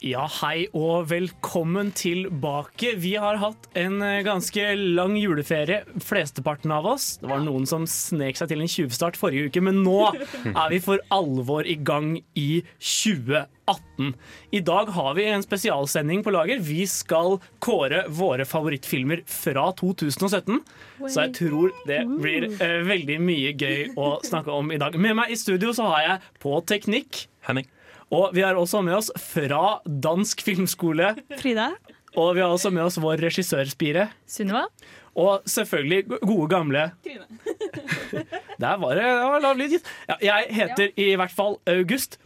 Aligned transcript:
Ja, 0.00 0.22
hei 0.40 0.62
og 0.72 1.10
velkommen 1.10 1.90
tilbake. 1.92 2.94
Vi 2.96 3.10
har 3.20 3.36
hatt 3.36 3.66
en 3.76 3.98
eh, 4.00 4.22
ganske 4.24 4.62
lang 4.96 5.12
juleferie, 5.20 5.82
flesteparten 6.00 6.72
av 6.72 6.86
oss. 6.88 7.18
Det 7.20 7.28
var 7.28 7.42
noen 7.44 7.66
som 7.68 7.84
snek 7.84 8.38
seg 8.38 8.48
til 8.48 8.62
en 8.64 8.70
tjuvstart 8.72 9.18
forrige 9.20 9.50
uke, 9.50 9.60
men 9.60 9.82
nå 9.84 9.98
er 10.54 10.72
vi 10.72 10.78
for 10.80 11.04
alvor 11.12 11.68
i 11.68 11.76
gang 11.76 12.14
i 12.32 12.62
2018. 12.80 14.14
I 14.56 14.62
dag 14.64 14.88
har 14.96 15.18
vi 15.18 15.26
en 15.28 15.44
spesialsending 15.44 16.24
på 16.24 16.32
lager. 16.32 16.64
Vi 16.64 16.86
skal 16.88 17.36
kåre 17.60 18.06
våre 18.08 18.46
favorittfilmer 18.48 19.26
fra 19.28 19.66
2017. 19.82 20.62
Så 21.04 21.26
jeg 21.26 21.34
tror 21.42 21.76
det 21.84 22.06
blir 22.08 22.48
eh, 22.54 22.78
veldig 22.88 23.20
mye 23.20 23.52
gøy 23.52 23.92
å 24.00 24.14
snakke 24.24 24.56
om 24.62 24.72
i 24.72 24.80
dag. 24.80 24.96
Med 24.96 25.20
meg 25.20 25.36
i 25.36 25.38
studio 25.44 25.76
så 25.76 25.92
har 25.92 26.06
jeg 26.06 26.40
på 26.40 26.56
teknikk 26.72 27.26
Henning. 27.44 27.68
Og 28.10 28.34
vi 28.34 28.42
har 28.42 28.58
også 28.58 28.82
med 28.82 28.98
oss 28.98 29.10
fra 29.22 29.80
Dansk 29.86 30.42
Filmskole. 30.42 31.14
Frida? 31.38 31.70
Og 32.18 32.34
vi 32.34 32.42
har 32.42 32.50
også 32.50 32.72
med 32.74 32.88
oss 32.88 32.98
vår 32.98 33.22
regissørspire. 33.22 34.08
Sunniva? 34.26 34.64
Og 35.20 35.46
selvfølgelig 35.50 36.20
gode 36.22 36.46
gamle 36.48 36.82
Der 38.62 38.76
var 38.78 38.94
det, 38.94 39.02
det 39.02 39.30
var 39.32 39.42
lav 39.42 39.56
lyd. 39.58 39.78
Ja, 40.08 40.16
jeg 40.22 40.46
heter 40.54 40.92
i 40.94 41.14
hvert 41.18 41.34
fall 41.34 41.58
August. 41.70 42.18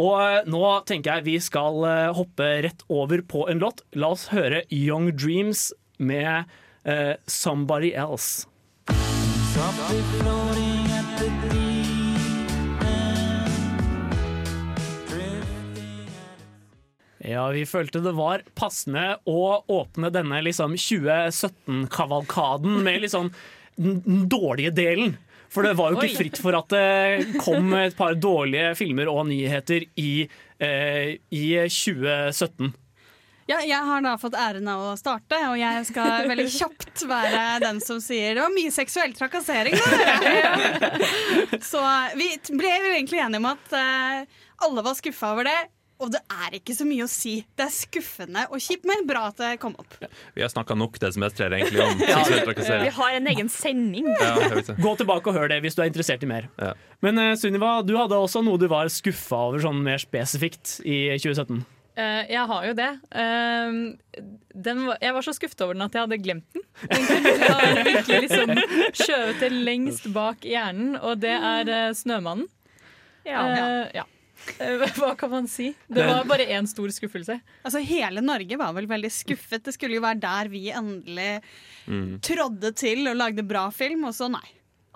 Og 0.00 0.14
eh, 0.22 0.40
nå 0.48 0.62
tenker 0.88 1.18
jeg 1.18 1.26
vi 1.26 1.36
skal 1.42 1.84
eh, 1.88 2.12
hoppe 2.16 2.48
rett 2.64 2.84
over 2.88 3.24
på 3.26 3.44
en 3.50 3.60
låt. 3.60 3.82
La 3.92 4.12
oss 4.14 4.28
høre 4.32 4.62
Young 4.70 5.10
Dreams 5.16 5.72
med 5.98 6.48
uh, 6.86 7.14
'Somebody 7.26 7.92
Else'. 7.92 8.46
Ja, 17.20 17.50
vi 17.52 17.66
følte 17.68 18.00
det 18.00 18.14
var 18.16 18.40
passende 18.56 19.18
å 19.28 19.60
åpne 19.68 20.08
denne 20.14 20.40
liksom 20.46 20.72
2017-kavalkaden 20.80 22.78
med 22.84 23.04
sånn 23.12 23.28
den 23.80 24.02
den 24.04 24.28
dårlige 24.28 24.70
delen. 24.76 25.16
For 25.50 25.62
det 25.66 25.74
var 25.78 25.90
jo 25.90 25.96
ikke 26.04 26.18
fritt 26.20 26.38
for 26.38 26.54
at 26.54 26.68
det 26.70 27.40
kom 27.42 27.72
et 27.74 27.96
par 27.98 28.14
dårlige 28.14 28.74
filmer 28.78 29.08
og 29.10 29.26
nyheter 29.32 29.82
i, 29.98 30.28
eh, 30.62 31.18
i 31.34 31.44
2017. 31.66 32.70
Ja, 33.50 33.58
jeg 33.66 33.82
har 33.82 33.98
da 34.04 34.12
fått 34.20 34.36
æren 34.38 34.68
av 34.70 34.92
å 34.92 34.94
starte, 34.94 35.34
og 35.50 35.58
jeg 35.58 35.82
skal 35.88 36.28
veldig 36.30 36.46
kjapt 36.54 37.02
være 37.10 37.58
den 37.64 37.80
som 37.82 37.98
sier 37.98 38.38
det 38.38 38.44
var 38.44 38.54
mye 38.54 38.70
seksuell 38.70 39.10
trakassering. 39.16 39.74
Da. 39.74 39.82
Så 41.72 41.82
vi 42.14 42.30
ble 42.54 42.70
egentlig 42.92 43.18
enige 43.18 43.42
om 43.42 43.50
at 43.50 43.74
eh, 43.74 44.22
alle 44.68 44.86
var 44.86 44.94
skuffa 44.94 45.32
over 45.34 45.50
det. 45.50 45.58
Og 46.00 46.10
det 46.14 46.20
er 46.32 46.56
ikke 46.56 46.74
så 46.76 46.86
mye 46.88 47.04
å 47.04 47.10
si. 47.10 47.34
Det 47.56 47.66
er 47.66 47.72
skuffende 47.74 48.46
og 48.48 48.62
kjipt, 48.62 48.86
men 48.88 49.04
bra 49.08 49.26
at 49.30 49.40
det 49.40 49.50
kom 49.62 49.74
opp. 49.80 49.96
Vi 50.36 50.44
har 50.44 50.52
snakka 50.52 50.76
nok 50.78 50.96
det 51.00 51.12
som 51.12 51.20
semesteret 51.20 51.58
egentlig 51.58 51.82
om 51.84 51.98
seksuell 52.04 52.44
trakassering. 52.48 52.86
Vi 52.88 52.94
har 52.96 53.16
en 53.18 53.28
egen 53.34 53.50
sending. 53.52 54.08
Ja, 54.14 54.30
jeg. 54.46 54.78
Gå 54.80 54.94
tilbake 55.00 55.32
og 55.32 55.36
hør 55.36 55.50
det 55.52 55.60
hvis 55.64 55.76
du 55.76 55.82
er 55.84 55.90
interessert 55.90 56.24
i 56.24 56.30
mer. 56.30 56.48
Ja. 56.60 56.72
Men 57.04 57.20
uh, 57.20 57.34
Sunniva, 57.38 57.80
du 57.84 57.92
hadde 57.98 58.16
også 58.16 58.42
noe 58.44 58.60
du 58.60 58.66
var 58.70 58.88
skuffa 58.92 59.44
over 59.50 59.62
sånn 59.62 59.82
mer 59.84 60.00
spesifikt 60.00 60.78
i 60.88 61.02
2017. 61.20 61.60
Uh, 62.00 62.22
jeg 62.30 62.44
har 62.52 62.68
jo 62.68 62.76
det. 62.78 62.90
Uh, 63.12 64.24
den 64.54 64.86
var, 64.86 64.96
jeg 65.04 65.16
var 65.16 65.26
så 65.26 65.34
skuffet 65.36 65.66
over 65.66 65.76
den 65.76 65.84
at 65.84 65.98
jeg 65.98 66.06
hadde 66.06 66.20
glemt 66.22 66.56
den. 66.56 66.64
Den 66.86 67.04
kunne 67.10 67.84
virkelig 67.90 68.22
liksom 68.24 68.54
skjøvet 69.02 69.44
det 69.44 69.52
lengst 69.68 70.08
bak 70.14 70.48
hjernen, 70.48 70.96
og 70.96 71.20
det 71.20 71.36
er 71.36 71.68
uh, 71.68 71.92
Snømannen. 71.96 72.48
Ja. 73.24 73.42
Eh, 73.52 73.86
ja. 73.94 74.06
Eh, 74.58 74.84
hva 74.98 75.12
kan 75.18 75.30
man 75.32 75.46
si? 75.48 75.70
Det 75.88 76.06
var 76.08 76.24
bare 76.28 76.46
én 76.50 76.66
stor 76.70 76.88
skuffelse. 76.94 77.38
Altså 77.64 77.82
Hele 77.86 78.20
Norge 78.24 78.58
var 78.60 78.72
vel 78.76 78.88
veldig 78.90 79.10
skuffet. 79.14 79.64
Det 79.68 79.74
skulle 79.76 79.98
jo 80.00 80.04
være 80.04 80.20
der 80.22 80.50
vi 80.52 80.66
endelig 80.74 81.42
trådde 82.24 82.72
til 82.78 83.06
og 83.10 83.16
lagde 83.20 83.46
bra 83.46 83.68
film, 83.74 84.04
og 84.10 84.16
så 84.16 84.30
nei. 84.32 84.46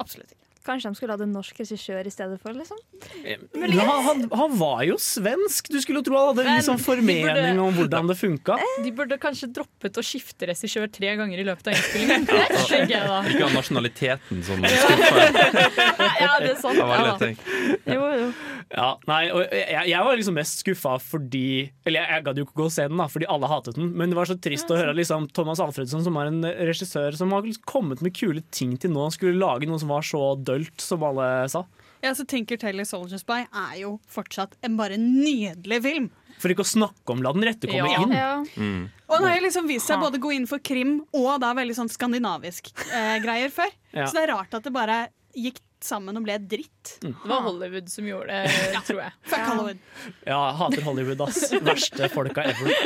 Absolutt 0.01 0.33
ikke. 0.33 0.41
Kanskje 0.65 0.89
de 0.89 0.97
skulle 0.97 1.13
hatt 1.13 1.21
en 1.21 1.33
norsk 1.37 1.59
regissør 1.61 2.07
i 2.09 2.11
stedet 2.13 2.39
for? 2.41 2.55
liksom 2.57 2.79
ja, 3.21 3.97
han, 4.07 4.23
han, 4.33 4.55
var 4.57 4.79
jo 4.89 4.95
svensk! 4.97 5.67
Du 5.69 5.77
skulle 5.83 6.01
jo 6.01 6.07
tro 6.07 6.17
han 6.17 6.31
hadde 6.31 6.47
en 6.49 6.57
liksom 6.57 6.79
de 6.81 6.85
formening 6.87 7.27
burde- 7.29 7.67
om 7.67 7.75
hvordan 7.77 8.09
det 8.09 8.17
funka. 8.17 8.57
De 8.87 8.93
burde 8.97 9.19
kanskje 9.21 9.51
droppet 9.59 10.01
å 10.01 10.05
skifte 10.09 10.49
regissør 10.49 10.89
tre 10.89 11.13
ganger 11.21 11.43
i 11.43 11.45
løpet 11.45 11.69
av 11.69 11.77
innspillingen. 11.77 12.25
Ikke 12.25 13.03
ha 13.45 13.51
nasjonaliteten 13.53 14.41
som 14.49 14.65
skuffer. 14.65 15.39
Ja, 16.25 16.33
det 16.41 16.55
er 16.55 16.61
sant. 16.63 16.81
Det 16.81 16.89
var 16.89 17.05
Ja. 17.11 17.15
ting. 17.21 17.37
Jo, 17.85 18.09
jo. 18.23 18.27
Ja, 18.73 18.89
nei, 19.07 19.23
og 19.35 19.43
jeg, 19.53 19.89
jeg 19.91 20.05
var 20.07 20.17
liksom 20.17 20.35
mest 20.39 20.63
skuffa 20.65 20.95
fordi 21.03 21.71
Eller 21.85 22.01
jeg, 22.01 22.09
jeg 22.15 22.25
gadd 22.27 22.39
jo 22.41 22.45
ikke 22.47 22.59
gå 22.63 22.67
og 22.71 22.73
se 22.75 22.87
den, 22.89 22.97
da 23.03 23.07
fordi 23.11 23.29
alle 23.31 23.51
hatet 23.51 23.77
den. 23.79 23.93
Men 23.99 24.11
det 24.13 24.19
var 24.19 24.31
så 24.31 24.37
trist 24.41 24.71
å 24.73 24.79
høre 24.79 24.95
liksom, 24.97 25.29
Thomas 25.37 25.61
Alfredsson, 25.61 26.05
som 26.07 26.17
er 26.21 26.31
en 26.33 26.43
regissør 26.71 27.17
som 27.19 27.33
har 27.37 27.47
kommet 27.69 28.01
med 28.05 28.15
kule 28.17 28.43
ting 28.55 28.77
til 28.81 28.95
nå, 28.95 29.11
skulle 29.15 29.37
lage 29.39 29.69
noe 29.71 29.79
som 29.83 29.93
var 29.93 30.03
så 30.07 30.35
dølt, 30.41 30.77
som 30.81 31.03
alle 31.07 31.49
sa. 31.53 31.65
Ja, 32.05 32.13
så 32.15 32.27
Tinker 32.29 32.59
Taylor 32.61 32.85
Soldier 32.85 33.17
Spy 33.21 33.47
er 33.49 33.77
jo 33.81 33.95
fortsatt 34.13 34.59
en 34.67 34.75
bare 34.77 34.99
nydelig 35.01 35.79
film. 35.87 36.11
For 36.43 36.53
ikke 36.53 36.65
å 36.65 36.69
snakke 36.69 37.15
om 37.15 37.23
La 37.25 37.31
den 37.33 37.47
rette 37.47 37.69
komme 37.71 37.89
Ja. 37.89 38.03
inn. 38.03 38.13
Ja. 38.13 38.33
Mm. 38.59 38.91
Og 39.09 39.15
den 39.21 39.29
har 39.29 39.37
jo 39.39 39.45
liksom 39.47 39.69
vist 39.71 39.87
seg 39.89 40.03
både 40.03 40.19
gå 40.21 40.33
inn 40.35 40.47
for 40.51 40.59
krim 40.59 40.99
og 41.15 41.41
da 41.41 41.53
veldig 41.57 41.77
sånn 41.79 41.89
skandinavisk 41.93 42.73
eh, 42.91 43.19
greier 43.25 43.53
før. 43.55 43.71
Ja. 43.95 44.05
Så 44.11 44.19
det 44.19 44.25
er 44.27 44.35
rart 44.35 44.53
at 44.59 44.67
det 44.67 44.73
bare 44.75 44.99
gikk 45.35 45.63
sammen 45.85 46.17
og 46.19 46.25
ble 46.27 46.37
dritt. 46.41 46.97
Det 47.03 47.13
var 47.29 47.45
Hollywood 47.47 47.89
som 47.93 48.07
gjorde 48.09 48.43
det, 48.45 48.83
tror 48.89 49.03
jeg. 49.05 49.17
Fuck 49.31 49.49
Hollywood. 49.51 49.83
Ja, 50.27 50.39
jeg 50.39 50.59
hater 50.61 50.87
Hollywood, 50.89 51.25
ass. 51.27 51.43
Verste 51.65 52.11
folka 52.13 52.47
ever. 52.51 52.77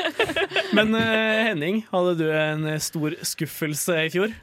Men 0.76 0.94
uh, 0.96 1.02
Henning, 1.48 1.84
hadde 1.92 2.16
du 2.20 2.26
en 2.32 2.72
stor 2.82 3.18
skuffelse 3.26 4.00
i 4.06 4.10
fjor? 4.14 4.34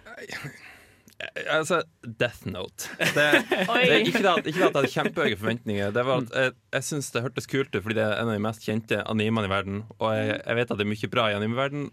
Altså, 1.50 1.82
Death 2.04 2.48
Note. 2.48 2.90
Det, 3.00 3.28
det 3.50 4.00
ikke, 4.04 4.20
det 4.20 4.32
at, 4.32 4.50
ikke 4.50 4.50
det 4.50 4.50
at 4.50 4.50
jeg 4.50 4.64
hadde 4.66 4.92
kjempehøye 4.96 5.38
forventninger. 5.40 5.94
Det 5.96 6.04
var 6.08 6.26
at 6.26 6.34
Jeg, 6.36 6.56
jeg 6.76 6.88
syns 6.90 7.12
det 7.14 7.24
hørtes 7.24 7.48
kult 7.52 7.72
ut, 7.72 7.82
fordi 7.82 8.00
det 8.00 8.04
er 8.08 8.18
en 8.20 8.32
av 8.32 8.36
de 8.36 8.44
mest 8.44 8.66
kjente 8.68 9.00
animene 9.06 9.48
i 9.48 9.54
verden. 9.54 9.86
Og 10.00 10.12
jeg, 10.16 10.42
jeg 10.42 10.60
vet 10.60 10.76
at 10.76 10.82
det 10.82 10.86
er 10.88 10.92
mye 10.92 11.14
bra 11.16 11.30
i 11.32 11.38
animeverden, 11.40 11.88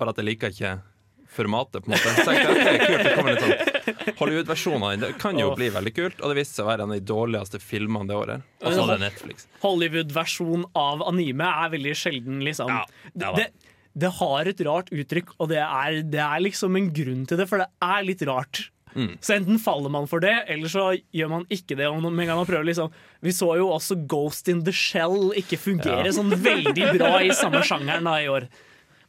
bare 0.00 0.14
at 0.14 0.20
jeg 0.20 0.30
liker 0.30 0.54
ikke 0.54 0.74
formatet. 1.34 1.84
på 1.84 1.90
en 1.90 1.96
måte 1.96 2.14
Så 2.24 2.34
jeg 2.34 2.50
det 2.50 2.74
er 2.74 2.84
kult, 2.84 3.06
det 3.06 3.14
kommer 3.18 3.34
litt 3.36 3.46
sånn 3.46 3.73
Hollywood-versjon 4.20 4.82
av 4.82 4.94
den. 4.96 5.14
Kan 5.20 5.38
jo 5.40 5.52
bli 5.58 5.68
veldig 5.74 5.92
kult, 5.96 6.20
og 6.20 6.32
det 6.32 6.40
viste 6.42 6.58
seg 6.60 6.66
å 6.66 6.70
være 6.72 6.86
en 6.86 6.94
av 6.94 6.98
de 7.00 7.06
dårligste 7.10 7.60
filmene 7.62 8.08
det 8.10 8.18
året. 8.18 8.48
Og 8.62 8.72
så 8.74 8.84
hadde 8.84 8.98
Netflix. 9.04 9.48
Hollywood-versjon 9.64 10.66
av 10.78 11.04
anime 11.08 11.48
er 11.64 11.72
veldig 11.76 11.96
sjelden, 11.98 12.42
liksom. 12.46 12.72
Ja, 12.72 12.84
det, 13.12 13.32
det, 13.38 13.72
det 14.04 14.12
har 14.20 14.50
et 14.50 14.62
rart 14.66 14.92
uttrykk, 14.94 15.34
og 15.38 15.50
det 15.52 15.62
er, 15.62 16.00
det 16.02 16.22
er 16.24 16.46
liksom 16.46 16.78
en 16.80 16.92
grunn 16.94 17.26
til 17.30 17.40
det, 17.40 17.48
for 17.50 17.62
det 17.62 17.68
er 17.84 18.06
litt 18.08 18.24
rart. 18.28 18.68
Mm. 18.94 19.16
Så 19.20 19.34
enten 19.34 19.58
faller 19.58 19.90
man 19.90 20.06
for 20.10 20.22
det, 20.22 20.34
eller 20.50 20.70
så 20.70 20.84
gjør 21.14 21.30
man 21.32 21.46
ikke 21.52 21.74
det. 21.78 21.88
Man 21.90 22.46
prøver 22.46 22.68
liksom 22.68 22.92
Vi 23.26 23.32
så 23.34 23.48
jo 23.58 23.72
også 23.74 23.96
Ghost 24.06 24.48
in 24.52 24.62
the 24.64 24.72
Shell 24.74 25.32
ikke 25.34 25.58
fungere 25.58 26.06
Ja. 26.06 26.12
sånn 26.14 26.30
veldig 26.30 26.92
bra 26.98 27.16
i 27.22 27.32
samme 27.34 27.64
sjangeren 27.66 28.06
da 28.06 28.20
i 28.22 28.28
år. 28.30 28.46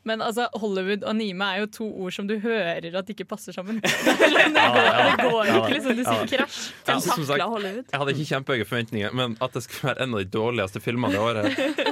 Men 0.06 0.22
altså, 0.22 0.46
Hollywood 0.54 1.04
og 1.04 1.10
anime 1.16 1.46
er 1.56 1.60
jo 1.63 1.68
to 1.80 1.88
ord 2.06 2.13
som 2.13 2.28
du 2.30 2.36
hører 2.40 2.96
at 3.00 3.10
ikke 3.10 3.25
passer 3.25 3.54
sammen. 3.56 3.81
Det, 3.86 3.92
går, 4.62 4.75
det 5.06 5.16
går 5.22 5.46
ikke, 5.46 5.74
liksom. 5.74 5.96
Du 5.98 6.04
sier 6.06 6.28
krasj. 6.30 6.72
Ja, 6.88 7.00
som 7.02 7.25
sagt, 7.25 7.42
Hollywood. 7.42 7.86
Jeg 7.92 8.00
hadde 8.02 8.12
ikke 8.13 8.25
kjempehøye 8.30 8.66
forventninger, 8.68 9.10
men 9.18 9.38
at 9.42 9.54
det 9.56 9.63
skulle 9.66 9.84
være 9.90 10.04
en 10.06 10.13
av 10.16 10.19
de 10.22 10.28
dårligste 10.36 10.80
filmene 10.84 11.13
det 11.16 11.22
året 11.22 11.46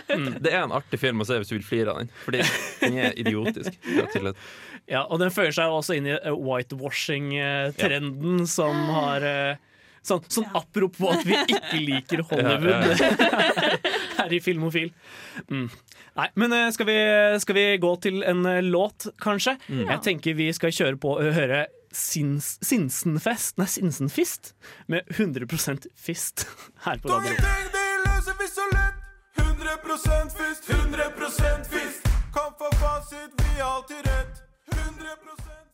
mm, 0.10 0.34
Det 0.44 0.52
er 0.52 0.62
en 0.62 0.76
artig 0.76 1.00
film 1.02 1.22
å 1.24 1.26
se 1.28 1.36
hvis 1.42 1.50
du 1.52 1.56
vil 1.56 1.66
flire 1.66 1.90
av 1.94 1.98
den, 2.04 2.10
fordi 2.26 2.40
den 2.84 2.94
er 3.08 3.12
idiotisk. 3.20 3.72
Ja, 4.92 5.02
og 5.08 5.16
den 5.22 5.32
føyer 5.34 5.54
seg 5.56 5.66
jo 5.72 5.76
også 5.80 5.94
inn 5.98 6.08
i 6.12 6.16
eh, 6.18 6.34
whitewashing-trenden 6.34 8.38
som 8.50 8.76
har 8.94 9.20
eh, 10.04 10.30
Sånn, 10.34 10.48
ja. 10.50 10.62
apropos 10.62 11.14
at 11.16 11.26
vi 11.28 11.38
ikke 11.48 11.80
liker 11.80 12.24
Hollywood 12.30 13.04
her 14.20 14.34
i 14.36 14.42
Filmofil. 14.44 14.92
Mm. 15.50 15.70
Nei, 16.20 16.28
men 16.38 16.54
eh, 16.54 16.68
skal 16.76 16.90
vi, 16.90 16.98
skal 17.44 17.58
vi 17.58 17.68
gå 17.82 17.94
til 18.04 18.24
en 18.28 18.44
eh, 18.50 18.62
låt, 18.66 19.08
kanskje? 19.24 19.56
Jeg 19.70 20.02
tenker 20.06 20.38
vi 20.38 20.52
skal 20.56 20.76
kjøre 20.76 21.00
på 21.02 21.16
og 21.18 21.34
høre 21.38 21.66
Sins, 21.94 22.58
Sinsenfest 22.66 23.60
Nei, 23.62 23.68
Sinsenfist 23.70 24.56
med 24.90 25.06
100% 25.14 25.88
Fist 25.96 26.48
her 26.88 27.02
på 27.02 27.14
Radio. 27.14 27.38
Det 27.74 27.88
løser 28.08 28.40
vi 28.40 28.50
så 28.50 28.68
lett. 28.74 29.00
100 29.38 29.78
100 30.68 31.10
100 31.14 31.64
fisk. 31.70 32.10
Kan 32.34 32.54
få 32.58 32.70
fasit, 32.78 33.32
vi 33.38 33.62
har 33.62 33.76
alltid 33.78 33.98
rett. 33.98 34.42
100 34.72 35.73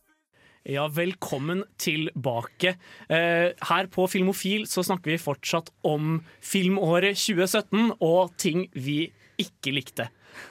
Ja, 0.68 0.88
velkommen 0.92 1.62
tilbake. 1.80 2.74
Eh, 3.08 3.48
her 3.64 3.86
på 3.88 4.04
Filmofil 4.12 4.66
så 4.68 4.82
snakker 4.84 5.14
vi 5.14 5.16
fortsatt 5.16 5.70
om 5.88 6.18
filmåret 6.44 7.16
2017 7.16 7.94
og 7.96 8.34
ting 8.36 8.66
vi 8.76 9.06
ikke 9.40 9.72
likte. 9.72 10.10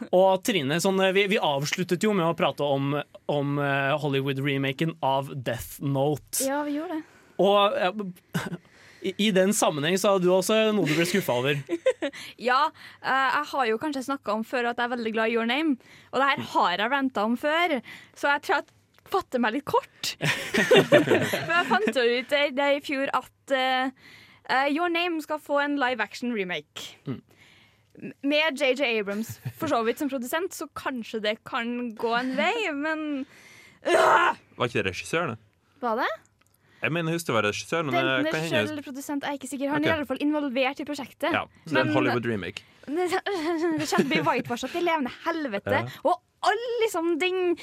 Og 0.09 0.41
Trine, 0.41 0.79
sånn, 0.81 0.97
eh, 1.05 1.13
vi, 1.13 1.27
vi 1.29 1.37
avsluttet 1.37 2.01
jo 2.01 2.15
med 2.17 2.25
å 2.25 2.33
prate 2.37 2.65
om, 2.65 2.95
om 3.29 3.61
eh, 3.61 3.93
Hollywood-remaken 4.01 4.95
av 5.05 5.29
Death 5.35 5.77
Note. 5.85 6.41
Ja, 6.41 6.63
vi 6.65 6.79
gjorde 6.79 6.97
det. 6.97 7.05
Og 7.45 7.77
eh, 7.77 8.57
i, 9.05 9.13
i 9.27 9.29
den 9.35 9.53
sammenheng 9.53 9.93
så 10.01 10.15
hadde 10.15 10.25
du 10.25 10.33
også 10.33 10.57
noe 10.73 10.89
du 10.89 10.95
ble 10.97 11.05
skuffa 11.09 11.37
over. 11.43 11.61
Ja, 12.39 12.71
eh, 13.03 13.29
jeg 13.35 13.45
har 13.51 13.65
jo 13.69 13.77
kanskje 13.77 14.07
snakka 14.07 14.33
om 14.33 14.43
før 14.47 14.71
at 14.71 14.79
jeg 14.79 14.87
er 14.87 14.93
veldig 14.95 15.11
glad 15.13 15.29
i 15.29 15.37
Your 15.37 15.45
Name. 15.45 15.77
Og 16.09 16.17
det 16.17 16.29
her 16.31 16.45
har 16.55 16.75
jeg 16.81 16.93
ranta 16.97 17.29
om 17.29 17.37
før, 17.37 17.77
så 18.17 18.33
jeg 18.33 18.45
tror 18.47 18.57
jeg 18.57 18.71
fatter 19.11 19.41
meg 19.41 19.57
litt 19.57 19.67
kort. 19.69 20.13
For 20.19 21.53
jeg 21.55 21.67
fant 21.69 21.89
jo 21.89 22.05
ut 22.05 22.31
det, 22.33 22.43
det 22.57 22.69
i 22.77 22.83
fjor 22.85 23.11
at 23.17 23.55
eh, 23.55 23.89
eh, 24.49 24.69
Your 24.73 24.91
Name 24.93 25.21
skal 25.25 25.41
få 25.43 25.59
en 25.63 25.77
live 25.81 26.03
action 26.03 26.33
remake. 26.35 26.93
Mm. 27.09 27.19
Med 28.23 28.61
JJ 28.61 28.85
Abrams 29.01 29.33
for 29.59 29.67
så 29.67 29.81
vidt 29.83 29.99
som 29.99 30.07
produsent, 30.07 30.55
så 30.55 30.69
kanskje 30.71 31.19
det 31.19 31.33
kan 31.43 31.91
gå 31.99 32.13
en 32.15 32.31
vei, 32.37 32.53
men 32.71 33.01
uh! 33.83 34.37
Var 34.55 34.69
ikke 34.69 34.77
det 34.79 34.85
regissøren? 34.93 35.35
Var 35.83 35.99
det? 35.99 36.07
Jeg 36.79 36.95
mener 36.95 37.11
husk 37.11 37.27
det 37.27 37.35
var 37.35 37.43
regissør, 37.43 37.83
men 37.83 37.97
Den 37.97 38.25
det 38.25 38.31
kan 38.31 38.45
hende 38.47 38.83
produsent 38.85 39.25
er 39.27 39.35
jeg 39.35 39.41
ikke 39.41 39.51
sikker. 39.51 39.73
Han 39.73 39.83
okay. 39.83 39.89
er 39.89 39.93
i 39.93 39.97
alle 39.97 40.07
fall 40.07 40.21
involvert 40.23 40.79
i 40.79 40.85
prosjektet. 40.87 41.27
ja, 41.35 41.43
så 41.65 41.73
det 41.75 41.81
er 41.81 41.89
en 41.89 41.97
Hollywood 41.97 42.29
remake. 42.29 42.63
Det 42.95 43.21
kommer 43.21 43.85
til 43.85 44.01
å 44.01 44.09
bli 44.09 44.23
whitewasha 44.25 44.71
til 44.71 44.85
levende 44.87 45.13
helvete. 45.25 45.83
Og 46.07 46.17
all 46.49 46.61
liksom 46.81 47.17
den, 47.19 47.57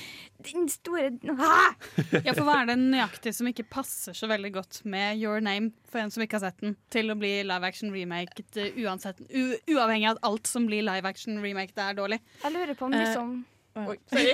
den 0.45 0.69
store 0.69 1.11
ah! 1.33 1.73
Ja, 2.21 2.35
for 2.37 2.45
hva 2.45 2.59
er 2.61 2.71
det 2.71 2.77
nøyaktig 2.83 3.33
som 3.37 3.49
ikke 3.49 3.65
passer 3.73 4.17
så 4.17 4.29
veldig 4.31 4.53
godt 4.59 4.83
med 4.85 5.17
Your 5.23 5.41
Name, 5.45 5.73
for 5.89 6.03
en 6.03 6.13
som 6.13 6.25
ikke 6.25 6.39
har 6.39 6.51
sett 6.51 6.63
den, 6.65 6.77
til 6.93 7.13
å 7.13 7.19
bli 7.19 7.39
live 7.47 7.71
action 7.71 7.95
remaket 7.95 8.61
uansett, 8.77 9.23
uavhengig 9.33 10.11
av 10.11 10.19
at 10.19 10.25
alt 10.29 10.51
som 10.51 10.69
blir 10.69 10.85
live 10.87 11.09
action 11.09 11.41
remaket 11.43 11.81
er 11.89 11.97
dårlig? 11.99 12.21
Jeg 12.45 12.57
lurer 12.57 12.77
på 12.77 12.91
om 12.91 12.97
liksom... 12.97 13.37
liksom 13.41 13.45
Oi, 13.77 13.97
sorry. 14.09 14.33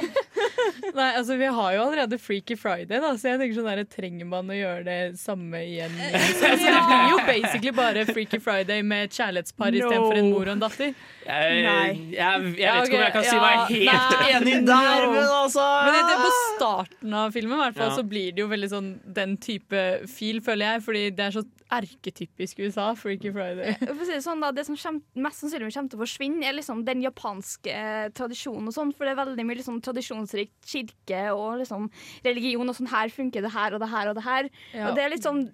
Nei, 0.97 1.07
altså 1.19 1.35
Vi 1.41 1.47
har 1.51 1.73
jo 1.75 1.81
allerede 1.83 2.19
Freaky 2.21 2.55
Friday, 2.59 3.01
da, 3.03 3.11
så 3.19 3.33
jeg 3.33 3.41
tenker 3.41 3.57
sånn 3.59 3.69
der, 3.71 3.81
trenger 3.91 4.29
man 4.29 4.51
å 4.53 4.57
gjøre 4.57 4.85
det 4.87 4.99
samme 5.21 5.63
igjen? 5.67 5.95
Altså, 6.23 6.51
det 6.63 6.83
blir 6.87 7.09
jo 7.11 7.19
basically 7.27 7.73
bare 7.75 8.05
Freaky 8.09 8.39
Friday 8.43 8.83
med 8.87 9.09
et 9.09 9.17
kjærlighetspar 9.19 9.73
No. 9.73 9.81
istedenfor 9.81 10.21
en 10.21 10.29
mor 10.31 10.47
og 10.47 10.53
en 10.55 10.63
datter. 10.63 10.93
Jeg, 11.27 11.59
jeg, 11.63 11.97
jeg, 12.13 12.55
Ja, 12.61 12.73
vet 12.77 12.91
ikke 12.91 12.99
om 12.99 13.05
jeg 13.07 13.15
kan 13.17 13.27
si 13.27 13.37
meg 13.43 13.57
ja, 13.57 13.65
helt 13.73 14.15
nei, 14.21 14.31
enig 14.39 14.57
der, 14.69 15.07
men 15.13 15.35
altså 15.41 15.67
Men 15.87 15.97
det, 15.97 16.03
det 16.11 16.19
på 16.23 16.33
starten 16.57 17.19
av 17.23 17.35
filmen 17.35 17.57
i 17.59 17.63
hvert 17.65 17.79
fall, 17.81 17.91
Ja. 17.93 17.97
så 17.99 18.07
blir 18.15 18.31
det 18.37 18.45
jo 18.45 18.49
veldig 18.53 18.71
sånn 18.73 18.93
den 19.19 19.37
type 19.43 19.83
feel, 20.13 20.43
føler 20.45 20.75
jeg. 20.77 20.85
Fordi 20.87 21.05
det 21.19 21.29
er 21.31 21.37
så 21.41 21.45
erketypisk 21.73 22.61
USA, 22.63 22.91
Freaky 22.99 23.31
Friday. 23.35 23.75
For 23.87 24.03
å 24.03 24.07
si 24.07 24.13
det 24.15 24.23
sånn 24.25 24.43
da, 24.45 24.51
Det 24.55 24.65
som 24.69 24.77
kjem- 24.79 25.01
mest 25.25 25.43
sannsynlig 25.43 25.73
kommer 25.75 25.93
til 25.93 26.01
å 26.01 26.03
forsvinne, 26.05 26.45
er 26.49 26.57
liksom 26.59 26.83
den 26.89 27.05
japanske 27.05 27.73
eh, 27.73 28.09
tradisjonen. 28.17 28.69
og 28.71 28.77
sånn, 28.77 28.93
For 28.97 29.09
det 29.09 29.15
er 29.15 29.21
veldig 29.23 29.47
mye 29.49 29.61
liksom, 29.61 29.81
tradisjonsrikt 29.85 30.69
kirke 30.69 31.23
og 31.37 31.63
liksom 31.63 31.89
religion, 32.27 32.69
og 32.69 32.77
sånn 32.79 32.93
her 32.93 33.13
funker 33.15 33.45
det 33.47 33.55
her 33.55 33.75
og 33.77 33.83
det 33.85 33.91
her 33.95 34.13
og 34.13 34.21
det 34.21 34.27
her. 34.27 34.51
Ja. 34.75 34.91
Og 34.91 34.99
det 34.99 35.07
er 35.07 35.17
litt 35.17 35.27
sånn 35.29 35.47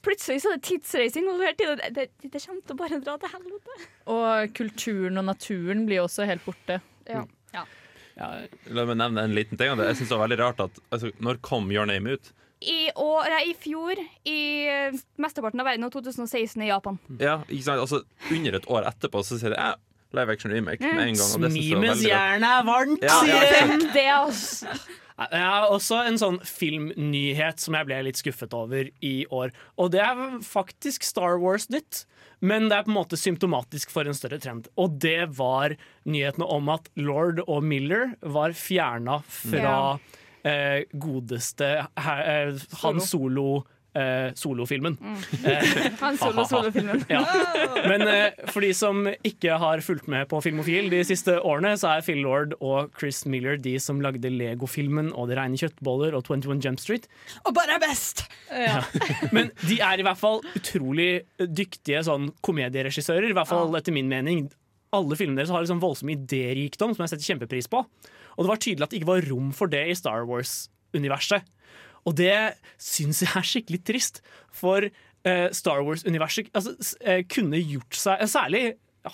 Plutselig 0.00 0.40
så 0.40 0.48
er 0.48 0.56
det 0.56 0.64
tidsreising 0.64 1.26
involvert 1.26 1.58
i 1.60 1.66
det. 1.68 1.88
Det, 1.92 2.04
det, 2.22 2.28
det 2.32 2.40
kommer 2.40 2.62
til 2.64 2.72
å 2.72 2.78
bare 2.78 3.00
dra 3.04 3.18
til 3.20 3.32
helvete. 3.34 3.74
Og 4.08 4.54
kulturen 4.56 5.20
og 5.20 5.26
naturen 5.28 5.82
blir 5.84 6.00
også 6.06 6.24
helt 6.24 6.40
borte. 6.46 6.78
Ja. 7.04 7.26
La 8.20 8.84
meg 8.88 8.96
nevne 8.96 9.26
en 9.28 9.34
liten 9.36 9.60
ting. 9.60 9.70
Jeg 9.76 9.96
synes 9.98 10.08
det 10.08 10.16
var 10.16 10.24
veldig 10.26 10.38
rart 10.40 10.62
at 10.64 10.80
altså, 10.92 11.10
Når 11.24 11.40
kom 11.44 11.68
Your 11.72 11.84
Name 11.88 12.16
ut? 12.16 12.32
I, 12.60 12.90
år, 12.92 13.28
nei, 13.32 13.42
I 13.50 13.54
fjor, 13.56 14.00
i 14.28 14.38
eh, 14.68 14.96
mesteparten 15.20 15.62
av 15.62 15.68
verden, 15.70 15.86
og 15.86 15.94
2016 15.94 16.60
i 16.60 16.68
Japan. 16.68 16.98
Ja, 17.20 17.38
ikke 17.48 17.66
sant? 17.70 17.80
Altså, 17.86 18.02
Under 18.30 18.58
et 18.60 18.68
år 18.68 18.88
etterpå 18.90 19.22
så 19.24 19.38
sier 19.40 19.54
de 19.54 19.60
ja, 19.60 19.74
live 20.16 20.34
action 20.36 20.52
remake 20.52 20.84
med 20.84 21.14
en 21.14 21.20
gang. 21.20 21.54
Jern 22.04 22.44
er 22.44 22.66
varmt, 22.68 23.06
Ja, 23.06 23.20
ja, 23.24 23.38
sier 23.40 23.62
ja. 23.62 23.78
de. 23.78 23.92
Det, 23.94 24.08
altså. 24.12 24.74
Jeg 25.20 25.44
har 25.44 25.66
også 25.68 25.98
en 26.08 26.16
sånn 26.20 26.38
filmnyhet 26.48 27.60
som 27.60 27.76
jeg 27.76 27.88
ble 27.90 27.98
litt 28.06 28.20
skuffet 28.20 28.54
over 28.56 28.88
i 29.04 29.14
år. 29.28 29.52
Og 29.76 29.90
det 29.92 30.00
er 30.00 30.22
faktisk 30.44 31.04
Star 31.04 31.36
Wars-nytt. 31.42 32.06
Men 32.40 32.70
det 32.70 32.78
er 32.78 32.86
på 32.86 32.92
en 32.92 32.96
måte 32.96 33.18
symptomatisk 33.20 33.90
for 33.92 34.08
en 34.08 34.16
større 34.16 34.38
trend. 34.40 34.70
Og 34.80 34.96
det 35.02 35.28
var 35.36 35.74
nyhetene 36.08 36.48
om 36.48 36.70
at 36.72 36.88
Lord 36.96 37.42
og 37.44 37.60
Miller 37.68 38.14
var 38.24 38.56
fjerna 38.56 39.18
fra 39.28 39.74
eh, 40.44 40.84
godeste 40.92 41.74
her, 41.98 42.24
eh, 42.48 42.64
Han 42.84 43.00
Solo. 43.00 43.62
Eh, 43.90 44.28
solofilmen. 44.38 44.94
Mm. 45.02 45.16
Han 45.98 46.14
solo- 46.16 46.44
solofilmen. 46.46 47.00
ja. 47.10 47.24
Men 47.90 48.04
eh, 48.06 48.36
for 48.54 48.62
de 48.62 48.68
som 48.78 49.00
ikke 49.26 49.56
har 49.58 49.82
fulgt 49.82 50.06
med 50.06 50.28
på 50.30 50.38
Filmofil 50.44 50.86
de 50.92 51.00
siste 51.08 51.34
årene, 51.42 51.72
så 51.74 51.96
er 51.96 52.04
Phil 52.06 52.20
Lord 52.22 52.54
og 52.62 52.92
Chris 53.00 53.24
Miller 53.26 53.58
de 53.58 53.72
som 53.82 53.98
lagde 53.98 54.30
Lego-filmen 54.30 55.10
og 55.10 55.26
Det 55.32 55.40
regner 55.40 55.58
kjøttboller 55.64 56.14
og 56.14 56.22
21 56.22 56.62
Jump 56.62 56.78
Street. 56.78 57.08
Og 57.42 57.50
bare 57.58 57.80
er 57.80 57.82
best! 57.82 58.22
Men 59.34 59.50
de 59.66 59.80
er 59.82 59.98
i 59.98 60.06
hvert 60.06 60.22
fall 60.22 60.38
utrolig 60.54 61.24
dyktige 61.42 62.04
sånn 62.06 62.30
komedieregissører, 62.46 63.26
i 63.26 63.34
hvert 63.34 63.50
fall 63.50 63.74
etter 63.74 63.90
min 63.98 64.06
mening. 64.10 64.46
Alle 64.94 65.18
filmene 65.18 65.42
deres 65.42 65.50
har 65.50 65.66
liksom 65.66 65.82
voldsom 65.82 66.14
idérikdom, 66.14 66.94
som 66.94 67.02
jeg 67.08 67.16
setter 67.16 67.26
kjempepris 67.32 67.66
på. 67.70 67.82
Og 68.36 68.44
det 68.44 68.52
var 68.52 68.60
tydelig 68.62 68.86
at 68.86 68.92
det 68.92 69.00
ikke 69.00 69.12
var 69.12 69.30
rom 69.30 69.50
for 69.56 69.72
det 69.72 69.86
i 69.90 69.96
Star 69.98 70.26
Wars-universet. 70.28 71.48
Og 72.08 72.16
det 72.16 72.34
syns 72.80 73.24
jeg 73.24 73.32
er 73.36 73.46
skikkelig 73.46 73.80
trist, 73.86 74.20
for 74.54 74.86
eh, 74.86 75.48
Star 75.56 75.82
Wars-universet 75.86 76.52
altså, 76.56 76.76
eh, 77.04 77.24
kunne 77.28 77.60
gjort 77.60 77.98
seg 77.98 78.22
eh, 78.22 78.30
Særlig 78.30 78.62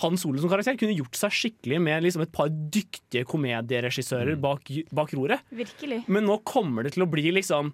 Han 0.02 0.18
Solo 0.20 0.42
som 0.42 0.50
karakter 0.50 0.78
kunne 0.78 0.96
gjort 0.96 1.18
seg 1.18 1.34
skikkelig 1.34 1.80
med 1.82 2.06
liksom, 2.06 2.24
et 2.26 2.34
par 2.34 2.50
dyktige 2.50 3.26
komedieregissører 3.28 4.38
bak, 4.42 4.70
bak 4.94 5.16
roret. 5.18 5.44
Virkelig. 5.54 6.04
Men 6.10 6.26
nå 6.26 6.40
kommer 6.46 6.86
det 6.86 6.96
til 6.96 7.06
å 7.06 7.10
bli 7.10 7.28
liksom 7.36 7.72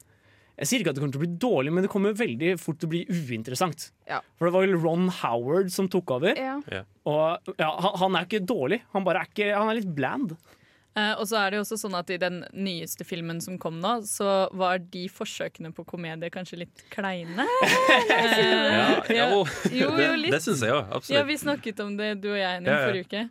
Jeg 0.59 0.69
sier 0.69 0.83
ikke 0.83 0.93
at 0.93 0.99
det 0.99 1.05
kommer 1.05 1.17
til 1.17 1.23
å 1.23 1.25
bli 1.25 1.37
dårlig, 1.41 1.73
men 1.73 1.85
det 1.87 1.93
kommer 1.93 2.17
veldig 2.17 2.57
fort 2.61 2.81
til 2.81 2.91
å 2.91 2.93
bli 2.93 3.05
uinteressant. 3.09 3.87
Ja. 4.09 4.21
For 4.37 4.49
det 4.49 4.57
var 4.57 4.67
vel 4.67 4.81
Ron 4.81 5.09
Howard 5.23 5.73
som 5.73 5.89
tok 5.93 6.13
over. 6.19 6.37
Ja. 6.37 6.83
Og 7.09 7.55
ja, 7.57 7.71
han, 7.73 7.97
han 8.05 8.19
er 8.19 8.29
ikke 8.29 8.45
dårlig, 8.45 8.83
han 8.93 9.07
bare 9.07 9.25
er, 9.25 9.33
ikke, 9.33 9.49
han 9.57 9.73
er 9.73 9.81
litt 9.81 9.95
bland. 9.97 10.37
Eh, 10.95 11.15
og 11.17 11.25
så 11.25 11.39
er 11.41 11.51
det 11.55 11.57
jo 11.57 11.63
også 11.65 11.79
sånn 11.81 11.95
at 11.97 12.11
I 12.13 12.19
den 12.21 12.43
nyeste 12.53 13.05
filmen 13.09 13.39
som 13.41 13.55
kom 13.61 13.79
nå, 13.81 13.95
så 14.05 14.49
var 14.53 14.77
de 14.93 15.07
forsøkene 15.09 15.71
på 15.73 15.87
komedie 15.89 16.29
kanskje 16.35 16.59
litt 16.67 16.83
kleine. 16.93 17.47
Ja, 18.13 19.01
ja, 19.09 19.27
jo. 19.33 19.45
jo, 19.73 19.89
litt. 20.19 20.33
det 20.35 20.41
syns 20.45 20.61
jeg 20.65 20.73
òg. 20.75 21.09
Ja, 21.13 21.23
Vi 21.29 21.37
snakket 21.41 21.81
om 21.85 21.95
det, 21.97 22.11
du 22.23 22.29
og 22.33 22.39
jeg, 22.39 22.59
Henning, 22.59 22.69
Ja, 22.73 22.79
ja. 22.81 22.91
forrige 22.91 23.07
uke. 23.09 23.23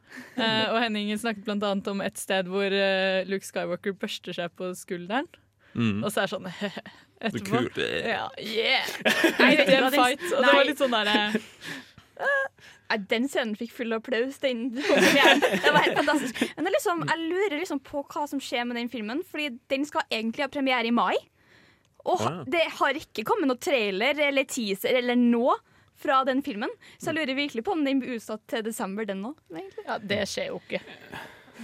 Eh, 0.41 0.65
og 0.73 0.79
Henning 0.81 1.11
snakket 1.21 1.49
annet 1.53 1.87
om 1.91 2.01
et 2.05 2.17
sted 2.21 2.49
hvor 2.49 2.65
eh, 2.73 3.21
Luke 3.29 3.45
Skywalker 3.45 3.93
børster 4.01 4.33
seg 4.37 4.53
på 4.57 4.71
skulderen. 4.77 5.29
Mm. 5.73 6.01
Og 6.03 6.09
så 6.11 6.23
er 6.23 6.27
det 6.27 6.33
sånn 6.33 6.49
etterpå. 7.29 7.51
kult. 7.51 7.77
Ja, 8.09 8.25
yeah! 8.41 8.89
Det 9.37 9.77
en 9.77 9.85
den- 9.85 9.95
fight. 9.95 10.25
Og 10.33 10.41
det 10.43 10.55
var 10.57 10.65
litt 10.67 10.81
sånn 10.81 10.97
derre 10.97 11.19
Den 12.97 13.27
scenen 13.29 13.55
fikk 13.55 13.71
full 13.71 13.93
applaus. 13.93 14.37
Den, 14.39 14.69
det 14.75 15.71
var 15.71 15.81
helt 15.85 15.97
fantastisk. 15.97 16.41
Men 16.55 16.65
det 16.65 16.71
er 16.71 16.75
liksom, 16.77 17.03
jeg 17.07 17.19
lurer 17.31 17.57
liksom 17.59 17.79
på 17.79 18.03
hva 18.03 18.27
som 18.27 18.39
skjer 18.39 18.65
med 18.67 18.75
den 18.77 18.89
filmen, 18.89 19.23
Fordi 19.23 19.49
den 19.71 19.85
skal 19.85 20.01
egentlig 20.11 20.43
ha 20.43 20.47
premiere 20.51 20.87
i 20.87 20.91
mai. 20.91 21.15
Og 22.05 22.19
ha- 22.19 22.31
Ah. 22.31 22.43
det 22.49 22.63
har 22.79 22.93
ikke 22.97 23.23
kommet 23.23 23.47
noen 23.47 23.59
trailer 23.61 24.17
eller 24.27 24.43
teaser 24.49 24.97
eller 24.97 25.15
nå 25.15 25.51
fra 26.01 26.23
den 26.25 26.41
filmen. 26.41 26.69
Så 26.97 27.11
jeg 27.11 27.19
lurer 27.19 27.35
virkelig 27.37 27.63
på 27.63 27.71
om 27.75 27.83
den 27.85 27.99
blir 28.01 28.15
utsatt 28.17 28.41
til 28.49 28.63
desember, 28.65 29.05
den 29.05 29.21
òg. 29.23 29.35
Ja, 29.85 29.99
det 29.99 30.23
skjer 30.27 30.47
jo 30.49 30.61
ikke, 30.63 30.79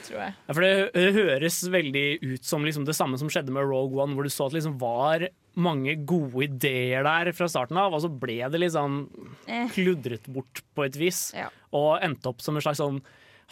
tror 0.05 0.19
jeg. 0.21 0.33
Ja, 0.47 0.53
for 0.53 0.61
det 0.61 0.91
hø- 0.93 1.11
høres 1.17 1.57
veldig 1.73 2.05
ut 2.23 2.43
som 2.45 2.63
liksom 2.65 2.85
det 2.85 2.95
samme 2.95 3.17
som 3.17 3.29
skjedde 3.29 3.51
med 3.55 3.65
Rogue 3.67 4.01
One, 4.03 4.13
hvor 4.15 4.23
du 4.23 4.29
så 4.29 4.45
at 4.47 4.51
det 4.53 4.61
liksom 4.61 4.77
var 4.79 5.27
mange 5.57 5.95
gode 6.05 6.43
ideer 6.45 7.03
der 7.03 7.31
fra 7.33 7.47
starten 7.49 7.77
av, 7.81 7.93
og 7.97 8.01
så 8.03 8.09
ble 8.13 8.39
det 8.49 8.59
liksom 8.61 9.07
Eh. 9.47 9.67
kludret 9.73 10.27
bort 10.31 10.61
på 10.75 10.85
et 10.85 10.95
vis. 10.95 11.31
Ja. 11.33 11.49
Og 11.73 11.99
endte 12.01 12.27
opp 12.29 12.41
som 12.41 12.55
en 12.55 12.61
slags 12.61 12.77
sånn 12.79 13.01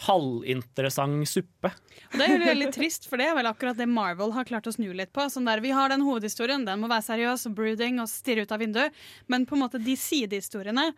halvinteressant 0.06 1.24
suppe. 1.28 1.70
Og 2.12 2.18
det 2.20 2.26
er 2.26 2.34
jo 2.36 2.44
veldig 2.44 2.70
trist, 2.74 3.06
for 3.08 3.16
det 3.20 3.28
er 3.30 3.36
vel 3.38 3.48
akkurat 3.48 3.78
det 3.78 3.86
Marvel 3.88 4.32
har 4.36 4.44
klart 4.48 4.68
å 4.68 4.74
snu 4.74 4.90
litt 4.94 5.12
på. 5.16 5.24
Sånn 5.32 5.46
der, 5.48 5.60
Vi 5.64 5.70
har 5.72 5.88
den 5.88 6.02
hovedhistorien, 6.04 6.64
den 6.66 6.80
må 6.82 6.88
være 6.90 7.06
seriøs 7.06 7.46
og 7.48 7.54
brooding 7.56 8.00
og 8.02 8.08
stirre 8.12 8.42
ut 8.44 8.52
av 8.52 8.60
vinduet. 8.60 8.92
Men 9.28 9.46
på 9.46 9.56
en 9.56 9.62
måte 9.64 9.82
de 9.82 9.96
sidehistoriene 9.96 10.92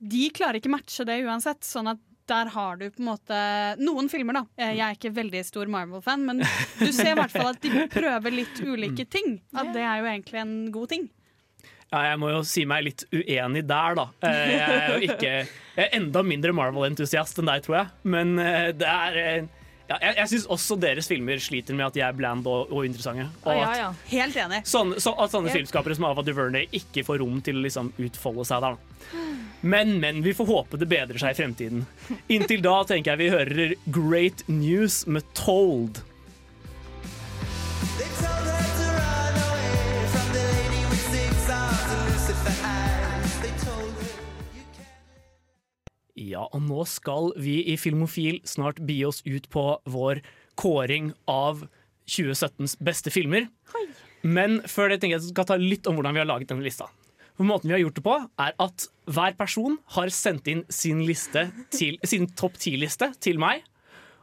de 0.00 0.30
klarer 0.30 0.60
ikke 0.60 0.70
matche 0.70 1.04
det 1.04 1.20
uansett. 1.26 1.60
Sånn 1.66 1.88
at 1.90 1.98
der 2.30 2.50
har 2.54 2.76
du 2.80 2.86
på 2.90 3.00
en 3.02 3.08
måte 3.10 3.38
Noen 3.82 4.08
filmer, 4.12 4.40
da. 4.40 4.44
Jeg 4.60 4.78
er 4.84 4.96
ikke 4.96 5.12
veldig 5.16 5.42
stor 5.48 5.70
Marvel-fan, 5.72 6.24
men 6.28 6.42
du 6.82 6.90
ser 6.92 7.12
i 7.14 7.18
hvert 7.18 7.32
fall 7.34 7.52
at 7.54 7.62
de 7.64 7.86
prøver 7.92 8.34
litt 8.42 8.60
ulike 8.64 9.06
ting. 9.10 9.38
At 9.56 9.72
det 9.76 9.82
er 9.84 10.02
jo 10.02 10.10
egentlig 10.12 10.42
en 10.44 10.56
god 10.74 10.92
ting. 10.94 11.08
Ja, 11.88 12.02
jeg 12.10 12.18
må 12.20 12.28
jo 12.28 12.42
si 12.44 12.66
meg 12.68 12.82
litt 12.84 13.06
uenig 13.16 13.62
der, 13.64 13.94
da. 13.96 14.02
Eh, 14.28 14.50
Jeg 14.52 14.72
er 14.74 14.90
jo 14.92 14.98
ikke 15.08 15.30
jeg 15.78 15.86
er 15.86 15.94
enda 15.96 16.20
mindre 16.26 16.52
Marvel-entusiast 16.52 17.38
enn 17.40 17.48
deg, 17.48 17.62
tror 17.64 17.78
jeg. 17.78 17.88
Men 18.12 18.34
eh, 18.42 18.66
det 18.76 18.88
er 18.92 19.16
eh, 19.22 19.46
ja, 19.88 19.96
Jeg, 20.02 20.16
jeg 20.18 20.28
syns 20.34 20.44
også 20.52 20.76
deres 20.82 21.08
filmer 21.08 21.40
sliter 21.40 21.72
med 21.78 21.86
at 21.86 21.96
de 21.96 22.02
er 22.04 22.12
bland 22.18 22.44
og, 22.50 22.68
og 22.76 22.84
interessante. 22.84 23.24
Og 23.48 23.56
Ja, 23.56 23.70
ja. 23.86 23.88
Helt 24.12 24.36
enig. 24.36 24.60
sånne, 24.68 25.00
så, 25.00 25.14
at 25.16 25.32
sånne 25.32 25.54
filmskapere 25.54 25.96
som 25.96 26.04
Ava 26.10 26.26
DuVernay 26.26 26.68
ikke 26.76 27.06
får 27.08 27.22
rom 27.24 27.40
til 27.46 27.56
å 27.56 27.64
liksom 27.64 27.88
utfolde 28.04 28.44
seg 28.50 28.66
der. 28.66 28.76
da. 28.76 29.24
Men, 29.60 30.00
men 30.00 30.22
vi 30.22 30.34
får 30.34 30.46
håpe 30.46 30.78
det 30.78 30.86
bedrer 30.86 31.18
seg 31.18 31.34
i 31.34 31.38
fremtiden. 31.40 31.86
Inntil 32.30 32.62
da 32.62 32.76
tenker 32.86 33.14
jeg 33.14 33.22
vi 33.24 33.32
hører 33.32 33.74
Great 33.90 34.44
News 34.46 35.02
med 35.10 35.26
Told. 35.34 35.98
Ja, 46.18 46.44
og 46.50 46.62
nå 46.66 46.84
skal 46.90 47.32
vi 47.38 47.60
i 47.72 47.76
Filmofil 47.78 48.40
snart 48.46 48.80
bi 48.84 49.00
oss 49.06 49.22
ut 49.26 49.46
på 49.50 49.64
vår 49.86 50.20
kåring 50.58 51.12
av 51.30 51.64
2017s 52.10 52.76
beste 52.82 53.12
filmer. 53.14 53.46
Men 54.22 54.60
før 54.66 54.90
det 54.90 55.00
tenker 55.00 55.16
jeg 55.16 55.22
at 55.22 55.30
skal 55.30 55.48
ta 55.50 55.58
litt 55.60 55.86
om 55.86 55.98
hvordan 55.98 56.16
vi 56.16 56.22
har 56.22 56.28
laget 56.28 56.50
denne 56.50 56.66
lista. 56.66 56.88
For 57.38 57.46
Måten 57.46 57.70
vi 57.70 57.76
har 57.76 57.84
gjort 57.84 57.98
det 58.00 58.06
på, 58.06 58.16
er 58.42 58.54
at 58.58 58.88
hver 59.08 59.34
person 59.38 59.78
har 59.94 60.12
sendt 60.12 60.48
inn 60.50 60.64
sin, 60.72 61.02
til, 61.74 61.98
sin 62.04 62.28
topp 62.38 62.58
ti-liste 62.60 63.10
til 63.24 63.40
meg. 63.40 63.64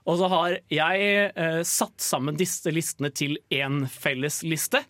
Og 0.06 0.20
så 0.20 0.30
har 0.30 0.58
jeg 0.70 1.06
eh, 1.34 1.62
satt 1.65 2.04
sammen 2.04 2.38
disse 2.38 2.70
listene 2.74 3.10
til 3.10 3.39
én 3.54 3.86
felles 3.89 4.44
liste. 4.46 4.84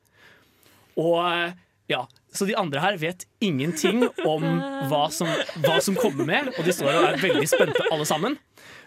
Og 1.00 1.22
eh, 1.24 1.56
ja, 1.92 2.02
Så 2.34 2.48
de 2.50 2.58
andre 2.60 2.82
her 2.84 2.98
vet 3.00 3.24
ingenting 3.40 4.04
om 4.26 4.44
hva 4.90 5.06
som, 5.14 5.30
hva 5.64 5.78
som 5.84 5.96
kommer 5.96 6.28
med, 6.28 6.50
og 6.58 6.66
de 6.68 6.74
står 6.76 6.92
og 6.92 7.08
er 7.14 7.22
veldig 7.22 7.48
spente 7.48 7.88
alle 7.92 8.08
sammen. 8.10 8.36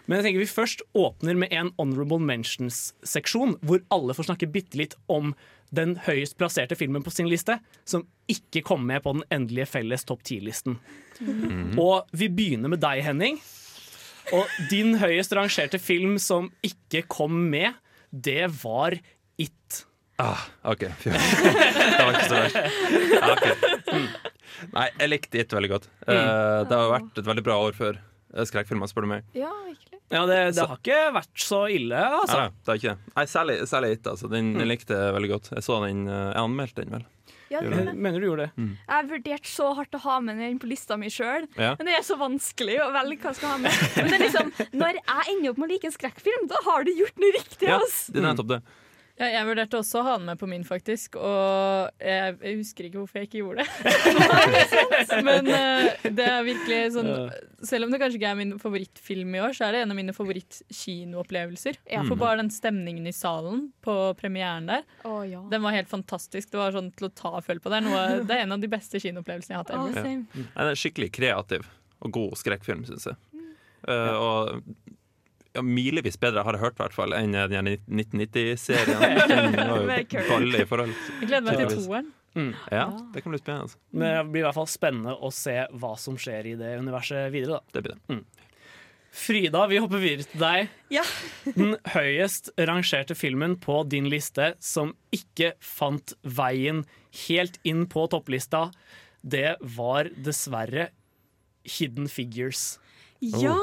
Men 0.09 0.17
jeg 0.17 0.25
tenker 0.25 0.41
vi 0.41 0.49
først 0.49 0.81
åpner 0.97 1.37
med 1.37 1.51
en 1.53 1.69
honorable 1.77 2.17
mentions-seksjon, 2.25 3.59
hvor 3.61 3.83
alle 3.93 4.15
får 4.17 4.31
snakke 4.31 4.49
bitte 4.49 4.79
litt 4.79 4.95
om 5.05 5.35
den 5.69 5.99
høyest 6.07 6.33
plasserte 6.39 6.73
filmen 6.73 7.05
på 7.05 7.13
sin 7.13 7.29
liste, 7.29 7.59
som 7.85 8.07
ikke 8.31 8.63
kom 8.65 8.87
med 8.89 9.03
på 9.05 9.13
den 9.19 9.21
endelige 9.29 9.69
felles 9.69 10.07
topp 10.09 10.23
10-listen. 10.25 10.79
Og 11.77 12.09
vi 12.09 12.31
begynner 12.33 12.73
med 12.73 12.81
deg, 12.81 13.03
Henning. 13.05 13.37
Og 14.33 14.49
din 14.71 14.97
høyest 15.01 15.33
rangerte 15.37 15.77
film 15.81 16.17
som 16.21 16.49
ikke 16.65 17.03
kom 17.05 17.37
med, 17.53 17.77
det 18.09 18.49
var 18.63 18.97
It. 19.39 19.83
Ah, 20.19 20.41
OK. 20.67 20.89
Det 21.05 22.01
var 22.01 22.15
ikke 22.15 22.25
så 22.27 22.39
verst. 22.41 22.57
Ah, 23.21 23.29
okay. 23.37 23.53
Mm. 23.93 24.07
Nei, 24.73 24.87
jeg 24.99 25.11
likte 25.13 25.39
It 25.39 25.53
veldig 25.55 25.69
godt. 25.71 25.87
Uh, 26.03 26.65
det 26.67 26.75
har 26.75 26.91
vært 26.91 27.21
et 27.21 27.29
veldig 27.29 27.45
bra 27.45 27.55
år 27.69 27.77
for 27.77 28.01
skrekkfilmer, 28.49 28.89
spør 28.91 29.05
du 29.05 29.11
meg. 29.13 29.29
Ja, 29.37 29.51
virkelig. 29.65 29.99
Ja, 30.09 30.23
det, 30.25 30.37
det 30.57 30.65
har 30.65 30.79
ikke 30.79 30.99
vært 31.13 31.43
så 31.43 31.61
ille, 31.69 31.99
altså. 32.01 32.39
Nei, 32.39 32.49
det 32.49 32.71
har 32.71 32.81
ikke 32.81 32.93
det. 32.95 33.13
Nei, 33.15 33.25
særlig, 33.29 33.55
særlig 33.69 33.91
ikke. 33.97 34.13
Altså. 34.15 34.29
Den, 34.31 34.51
mm. 34.57 34.65
likte 34.69 34.97
jeg 34.97 35.15
veldig 35.15 35.31
godt. 35.35 35.49
Jeg 35.53 35.65
så 35.65 35.77
den, 35.85 36.03
eh, 36.09 36.25
jeg 36.31 36.43
anmeldte 36.43 36.85
den 36.85 36.95
vel. 36.97 37.05
Ja, 37.49 37.61
det 37.65 37.69
det. 37.73 37.93
Mener 37.97 38.21
du 38.21 38.27
gjorde 38.27 38.45
det? 38.45 38.61
Mm. 38.61 38.73
Jeg 38.77 38.93
har 38.93 39.07
vurdert 39.09 39.47
så 39.49 39.69
hardt 39.77 39.95
å 39.97 40.01
ha 40.03 40.17
med 40.21 40.37
den 40.41 40.59
på 40.61 40.69
lista 40.69 40.97
mi 41.01 41.09
sjøl, 41.13 41.47
Ja. 41.57 41.71
men 41.79 41.89
det 41.89 41.95
er 41.97 42.03
så 42.05 42.17
vanskelig 42.19 42.77
å 42.85 42.91
velge 42.93 43.23
hva 43.23 43.31
jeg 43.33 43.39
skal 43.39 43.55
ha 43.55 43.61
med. 43.63 43.79
Men 43.97 44.11
det 44.11 44.19
er 44.19 44.25
liksom, 44.27 44.51
når 44.77 44.99
jeg 44.99 45.33
ender 45.33 45.49
opp 45.49 45.61
med 45.61 45.65
å 45.65 45.71
like 45.73 45.89
en 45.89 45.95
skrekkfilm, 45.95 46.45
da 46.51 46.61
har 46.67 46.85
du 46.85 46.93
gjort 46.93 47.23
noe 47.23 47.33
riktig. 47.37 47.71
Ja, 47.71 47.79
det 47.81 48.21
er 48.21 48.27
nettopp 48.27 48.53
det. 48.53 48.61
Ja, 49.19 49.27
jeg 49.33 49.47
vurderte 49.49 49.79
også 49.81 49.99
å 49.99 50.03
ha 50.05 50.13
den 50.15 50.29
med 50.29 50.39
på 50.39 50.47
min, 50.47 50.61
faktisk. 50.63 51.17
Og 51.19 51.89
jeg, 51.99 52.35
jeg 52.39 52.59
husker 52.61 52.87
ikke 52.87 53.01
hvorfor 53.01 53.19
jeg 53.19 53.27
ikke 53.27 53.41
gjorde 53.41 53.65
det. 53.65 55.23
Men 55.27 55.49
uh, 55.51 56.05
det 56.07 56.27
er 56.27 56.45
virkelig 56.47 56.77
sånn 56.95 57.09
Selv 57.67 57.87
om 57.87 57.91
det 57.91 57.99
kanskje 57.99 58.19
ikke 58.19 58.29
er 58.31 58.37
min 58.39 58.53
favorittfilm 58.61 59.35
i 59.35 59.41
år, 59.43 59.55
så 59.57 59.67
er 59.67 59.75
det 59.75 59.81
en 59.83 59.91
av 59.91 59.99
mine 59.99 60.15
favorittkinoopplevelser. 60.15 61.81
Ja. 61.91 62.05
For 62.07 62.19
bare 62.19 62.39
den 62.39 62.53
stemningen 62.53 63.09
i 63.09 63.15
salen 63.15 63.67
på 63.83 63.97
premieren 64.19 64.69
der, 64.71 64.85
oh, 65.03 65.19
ja. 65.27 65.41
den 65.51 65.65
var 65.65 65.75
helt 65.75 65.91
fantastisk. 65.91 66.53
Det 66.53 66.61
var 66.61 66.77
sånn 66.77 66.93
til 66.95 67.09
å 67.09 67.11
ta 67.11 67.33
og 67.41 67.43
føle 67.43 67.59
på. 67.59 67.73
Det 67.73 67.81
er, 67.81 67.87
noe, 67.89 68.05
det 68.23 68.37
er 68.37 68.45
en 68.45 68.55
av 68.55 68.63
de 68.63 68.71
beste 68.71 69.03
kinoopplevelsene 69.03 69.57
jeg 69.57 69.59
har 69.59 69.67
hatt. 69.67 69.75
Oh, 69.75 69.91
ja. 69.91 70.45
Den 70.55 70.71
er 70.71 70.79
skikkelig 70.79 71.11
kreativ 71.19 71.67
og 71.99 72.15
god 72.15 72.39
skrekkfilm, 72.39 72.87
syns 72.87 73.09
jeg. 73.11 73.19
Eh, 73.87 74.15
og 74.15 74.63
ja, 75.55 75.63
milevis 75.65 76.17
bedre, 76.21 76.43
har 76.45 76.55
jeg 76.57 76.61
hørt, 76.63 76.77
hvert 76.79 76.93
fall, 76.95 77.13
enn 77.17 77.33
den 77.33 77.69
1990-serien. 77.87 78.99
Den 79.29 79.55
var 79.57 79.83
Med 79.87 80.03
jo 80.05 80.07
Kurt. 80.17 80.29
balle 80.29 80.61
i 80.63 80.67
forhold. 80.69 80.93
Jeg 81.21 81.29
gleder 81.31 81.45
meg 81.47 81.57
til 81.61 81.71
toeren. 81.73 82.11
toeren. 82.33 82.51
Ja, 82.71 82.83
det 83.13 83.23
kan 83.25 83.33
bli 83.33 83.39
spennende. 83.41 83.79
Men 83.91 84.11
det 84.13 84.25
blir 84.33 84.43
i 84.43 84.45
hvert 84.47 84.57
fall 84.59 84.69
spennende 84.69 85.15
å 85.17 85.31
se 85.33 85.55
hva 85.81 85.95
som 85.99 86.19
skjer 86.21 86.51
i 86.51 86.53
det 86.59 86.75
universet 86.79 87.31
videre. 87.33 87.57
da. 87.57 87.73
Det 87.79 87.83
blir 87.87 87.97
det. 87.97 88.19
Frida, 89.19 89.63
vi 89.67 89.79
hopper 89.81 89.97
videre 90.03 90.27
til 90.29 90.43
deg. 90.43 90.69
Ja. 90.93 91.01
Den 91.57 91.73
høyest 91.95 92.51
rangerte 92.69 93.17
filmen 93.17 93.57
på 93.59 93.81
din 93.89 94.05
liste 94.11 94.51
som 94.61 94.93
ikke 95.15 95.55
fant 95.65 96.13
veien 96.21 96.83
helt 97.25 97.57
inn 97.67 97.87
på 97.89 98.05
topplista, 98.13 98.67
det 99.25 99.55
var 99.75 100.11
dessverre 100.15 100.91
Hidden 101.65 102.07
Figures. 102.07 102.77
Ja! 103.19 103.55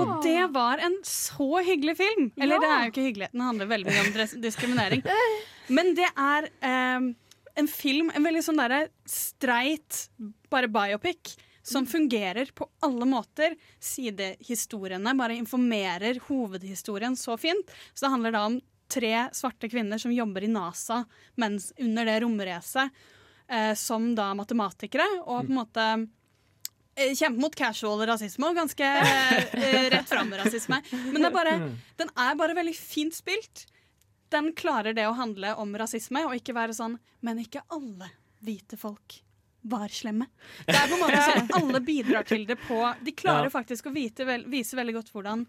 Og 0.00 0.12
det 0.24 0.46
var 0.54 0.80
en 0.80 0.96
så 1.04 1.62
hyggelig 1.64 1.96
film. 1.98 2.30
Eller 2.40 2.60
det 2.62 2.68
er 2.68 2.84
jo 2.86 2.92
ikke 2.92 3.06
hyggelig, 3.08 3.28
den 3.34 3.44
handler 3.44 3.68
veldig 3.70 3.92
mye 3.92 4.04
om 4.06 4.40
diskriminering. 4.42 5.02
Men 5.76 5.92
det 5.98 6.08
er 6.08 6.48
eh, 6.64 7.10
en 7.60 7.68
film, 7.68 8.08
en 8.14 8.24
veldig 8.24 8.44
sånn 8.46 8.60
derre 8.60 8.86
streit, 9.08 10.06
bare 10.50 10.70
biopic. 10.72 11.36
Som 11.68 11.84
fungerer 11.84 12.48
på 12.56 12.64
alle 12.80 13.04
måter. 13.04 13.52
Sidehistoriene 13.84 15.12
bare 15.18 15.36
informerer 15.36 16.16
hovedhistorien 16.24 17.16
så 17.18 17.36
fint. 17.36 17.74
Så 17.92 18.06
det 18.06 18.12
handler 18.14 18.32
da 18.32 18.44
om 18.48 18.56
tre 18.88 19.26
svarte 19.36 19.68
kvinner 19.68 20.00
som 20.00 20.14
jobber 20.14 20.46
i 20.46 20.48
NASA 20.48 21.02
mens 21.36 21.74
under 21.76 22.08
det 22.08 22.20
romracet, 22.24 22.88
eh, 23.52 23.74
som 23.76 24.14
da 24.16 24.30
matematikere. 24.38 25.04
Og 25.26 25.42
på 25.42 25.52
en 25.52 25.58
måte 25.58 25.88
kjempe 27.18 27.42
mot 27.42 27.54
casual 27.56 28.02
rasisme 28.08 28.50
og 28.50 28.58
ganske 28.58 28.88
eh, 28.88 29.88
rett 29.94 30.08
fram 30.10 30.32
rasisme. 30.40 30.80
Men 30.92 31.20
det 31.20 31.28
er 31.30 31.34
bare, 31.34 31.54
den 32.00 32.12
er 32.14 32.38
bare 32.40 32.56
veldig 32.58 32.74
fint 32.76 33.16
spilt. 33.16 33.66
Den 34.32 34.52
klarer 34.56 34.96
det 34.96 35.06
å 35.08 35.16
handle 35.16 35.54
om 35.60 35.72
rasisme 35.80 36.26
og 36.28 36.34
ikke 36.36 36.52
være 36.52 36.74
sånn 36.76 36.98
Men 37.24 37.38
ikke 37.40 37.62
alle 37.72 38.10
hvite 38.44 38.76
folk 38.76 39.22
var 39.68 39.88
slemme. 39.92 40.28
Det 40.66 40.76
er 40.76 40.90
på 40.90 40.98
en 40.98 41.02
måte 41.02 41.22
sånn 41.24 41.48
Alle 41.58 41.80
bidrar 41.84 42.28
til 42.28 42.44
det 42.48 42.58
på 42.66 42.82
De 43.04 43.14
klarer 43.16 43.50
faktisk 43.52 43.88
å 43.88 43.94
vite, 43.94 44.26
vise 44.46 44.76
veldig 44.78 44.98
godt 45.00 45.10
hvordan 45.14 45.46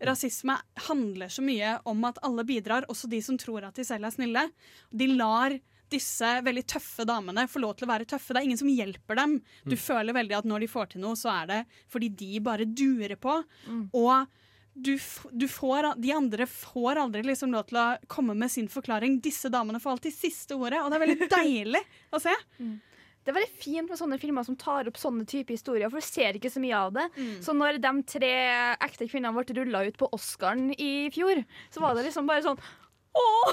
rasisme 0.00 0.56
handler 0.88 1.28
så 1.28 1.42
mye 1.44 1.74
om 1.88 2.04
at 2.08 2.18
alle 2.24 2.44
bidrar, 2.48 2.86
også 2.88 3.08
de 3.12 3.18
som 3.20 3.36
tror 3.36 3.66
at 3.68 3.76
de 3.76 3.84
selv 3.84 4.08
er 4.08 4.14
snille. 4.14 4.44
De 4.88 5.08
lar 5.12 5.52
disse 5.90 6.28
veldig 6.46 6.62
tøffe 6.70 7.04
damene 7.08 7.46
får 7.50 7.62
lov 7.64 7.74
til 7.78 7.86
å 7.88 7.92
være 7.92 8.06
tøffe. 8.10 8.32
Det 8.34 8.40
er 8.42 8.48
ingen 8.48 8.60
som 8.60 8.70
hjelper 8.70 9.18
dem. 9.18 9.38
Du 9.66 9.76
føler 9.80 10.16
veldig 10.16 10.38
at 10.38 10.48
når 10.48 10.64
de 10.64 10.70
får 10.72 10.92
til 10.94 11.02
noe, 11.04 11.16
så 11.18 11.32
er 11.42 11.50
det 11.50 11.60
fordi 11.90 12.08
de 12.20 12.40
bare 12.46 12.64
durer 12.68 13.16
på. 13.20 13.38
Og 13.96 14.26
du, 14.80 14.92
du 15.34 15.48
får, 15.50 15.90
de 16.00 16.12
andre 16.14 16.46
får 16.46 17.00
aldri 17.02 17.24
liksom 17.26 17.50
lov 17.52 17.66
til 17.68 17.80
å 17.82 17.88
komme 18.08 18.36
med 18.38 18.48
sin 18.54 18.68
forklaring. 18.70 19.18
Disse 19.20 19.50
damene 19.52 19.80
får 19.82 19.96
alltid 19.98 20.14
siste 20.14 20.54
ordet, 20.56 20.78
og 20.84 20.90
det 20.92 20.96
er 21.00 21.04
veldig 21.06 21.28
deilig 21.40 21.82
å 22.14 22.20
se. 22.22 22.36
Det 23.20 23.28
er 23.28 23.36
veldig 23.36 23.58
fint 23.60 23.90
med 23.90 23.98
sånne 24.00 24.16
filmer 24.22 24.46
som 24.46 24.56
tar 24.56 24.88
opp 24.88 24.96
sånne 24.96 25.26
type 25.28 25.52
historier, 25.52 25.90
for 25.92 26.00
du 26.00 26.06
ser 26.06 26.38
ikke 26.38 26.48
så 26.54 26.62
mye 26.62 26.78
av 26.78 26.94
det. 26.96 27.08
Så 27.44 27.52
når 27.52 27.76
de 27.82 27.90
tre 28.08 28.30
ekte 28.80 29.10
kvinnene 29.10 29.34
ble 29.36 29.58
rulla 29.58 29.82
ut 29.90 29.98
på 30.00 30.08
Oscaren 30.16 30.70
i 30.72 31.10
fjor, 31.12 31.42
så 31.74 31.82
var 31.84 31.98
det 31.98 32.06
liksom 32.08 32.30
bare 32.30 32.46
sånn 32.46 32.62
Åh! 33.12 33.48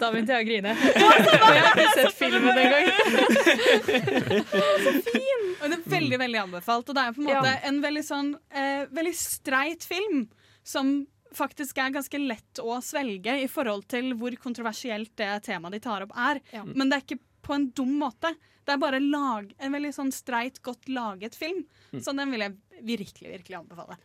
Da 0.00 0.08
begynte 0.12 0.32
jeg 0.32 0.40
å 0.40 0.48
grine. 0.48 0.72
For 0.80 1.52
jeg 1.52 1.62
har 1.64 1.76
ikke 1.76 1.94
sett 1.98 2.14
filmen 2.16 2.56
engang. 2.56 2.86
Og 5.60 5.64
den 5.68 5.76
er 5.76 5.86
veldig 5.92 6.18
veldig 6.22 6.40
anbefalt. 6.46 6.88
Og 6.88 6.96
det 6.96 7.02
er 7.04 7.16
på 7.16 7.20
en 7.22 7.28
måte 7.28 7.50
Ja. 7.52 7.58
en 7.68 7.80
veldig 7.84 8.04
sånn 8.06 8.30
eh, 8.50 8.86
Veldig 8.90 9.14
streit 9.16 9.84
film 9.84 10.22
som 10.64 10.92
faktisk 11.36 11.78
er 11.78 11.92
ganske 11.94 12.18
lett 12.18 12.58
å 12.64 12.80
svelge 12.82 13.36
i 13.44 13.48
forhold 13.48 13.84
til 13.92 14.14
hvor 14.18 14.34
kontroversielt 14.42 15.12
det 15.20 15.28
temaet 15.46 15.76
de 15.76 15.80
tar 15.84 16.02
opp, 16.02 16.12
er. 16.18 16.40
Ja. 16.52 16.64
Men 16.66 16.88
det 16.90 16.96
er 16.96 17.04
ikke 17.04 17.20
på 17.46 17.54
en 17.54 17.68
dum 17.76 17.92
måte. 18.00 18.32
Det 18.66 18.74
er 18.74 18.80
bare 18.82 18.98
lag, 19.02 19.46
en 19.58 19.72
veldig 19.76 19.92
sånn 19.94 20.10
streit, 20.14 20.58
godt 20.66 20.88
laget 20.90 21.34
film. 21.38 21.62
Så 22.02 22.12
den 22.18 22.30
vil 22.34 22.40
jeg 22.44 22.56
virkelig, 22.82 23.30
virkelig 23.38 23.56
anbefale. 23.60 23.96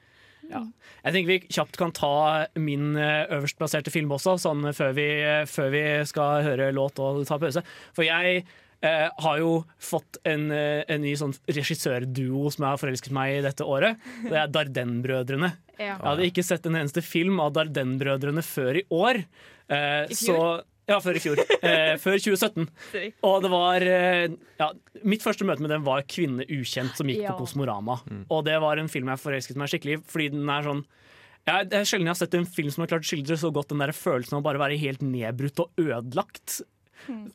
Ja. 0.51 0.61
Jeg 1.05 1.15
tenker 1.15 1.31
vi 1.31 1.39
kjapt 1.57 1.79
kan 1.79 1.93
ta 1.95 2.11
min 2.59 2.93
Øverstplasserte 2.97 3.93
film 3.93 4.13
også, 4.15 4.37
sånn 4.41 4.67
før 4.75 4.93
vi, 4.97 5.07
før 5.49 5.71
vi 5.73 5.83
skal 6.09 6.45
høre 6.45 6.69
låt 6.75 7.01
og 7.01 7.23
ta 7.27 7.39
pause. 7.41 7.63
For 7.97 8.05
jeg 8.07 8.43
eh, 8.85 9.07
har 9.25 9.39
jo 9.41 9.57
fått 9.81 10.19
en, 10.27 10.47
eh, 10.53 10.83
en 10.91 11.03
ny 11.03 11.15
sånn 11.19 11.33
regissørduo 11.49 12.51
som 12.53 12.65
jeg 12.65 12.71
har 12.71 12.81
forelsket 12.81 13.15
meg 13.15 13.39
i 13.39 13.43
dette 13.45 13.67
året. 13.67 14.01
Det 14.25 14.37
er 14.39 14.53
Darden-brødrene. 14.53 15.51
Ja. 15.77 15.95
Jeg 15.95 16.05
hadde 16.05 16.29
ikke 16.29 16.45
sett 16.45 16.67
en 16.69 16.77
eneste 16.79 17.03
film 17.05 17.41
av 17.43 17.53
Darden-brødrene 17.57 18.43
før 18.45 18.81
i 18.81 18.85
år. 18.93 19.23
Eh, 19.69 20.05
I 20.11 20.17
så 20.17 20.31
fjor? 20.31 20.63
Ja, 20.87 20.99
før 21.01 21.17
i 21.17 21.21
fjor. 21.23 21.39
Eh, 21.65 21.95
før 21.97 22.19
2017. 22.21 22.67
Og 23.25 23.39
det 23.41 23.49
var 23.49 23.81
eh, 23.81 24.27
ja, 24.59 24.67
Mitt 25.03 25.23
første 25.25 25.47
møte 25.47 25.63
med 25.65 25.71
den 25.73 25.85
var 25.85 26.03
'Kvinne 26.05 26.45
ukjent', 26.45 26.95
som 26.99 27.07
gikk 27.09 27.23
Ja. 27.23 27.31
på 27.33 27.41
Kosmorama. 27.45 27.99
Og 28.29 28.45
det 28.45 28.59
var 28.61 28.77
en 28.77 28.87
film 28.91 29.09
jeg 29.09 29.17
forelsket 29.23 29.57
meg 29.57 29.69
skikkelig 29.73 30.03
fordi 30.05 30.29
den 30.35 30.47
er 30.49 30.61
sånn 30.63 30.83
jeg, 31.45 31.69
Det 31.69 31.77
er 31.77 31.85
sjelden 31.85 32.05
jeg 32.09 32.13
har 32.15 32.21
sett 32.21 32.33
en 32.37 32.45
film 32.45 32.69
som 32.73 32.81
har 32.81 32.87
klart 32.93 33.05
å 33.05 33.09
skildre 33.09 33.37
så 33.37 33.51
godt 33.53 33.69
den 33.69 33.81
der 33.81 33.93
følelsen 33.93 34.33
av 34.37 34.41
å 34.41 34.47
bare 34.47 34.61
være 34.61 34.79
helt 34.81 35.01
nedbrutt 35.01 35.59
og 35.61 35.69
ødelagt. 35.77 36.61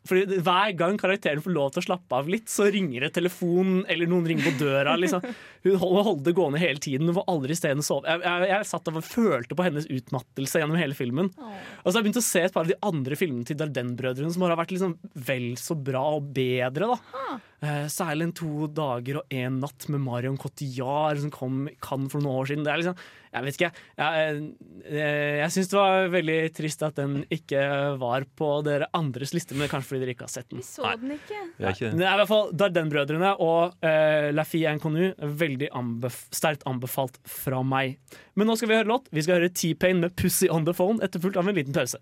Fordi 0.08 0.40
Hver 0.40 0.74
gang 0.78 0.98
karakteren 1.00 1.42
får 1.44 1.54
lov 1.54 1.72
til 1.74 1.82
å 1.82 1.86
slappe 1.88 2.18
av 2.20 2.30
litt, 2.30 2.48
så 2.50 2.68
ringer 2.72 3.06
det 3.06 3.12
telefon, 3.18 3.84
eller 3.90 4.10
noen 4.10 4.28
ringer 4.30 4.48
på 4.48 4.54
døra. 4.64 4.96
Liksom. 5.00 5.24
Hun 5.66 5.76
holder 5.82 6.24
det 6.30 6.36
gående 6.38 6.62
hele 6.62 6.82
tiden. 6.82 7.10
Hun 7.10 7.18
var 7.20 7.28
aldri 7.30 7.56
stedene 7.58 7.84
sove. 7.86 8.08
Jeg, 8.08 8.24
jeg, 8.24 8.48
jeg 8.52 8.70
satt 8.70 8.90
og 8.90 9.02
følte 9.06 9.58
på 9.58 9.66
hennes 9.66 9.88
utmattelse 9.90 10.62
gjennom 10.62 10.80
hele 10.80 10.96
filmen. 10.98 11.30
Og 11.36 11.86
så 11.86 11.94
har 11.94 12.00
jeg 12.00 12.08
begynt 12.08 12.22
å 12.22 12.26
se 12.30 12.44
et 12.46 12.56
par 12.56 12.66
av 12.66 12.72
de 12.72 12.80
andre 12.90 13.18
filmene 13.20 13.46
til 13.48 13.60
Darden-brødrene 13.60 14.32
som 14.34 14.46
har 14.46 14.58
vært 14.60 14.74
liksom 14.74 14.96
vel 15.28 15.52
så 15.60 15.76
bra 15.78 16.06
og 16.16 16.32
bedre. 16.34 16.90
da 16.94 16.98
Eh, 17.30 17.38
Særlig 17.60 18.24
en 18.24 18.32
to 18.32 18.66
dager 18.72 19.18
og 19.20 19.34
en 19.36 19.58
natt 19.60 19.84
med 19.92 20.00
Marion 20.00 20.38
Cotillard 20.40 21.18
som 21.20 21.32
kom 21.34 21.66
Cannes 21.84 22.08
for 22.12 22.24
noen 22.24 22.38
år 22.40 22.48
siden. 22.48 22.64
Det 22.64 22.72
er 22.72 22.80
liksom, 22.80 23.02
jeg 23.30 23.44
vet 23.46 23.58
ikke, 23.58 23.70
jeg, 24.00 24.38
jeg, 24.86 25.18
jeg 25.42 25.54
syns 25.54 25.68
det 25.70 25.78
var 25.78 26.08
veldig 26.14 26.38
trist 26.56 26.84
at 26.88 26.96
den 27.02 27.18
ikke 27.36 27.60
var 28.00 28.24
på 28.40 28.48
dere 28.64 28.88
andres 28.96 29.34
liste, 29.36 29.58
men 29.58 29.68
kanskje 29.68 29.92
fordi 29.92 30.00
dere 30.06 30.16
ikke 30.16 30.24
har 30.24 30.32
sett 30.32 30.48
den. 30.48 30.62
Vi 30.62 30.66
så 30.66 30.94
den 31.02 31.12
ikke. 31.18 31.42
Vi 31.58 31.68
er 31.68 31.76
ikke 31.76 31.92
Det 32.00 32.08
er 32.08 32.16
i 32.16 32.22
hvert 32.22 32.32
fall 32.32 32.50
Darden-brødrene 32.64 33.34
og 33.36 33.76
uh, 33.84 34.30
La 34.32 34.46
Fille 34.48 34.72
Inconnue. 34.72 35.12
Veldig 35.44 35.68
anbef 35.76 36.22
sterkt 36.32 36.64
anbefalt 36.70 37.20
fra 37.28 37.60
meg. 37.60 38.00
Men 38.40 38.48
nå 38.48 38.56
skal 38.56 38.72
vi 38.72 38.80
høre 38.80 38.88
låt. 38.88 39.12
Vi 39.12 39.26
skal 39.26 39.36
høre 39.36 39.52
T-Pain 39.52 40.00
med 40.00 40.16
'Pussy 40.16 40.48
On 40.48 40.64
The 40.64 40.72
Phone' 40.72 41.04
etterfulgt 41.04 41.36
av 41.36 41.48
en 41.48 41.60
liten 41.60 41.76
pause. 41.76 42.00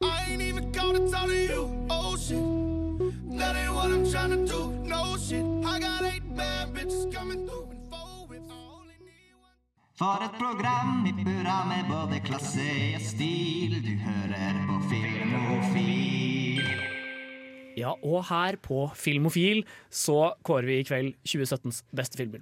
I 0.00 0.26
ain't 0.28 0.42
even 0.42 0.72
gonna 0.72 1.04
tell 1.10 1.30
you. 1.30 1.83
Shit. 4.24 4.30
That 4.30 4.32
ain't 4.32 4.32
what 4.32 4.32
I'm 4.32 4.46
trying 4.46 4.46
to 4.46 4.52
do. 4.52 4.88
No 4.88 5.16
shit. 5.16 5.44
I 5.66 5.78
got 5.80 6.02
eight 6.02 6.36
bad 6.36 6.74
bitches 6.74 7.12
coming 7.12 7.46
through 7.46 7.68
and 7.70 7.80
four 7.90 8.26
whips. 8.28 8.50
I 8.50 8.54
only 8.54 8.96
need 9.04 9.34
one. 9.36 9.52
For 9.96 10.18
et 10.24 10.38
program 10.38 11.06
i 11.06 11.12
burra 11.24 11.64
med 11.68 11.84
både 11.90 12.20
klasse 12.24 12.94
og 12.96 13.00
stil. 13.02 13.82
Du 13.84 13.92
hører 14.00 14.54
på 14.68 14.80
Filmofil. 14.90 16.62
Ja, 17.76 17.90
og 18.06 18.24
her 18.28 18.56
på 18.62 18.90
Filmofil 18.94 19.64
så 19.90 20.34
kårer 20.46 20.62
vi 20.68 20.76
i 20.78 20.84
kveld 20.86 21.14
2017s 21.26 21.82
beste 21.92 22.16
filmer. 22.16 22.40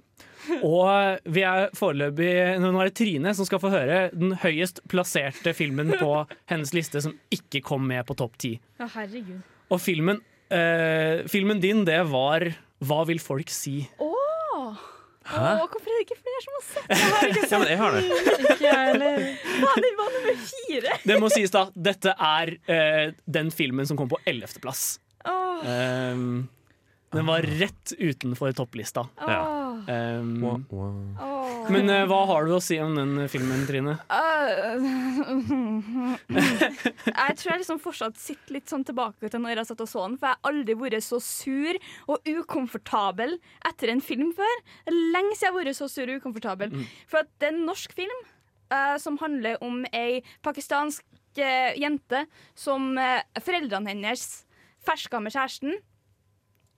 Og 0.63 1.17
vi 1.25 1.41
er 1.41 1.71
foreløpig 1.73 2.59
Nå 2.61 2.69
er 2.79 2.89
det 2.91 2.95
Trine 2.99 3.33
som 3.33 3.47
skal 3.47 3.61
få 3.63 3.71
høre 3.73 4.11
den 4.13 4.35
høyest 4.43 4.83
plasserte 4.91 5.55
filmen 5.57 5.95
på 5.97 6.27
hennes 6.51 6.73
liste 6.77 7.01
som 7.01 7.15
ikke 7.33 7.63
kom 7.65 7.87
med 7.89 8.05
på 8.05 8.13
topp 8.19 8.37
ti. 8.37 8.59
Ja, 8.79 8.85
herregud. 8.93 9.41
Og 9.73 9.81
filmen, 9.81 10.21
eh, 10.53 11.23
filmen 11.31 11.61
din, 11.63 11.83
det 11.87 11.99
var 12.11 12.45
Hva 12.83 13.03
vil 13.09 13.21
folk 13.23 13.51
si? 13.53 13.81
Åh! 14.01 14.81
Hæ? 15.23 15.39
Åh, 15.39 15.67
hvorfor 15.71 15.87
er 15.87 15.99
det 15.99 16.03
ikke 16.03 16.19
flere 16.19 16.41
som 16.43 16.55
har 16.57 16.63
sett 16.67 16.89
den? 16.89 16.97
Jeg 17.03 17.11
har 17.13 17.29
ikke 17.29 17.47
Ja, 17.53 17.59
men 17.59 17.69
jeg 17.71 17.77
har 17.79 17.93
det. 17.95 18.01
Ikke 18.43 18.57
jeg 18.65 18.89
heller. 18.89 19.21
Faen, 19.53 19.85
den 19.85 19.95
var 19.99 20.09
nummer 20.17 20.41
fire! 20.49 20.97
Det 21.07 21.19
må 21.21 21.29
sies 21.31 21.53
da, 21.53 21.61
dette 21.91 22.15
er 22.27 22.51
eh, 22.67 23.05
den 23.37 23.53
filmen 23.55 23.87
som 23.87 23.99
kom 23.99 24.11
på 24.11 24.19
ellevteplass. 24.27 24.83
Åh. 25.23 25.63
Um, 25.63 26.25
den 27.13 27.25
var 27.25 27.41
rett 27.41 27.93
utenfor 27.99 28.51
topplista. 28.51 29.07
Åh. 29.21 29.63
Um, 29.87 30.43
Åh. 30.71 31.71
men 31.71 31.89
uh, 31.91 32.05
hva 32.07 32.21
har 32.29 32.45
du 32.47 32.53
å 32.55 32.59
si 32.63 32.77
om 32.79 32.93
den 32.95 33.27
filmen, 33.31 33.65
Trine? 33.67 33.97
jeg 37.09 37.35
tror 37.39 37.49
jeg 37.51 37.61
liksom 37.63 37.81
fortsatt 37.83 38.19
sitter 38.19 38.57
litt 38.57 38.71
sånn 38.71 38.85
tilbake 38.87 39.27
til 39.27 39.43
når 39.43 39.59
jeg 39.59 39.69
satt 39.71 39.83
og 39.83 39.91
så 39.91 40.05
den, 40.05 40.17
for 40.21 40.29
jeg 40.29 40.37
har 40.37 40.51
aldri 40.53 40.77
vært 40.79 41.03
så 41.03 41.19
sur 41.23 41.81
og 42.07 42.29
ukomfortabel 42.29 43.35
etter 43.69 43.91
en 43.91 44.03
film 44.03 44.31
før. 44.37 44.55
Lenge 44.87 45.35
siden 45.35 45.49
jeg 45.49 45.51
har 45.51 45.59
vært 45.59 45.81
så 45.81 45.89
sur 45.91 46.07
og 46.07 46.21
ukomfortabel. 46.21 46.77
For 47.09 47.23
at 47.23 47.29
det 47.41 47.49
er 47.49 47.57
en 47.57 47.67
norsk 47.67 47.95
film 47.97 48.19
uh, 48.71 48.95
som 49.01 49.19
handler 49.23 49.59
om 49.65 49.83
ei 49.91 50.23
pakistansk 50.45 51.03
jente 51.33 52.27
som 52.53 52.93
foreldrene 53.41 53.89
hennes 53.89 54.45
ferska 54.85 55.17
med 55.23 55.33
kjæresten. 55.33 55.79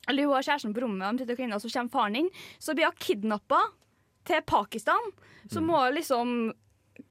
Eller 0.10 0.28
hun 0.28 0.38
har 0.38 0.46
kjæresten 0.48 0.76
på 0.76 0.84
rommet, 0.84 1.08
og 1.08 1.18
de 1.18 1.24
sitter 1.24 1.38
og 1.38 1.42
kliner, 1.42 1.58
og 1.58 1.64
så 1.64 1.74
kommer 1.74 1.96
faren 1.96 2.20
inn. 2.22 2.30
Så 2.60 2.76
blir 2.78 2.90
hun 2.90 3.02
kidnappa 3.08 3.62
til 4.26 4.46
Pakistan. 4.50 5.12
Så 5.52 5.62
må 5.62 5.80
hun 5.82 5.98
liksom 5.98 6.36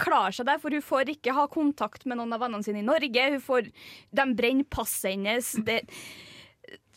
klare 0.01 0.33
seg 0.33 0.49
der, 0.49 0.61
for 0.63 0.75
hun 0.75 0.85
får 0.85 1.13
ikke 1.13 1.35
ha 1.37 1.45
kontakt 1.53 2.07
med 2.09 2.19
noen 2.19 2.33
av 2.35 2.43
vennene 2.43 2.65
sine 2.67 2.81
i 2.81 2.87
Norge. 2.87 3.27
Hun 3.37 3.43
får, 3.45 3.69
de 4.17 4.29
brenner 4.39 4.69
passet 4.73 5.13
hennes. 5.13 5.53
Det, 5.67 5.83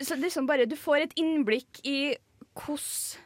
så 0.01 0.17
liksom 0.17 0.47
bare, 0.49 0.69
du 0.69 0.77
får 0.79 1.07
et 1.07 1.17
innblikk 1.19 1.81
i 1.88 2.15
hvordan 2.57 3.23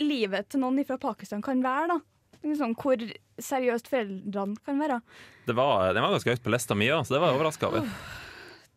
livet 0.00 0.48
til 0.50 0.62
noen 0.62 0.80
fra 0.88 0.96
Pakistan 0.98 1.42
kan 1.44 1.60
være. 1.62 1.92
da. 1.92 2.00
Liksom, 2.42 2.72
hvor 2.80 2.98
seriøst 3.42 3.90
foreldrene 3.92 4.58
kan 4.66 4.80
være. 4.80 4.98
Det 5.46 5.54
var, 5.58 5.92
den 5.94 6.02
var 6.02 6.14
ganske 6.14 6.32
høyt 6.32 6.42
på 6.42 6.52
lista 6.54 6.74
mi 6.78 6.88
så 6.90 7.14
det 7.14 7.20
var 7.22 7.30
jeg 7.32 7.38
overraska 7.38 7.68
over. 7.68 7.86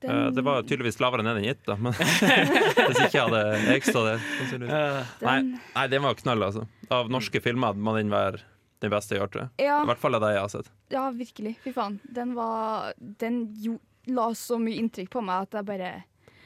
Den- 0.01 0.11
Eh, 0.11 0.29
Det 0.35 0.43
var 0.43 0.61
tydeligvis 0.63 0.99
lavere 0.99 1.23
enn 1.23 1.43
gitt, 1.43 1.63
da. 1.65 1.75
Men 1.77 1.93
hvis 1.99 2.99
ikke 3.07 3.21
hadde 3.25 3.39
jeg 3.69 3.83
stått 3.87 4.05
der. 4.09 4.19
sannsynligvis. 4.39 5.13
Nei, 5.21 5.37
Den- 5.41 5.59
nei, 5.75 5.87
den 5.87 6.01
var 6.03 6.13
knall, 6.19 6.43
altså. 6.43 6.65
Av 6.91 7.09
norske 7.09 7.41
filmer 7.41 7.73
må 7.73 7.95
den 7.97 8.09
være 8.13 8.41
den 8.83 8.91
beste 8.91 9.15
jeg 9.15 9.21
har 9.23 9.27
hørt. 9.31 9.49
Ja. 9.57 9.81
I 9.83 9.87
hvert 9.89 10.01
fall 10.03 10.15
av 10.15 10.21
de 10.21 10.33
jeg 10.35 10.41
har 10.43 10.49
sett. 10.51 10.69
Ja, 10.91 11.05
virkelig. 11.11 11.55
Fy 11.63 11.71
faen. 11.73 11.99
Den 12.13 12.33
var 12.35 12.93
Den 12.99 13.39
jo, 13.63 13.79
la 14.07 14.27
så 14.37 14.59
mye 14.61 14.77
inntrykk 14.83 15.09
på 15.15 15.23
meg 15.25 15.47
at 15.47 15.51
jeg 15.57 15.65
bare 15.65 15.93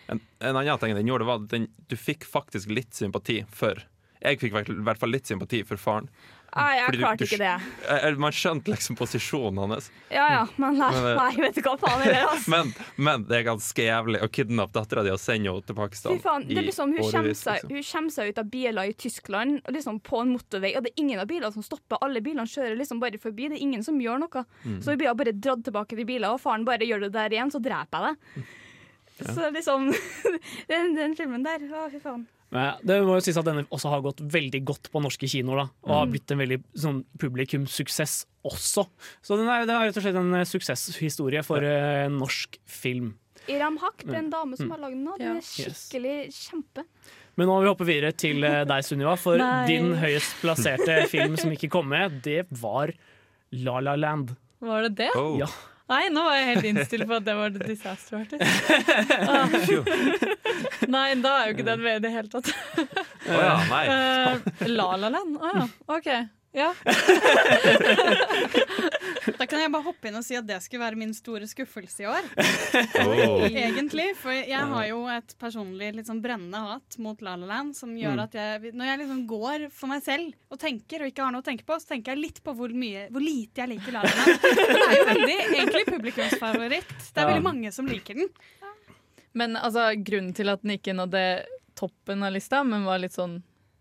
En, 0.09 0.21
en 0.41 0.55
annen 0.55 0.79
ting 0.79 0.95
den 0.95 1.05
gjorde, 1.09 1.25
var 1.27 1.35
at 1.41 1.49
den, 1.51 1.67
du 1.89 1.95
fikk 1.99 2.23
faktisk 2.25 2.71
litt 2.73 2.93
sympati 2.97 3.43
for 3.51 3.75
Jeg 4.23 4.39
fikk 4.39 4.55
i 4.55 4.73
hvert 4.83 4.97
fall 4.99 5.11
litt 5.13 5.27
sympati 5.29 5.61
for 5.67 5.77
faren. 5.77 6.07
Nei, 6.59 6.75
jeg 6.75 6.85
Fordi 6.87 6.99
klarte 7.01 7.19
du 7.19 7.25
ikke 7.27 7.39
det. 7.41 7.53
Eh, 7.87 8.05
eh, 8.09 8.17
Man 8.25 8.35
skjønte 8.35 8.73
liksom 8.73 8.97
posisjonen 8.99 9.73
hans. 9.73 9.89
Ja 10.13 10.25
ja, 10.33 10.43
men 10.61 10.79
nei, 10.79 10.89
eh, 10.97 11.09
nei 11.19 11.43
vet 11.43 11.57
du 11.57 11.61
hva 11.65 11.75
faen 11.81 12.03
er 12.05 12.17
altså. 12.25 12.51
Men, 12.53 12.71
men 12.97 13.25
det 13.29 13.39
er 13.39 13.43
ganske 13.45 13.83
jævlig 13.83 14.21
å 14.25 14.29
kidnappe 14.33 14.73
dattera 14.75 15.03
di 15.05 15.11
og 15.13 15.19
sende 15.21 15.51
henne 15.51 15.65
til 15.65 15.77
Pakistan. 15.77 16.15
Fy 16.17 16.23
faen, 16.23 16.45
det 16.49 16.57
er 16.61 16.67
liksom, 16.67 16.93
hun, 16.95 17.03
kommer 17.03 17.35
seg, 17.37 17.59
liksom. 17.59 17.73
hun 17.75 17.87
kommer 17.91 18.15
seg 18.15 18.31
ut 18.31 18.41
av 18.41 18.49
biler 18.51 18.91
i 18.91 18.95
Tyskland 19.05 19.73
liksom 19.75 19.99
på 20.05 20.23
en 20.23 20.33
motorvei, 20.33 20.73
og 20.77 20.85
det 20.85 20.93
er 20.93 21.03
ingen 21.03 21.21
av 21.21 21.29
bilene 21.29 21.51
som 21.53 21.65
stopper. 21.65 22.01
Alle 22.05 22.23
bilene 22.25 22.47
kjører 22.49 22.77
liksom 22.79 23.01
bare 23.03 23.21
forbi. 23.21 23.51
Det 23.51 23.59
er 23.59 23.65
ingen 23.67 23.85
som 23.85 23.99
gjør 24.01 24.23
noe. 24.25 24.45
Mm. 24.63 24.79
Så 24.81 24.93
hun 24.93 25.01
blir 25.01 25.13
bare 25.19 25.35
dratt 25.35 25.63
tilbake 25.67 25.99
til 25.99 26.09
biler, 26.09 26.33
og 26.33 26.41
faren 26.43 26.65
bare 26.67 26.87
gjør 26.87 27.05
det 27.07 27.13
der 27.15 27.37
igjen, 27.37 27.53
så 27.53 27.61
dreper 27.63 28.09
jeg 28.09 28.17
deg. 28.17 28.49
Så 29.25 29.49
liksom 29.53 29.89
den, 30.71 30.93
den 30.95 31.15
filmen 31.15 31.43
der, 31.43 31.59
å 31.71 31.87
fy 31.91 31.99
faen. 32.03 32.25
Men 32.51 32.79
det 32.81 32.95
må 33.05 33.13
jo 33.19 33.21
sies 33.21 33.37
at 33.37 33.45
denne 33.45 33.65
også 33.69 33.91
har 33.91 34.01
gått 34.01 34.21
veldig 34.25 34.63
godt 34.65 34.87
på 34.91 35.01
norske 35.03 35.27
kinoer. 35.29 35.57
da 35.61 35.65
Og 35.85 35.91
har 35.93 36.05
Mm. 36.07 36.11
blitt 36.15 36.31
en 36.33 36.39
veldig 36.41 36.57
sånn, 36.81 37.03
publikumssuksess 37.21 38.25
også. 38.49 38.87
Så 39.21 39.37
den 39.37 39.47
er, 39.47 39.65
den 39.67 39.75
er 39.75 39.85
rett 39.89 39.97
og 39.99 40.03
slett 40.05 40.15
en 40.17 40.33
eh, 40.33 40.45
suksesshistorie 40.49 41.43
for 41.45 41.61
uh, 41.61 42.07
norsk 42.09 42.57
film. 42.65 43.11
Iram 43.49 43.77
Haq, 43.81 44.03
det 44.05 44.13
er 44.15 44.19
en 44.23 44.25
Mm. 44.29 44.33
dame 44.33 44.57
som 44.57 44.65
Mm. 44.67 44.71
har 44.71 44.79
lagd 44.79 44.95
den 44.97 45.05
nå. 45.05 45.17
Den 45.17 45.37
er 45.37 45.41
skikkelig 45.41 46.17
kjempe. 46.33 46.83
Men 47.37 47.47
nå 47.47 47.53
må 47.55 47.61
vi 47.63 47.69
hoppe 47.69 47.85
videre 47.87 48.11
til 48.17 48.43
eh, 48.43 48.63
deg, 48.65 48.83
Sunniva. 48.83 49.17
For 49.17 49.37
Nei. 49.37 49.67
din 49.67 49.93
høyest 49.95 50.41
plasserte 50.41 51.07
film 51.07 51.37
som 51.37 51.51
ikke 51.51 51.69
kom 51.69 51.87
med, 51.87 52.21
det 52.23 52.47
var 52.51 52.91
La 53.53 53.79
La 53.79 53.95
Land. 53.95 54.35
Var 54.61 54.89
det 54.89 54.95
det? 54.97 55.11
Ja. 55.39 55.47
Nei, 55.89 56.03
nå 56.13 56.21
var 56.21 56.35
jeg 56.37 56.49
helt 56.51 56.67
innstilt 56.69 57.07
på 57.09 57.17
at 57.17 57.25
det 57.25 57.33
var 57.33 57.53
The 57.55 57.65
Disaster 57.65 58.19
Artist. 58.19 58.43
Ah. 59.25 59.49
Nei, 60.95 61.07
da 61.21 61.31
er 61.39 61.49
jo 61.49 61.55
ikke 61.55 61.65
den 61.65 61.81
med 61.81 61.97
i 61.97 62.03
det 62.03 62.11
hele 62.13 62.29
tatt. 62.29 62.51
Å 63.29 63.39
ja, 63.41 63.55
nei. 63.69 63.81
Uh, 63.89 64.67
La 64.69 64.91
La 65.01 65.09
Land? 65.13 65.39
Å 65.41 65.53
ja, 65.55 65.65
OK. 65.97 66.11
Ja. 66.59 66.73
Da 69.39 69.45
kan 69.47 69.61
jeg 69.61 69.71
bare 69.71 69.85
hoppe 69.85 70.09
inn 70.09 70.17
og 70.19 70.23
si 70.25 70.35
at 70.35 70.45
det 70.47 70.57
skulle 70.63 70.81
være 70.83 70.97
min 70.99 71.11
store 71.15 71.47
skuffelse 71.47 72.03
i 72.03 72.07
år. 72.09 72.25
Oh. 73.05 73.45
Egentlig. 73.63 74.09
For 74.19 74.33
jeg 74.35 74.59
har 74.71 74.87
jo 74.89 74.97
et 75.11 75.31
personlig 75.39 75.91
litt 75.95 76.09
sånn 76.09 76.19
brennende 76.23 76.59
hat 76.59 76.97
mot 76.99 77.21
La 77.23 77.35
La 77.39 77.47
Land, 77.47 77.75
som 77.77 77.93
gjør 77.95 78.17
Mm. 78.19 78.23
at 78.23 78.33
jeg, 78.35 78.71
når 78.73 78.85
jeg 78.89 78.99
liksom 79.03 79.19
går 79.29 79.65
for 79.71 79.91
meg 79.91 80.01
selv 80.03 80.33
og 80.51 80.59
tenker, 80.59 81.03
og 81.05 81.11
ikke 81.11 81.23
har 81.23 81.31
noe 81.35 81.43
å 81.43 81.45
tenke 81.45 81.63
på, 81.67 81.77
så 81.79 81.91
tenker 81.93 82.15
jeg 82.15 82.23
litt 82.23 82.39
på 82.43 82.55
hvor, 82.57 82.73
mye, 82.73 83.05
hvor 83.13 83.23
lite 83.23 83.61
jeg 83.63 83.71
liker 83.75 83.95
La 83.95 84.01
La 84.03 84.13
Land. 84.17 84.47
Det 84.49 84.79
er 84.87 84.95
jo 84.97 85.05
veldig 85.11 85.37
egentlig 85.45 85.83
publikumsfavoritt. 85.91 86.93
Det 87.13 87.21
er 87.23 87.29
veldig 87.31 87.45
mange 87.45 87.71
som 87.75 87.87
liker 87.87 88.17
den. 88.19 88.31
Men 89.39 89.55
altså, 89.59 89.91
grunnen 90.03 90.33
til 90.35 90.49
at 90.51 90.63
den 90.65 90.75
ikke 90.75 90.95
nådde 90.97 91.23
toppen 91.79 92.25
av 92.27 92.33
lista, 92.35 92.63
men 92.67 92.83
var 92.89 92.99
litt 93.03 93.15
sånn 93.15 93.39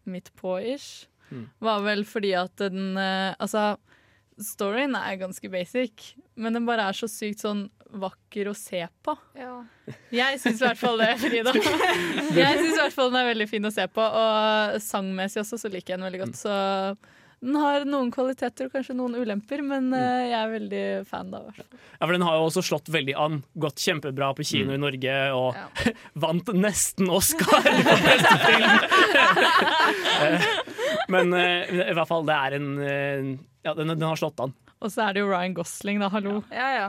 midt 0.09 0.29
på-ish. 0.39 1.07
Var 1.63 1.85
vel 1.87 2.05
fordi 2.09 2.33
at 2.39 2.55
den 2.61 2.97
eh, 2.99 3.35
Altså, 3.39 3.77
storyen 4.39 4.95
er 4.99 5.19
ganske 5.21 5.51
basic, 5.51 6.15
men 6.39 6.55
den 6.57 6.67
bare 6.69 6.89
er 6.89 6.97
så 6.97 7.09
sykt 7.11 7.43
sånn 7.45 7.67
vakker 7.89 8.51
å 8.51 8.55
se 8.57 8.83
på. 9.05 9.15
Ja. 9.39 9.63
Jeg 10.13 10.41
syns 10.43 10.61
i 10.61 10.67
hvert 10.67 10.81
fall 10.81 10.99
det, 11.01 11.15
Frida. 11.23 11.55
Jeg 11.57 12.59
syns 12.59 12.75
i 12.75 12.81
hvert 12.83 12.97
fall 12.97 13.13
den 13.13 13.21
er 13.23 13.31
veldig 13.33 13.49
fin 13.51 13.65
å 13.65 13.73
se 13.75 13.87
på, 13.91 14.03
og 14.05 14.83
sangmessig 14.85 15.41
også 15.45 15.61
så 15.61 15.71
liker 15.73 15.95
jeg 15.95 16.01
den 16.01 16.09
veldig 16.09 16.21
godt. 16.27 16.37
Så 16.39 16.53
Den 17.39 17.55
har 17.55 17.85
noen 17.87 18.11
kvaliteter 18.11 18.67
og 18.67 18.75
kanskje 18.75 18.97
noen 18.99 19.15
ulemper, 19.15 19.63
men 19.63 19.93
uh, 19.95 20.27
jeg 20.27 20.37
er 20.37 20.49
veldig 20.57 20.85
fan 21.09 21.31
da. 21.33 21.39
i 21.39 21.45
hvert 21.49 21.61
fall. 21.63 21.83
Ja, 21.95 22.03
for 22.03 22.15
Den 22.17 22.27
har 22.27 22.35
jo 22.37 22.49
også 22.49 22.65
slått 22.67 22.91
veldig 22.93 23.15
an. 23.17 23.41
Gått 23.55 23.85
kjempebra 23.85 24.33
på 24.37 24.47
kino 24.49 24.75
i 24.75 24.81
Norge 24.83 25.17
og 25.39 25.55
vant 26.27 26.53
nesten 26.59 27.09
Oscar 27.15 27.63
for 27.63 28.09
beste 28.11 28.37
film! 28.45 28.75
Men 31.13 31.33
eh, 31.37 31.69
i 31.89 31.95
hvert 31.97 32.09
fall, 32.11 32.27
det 32.29 32.37
er 32.39 32.59
en 32.59 32.73
eh, 32.83 33.29
Ja, 33.67 33.75
den, 33.75 33.93
den 33.95 34.09
har 34.09 34.19
slått 34.21 34.41
an. 34.45 34.55
Og 34.79 34.93
så 34.95 35.09
er 35.09 35.17
det 35.17 35.23
jo 35.25 35.31
Ryan 35.33 35.57
Gosling, 35.57 35.99
da. 35.99 36.07
Hallo. 36.13 36.37
Ja, 36.55 36.69
ja. 36.77 36.89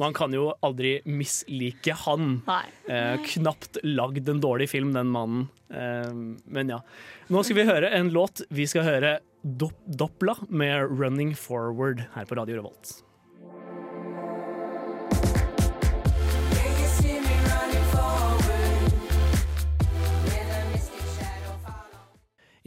Man 0.00 0.14
kan 0.16 0.32
jo 0.32 0.46
aldri 0.64 0.94
mislike 1.04 1.92
han. 2.06 2.38
Nei. 2.46 2.62
Eh, 2.88 3.18
knapt 3.34 3.76
lagd 3.84 4.30
en 4.32 4.40
dårlig 4.40 4.70
film, 4.72 4.94
den 4.96 5.10
mannen. 5.12 5.44
Eh, 5.68 6.08
men 6.48 6.72
ja. 6.72 6.80
Nå 7.28 7.44
skal 7.44 7.60
vi 7.60 7.66
høre 7.68 7.92
en 7.98 8.08
låt. 8.14 8.46
Vi 8.48 8.64
skal 8.70 8.86
høre 8.88 9.18
Dop 9.44 9.76
Doppla 9.86 10.34
med 10.48 10.88
'Running 10.88 11.36
Forward' 11.36 12.06
her 12.14 12.24
på 12.24 12.40
Radio 12.40 12.62
Revolt. 12.62 12.96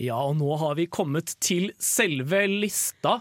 Ja, 0.02 0.18
og 0.26 0.38
nå 0.40 0.50
har 0.58 0.74
vi 0.80 0.88
kommet 0.90 1.36
til 1.44 1.70
selve 1.78 2.42
lista. 2.50 3.20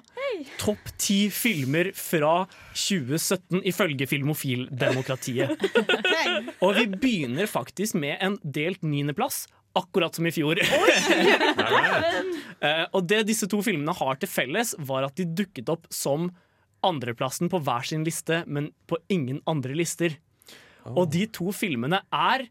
Topp 0.61 0.89
ti 1.01 1.27
filmer 1.35 1.91
fra 1.97 2.47
2017 2.73 3.61
ifølge 3.69 4.07
Filmofildemokratiet. 4.09 5.61
Og 6.65 6.79
vi 6.79 6.87
begynner 6.95 7.51
faktisk 7.51 7.99
med 8.01 8.17
en 8.25 8.39
delt 8.41 8.81
niendeplass, 8.87 9.43
akkurat 9.77 10.17
som 10.17 10.29
i 10.29 10.35
fjor. 10.35 10.61
Eh, 12.61 12.83
og 12.93 13.07
det 13.09 13.23
disse 13.25 13.47
to 13.49 13.63
filmene 13.65 13.95
har 13.97 14.19
til 14.21 14.29
felles, 14.29 14.75
var 14.85 15.07
at 15.07 15.15
de 15.17 15.25
dukket 15.25 15.71
opp 15.73 15.87
som 15.89 16.27
andreplassen 16.85 17.49
på 17.49 17.57
hver 17.65 17.87
sin 17.89 18.05
liste, 18.05 18.43
men 18.45 18.67
på 18.85 18.99
ingen 19.09 19.39
andre 19.49 19.73
lister. 19.79 20.19
Og 20.85 21.09
de 21.15 21.23
to 21.33 21.55
filmene 21.57 22.03
er 22.13 22.45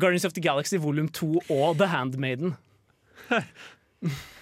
Guardians 0.00 0.24
of 0.24 0.32
the 0.32 0.40
Galaxy 0.40 0.80
volum 0.80 1.10
2 1.12 1.28
og 1.52 1.76
The 1.76 1.90
Handmaiden. 1.92 2.56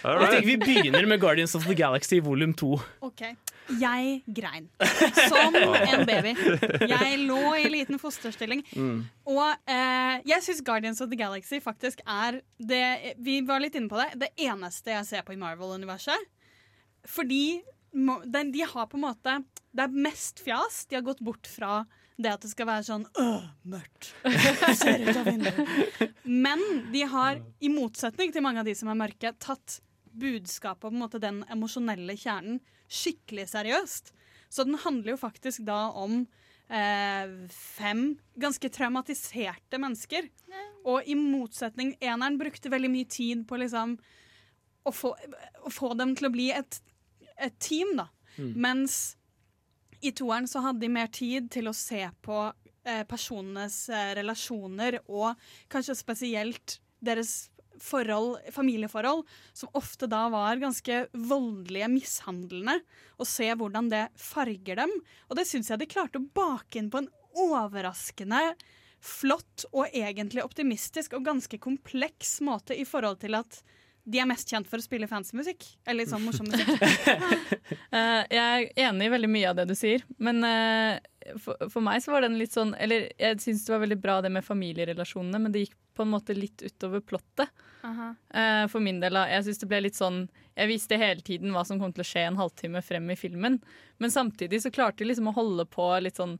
Jeg 0.00 0.28
tenker 0.30 0.46
Vi 0.46 0.56
begynner 0.60 1.06
med 1.08 1.20
Guardians 1.20 1.54
of 1.58 1.66
the 1.68 1.74
Galaxy 1.76 2.20
volum 2.24 2.54
2. 2.56 2.70
Ok, 3.04 3.22
Jeg 3.80 4.22
grein 4.26 4.68
som 5.28 5.56
en 5.56 6.06
baby. 6.08 6.32
Jeg 6.88 7.18
lå 7.26 7.40
i 7.60 7.68
liten 7.72 8.00
fosterstilling. 8.00 8.64
Mm. 8.72 9.02
Og 9.28 9.44
eh, 9.68 10.16
jeg 10.30 10.46
syns 10.46 10.62
Guardians 10.64 11.02
of 11.04 11.10
the 11.12 11.18
Galaxy 11.20 11.60
faktisk 11.62 12.00
er 12.06 12.40
det 12.56 13.16
Vi 13.20 13.40
var 13.46 13.60
litt 13.62 13.76
inne 13.78 13.92
på 13.92 14.00
det. 14.00 14.08
Det 14.24 14.32
eneste 14.48 14.96
jeg 14.96 15.08
ser 15.10 15.26
på 15.26 15.36
i 15.36 15.40
Marvel-universet. 15.40 16.28
Fordi 17.08 17.60
de 17.92 18.66
har 18.70 18.86
på 18.86 18.96
en 18.96 19.02
måte 19.02 19.40
Det 19.74 19.84
er 19.84 20.02
mest 20.08 20.40
fjas. 20.44 20.86
De 20.88 20.96
har 20.96 21.04
gått 21.04 21.20
bort 21.20 21.48
fra 21.50 21.84
det 22.22 22.32
at 22.34 22.44
det 22.44 22.50
skal 22.52 22.68
være 22.68 22.86
sånn 22.86 23.06
øh, 23.20 23.46
mørkt. 23.72 24.10
Ser 24.80 25.04
ut 25.06 25.16
av 25.16 25.28
vinduet. 25.28 26.18
Men 26.24 26.62
de 26.92 27.04
har, 27.12 27.40
i 27.60 27.70
motsetning 27.72 28.34
til 28.34 28.44
mange 28.44 28.62
av 28.62 28.68
de 28.68 28.74
som 28.78 28.90
er 28.92 28.98
mørke, 29.00 29.32
tatt 29.42 29.80
budskapet 30.10 30.88
og 30.88 30.90
på 30.90 30.94
en 30.94 31.02
måte 31.04 31.22
den 31.22 31.42
emosjonelle 31.52 32.16
kjernen 32.18 32.60
skikkelig 32.90 33.48
seriøst. 33.52 34.12
Så 34.50 34.66
den 34.66 34.78
handler 34.82 35.14
jo 35.14 35.20
faktisk 35.20 35.62
da 35.68 35.84
om 35.94 36.24
eh, 36.66 37.34
fem 37.54 38.04
ganske 38.40 38.70
traumatiserte 38.74 39.78
mennesker. 39.78 40.26
Og 40.88 41.06
i 41.06 41.14
motsetning 41.18 41.94
Eneren 42.00 42.38
brukte 42.40 42.72
veldig 42.72 42.90
mye 42.90 43.10
tid 43.10 43.46
på 43.48 43.60
liksom 43.60 43.98
å 44.88 44.92
få, 44.94 45.12
å 45.14 45.70
få 45.72 45.92
dem 45.98 46.16
til 46.18 46.30
å 46.30 46.34
bli 46.34 46.48
et, 46.56 46.80
et 47.36 47.56
team, 47.62 47.94
da. 48.00 48.08
Mm. 48.38 48.52
Mens 48.64 48.98
i 50.00 50.12
toeren 50.16 50.48
så 50.48 50.62
hadde 50.64 50.84
de 50.84 50.92
mer 50.92 51.10
tid 51.12 51.50
til 51.52 51.68
å 51.70 51.76
se 51.76 52.02
på 52.24 52.42
eh, 52.84 53.04
personenes 53.08 53.82
eh, 53.92 54.12
relasjoner, 54.18 55.00
og 55.08 55.38
kanskje 55.72 55.98
spesielt 55.98 56.78
deres 57.04 57.50
forhold, 57.80 58.38
familieforhold, 58.52 59.24
som 59.56 59.72
ofte 59.78 60.08
da 60.10 60.26
var 60.32 60.60
ganske 60.60 61.06
voldelige, 61.12 61.88
mishandlende, 61.92 62.80
og 63.16 63.28
se 63.28 63.48
hvordan 63.56 63.88
det 63.92 64.04
farger 64.20 64.82
dem. 64.82 64.92
Og 65.28 65.38
det 65.38 65.46
syns 65.48 65.72
jeg 65.72 65.80
de 65.80 65.88
klarte 65.90 66.20
å 66.20 66.28
bake 66.36 66.80
inn 66.80 66.90
på 66.92 67.02
en 67.02 67.10
overraskende 67.40 68.42
flott 69.00 69.64
og 69.70 69.88
egentlig 69.96 70.44
optimistisk 70.44 71.14
og 71.16 71.24
ganske 71.24 71.60
kompleks 71.62 72.38
måte 72.44 72.76
i 72.76 72.84
forhold 72.88 73.22
til 73.22 73.38
at 73.38 73.62
de 74.04 74.20
er 74.22 74.28
mest 74.28 74.48
kjent 74.50 74.68
for 74.68 74.80
å 74.80 74.84
spille 74.84 75.08
fancymusikk. 75.10 75.66
Eller 75.88 76.08
sånn 76.08 76.24
morsom 76.24 76.48
musikk. 76.50 76.70
uh, 77.92 78.22
jeg 78.38 78.40
er 78.40 78.68
enig 78.88 79.08
i 79.08 79.12
veldig 79.14 79.30
mye 79.30 79.50
av 79.52 79.60
det 79.60 79.68
du 79.70 79.76
sier, 79.78 80.04
men 80.18 80.42
uh, 80.46 80.96
for, 81.42 81.68
for 81.68 81.84
meg 81.84 82.00
så 82.02 82.14
var 82.14 82.24
den 82.24 82.38
litt 82.40 82.54
sånn 82.56 82.72
Eller 82.80 83.10
jeg 83.20 83.42
syns 83.42 83.66
det 83.66 83.74
var 83.74 83.82
veldig 83.82 83.98
bra 84.00 84.14
det 84.24 84.32
med 84.32 84.46
familierelasjonene, 84.46 85.42
men 85.42 85.52
det 85.54 85.66
gikk 85.66 85.76
på 86.00 86.06
en 86.06 86.14
måte 86.14 86.34
litt 86.34 86.62
utover 86.64 87.02
plottet. 87.04 87.50
Eh, 88.34 88.66
for 88.68 88.80
min 88.80 89.00
del. 89.00 89.16
Jeg 89.28 89.44
synes 89.44 89.60
det 89.62 89.68
ble 89.70 89.78
litt 89.86 89.96
sånn 89.96 90.18
Jeg 90.56 90.68
visste 90.68 90.98
hele 91.00 91.24
tiden 91.24 91.54
hva 91.54 91.62
som 91.64 91.80
kom 91.80 91.92
til 91.96 92.04
å 92.04 92.08
skje 92.08 92.26
en 92.28 92.40
halvtime 92.40 92.82
frem 92.84 93.06
i 93.12 93.16
filmen, 93.16 93.58
men 93.98 94.12
samtidig 94.12 94.62
så 94.64 94.72
klarte 94.72 95.00
de 95.00 95.10
liksom 95.10 95.30
å 95.30 95.36
holde 95.36 95.64
på 95.68 95.86
litt 96.04 96.20
sånn 96.20 96.38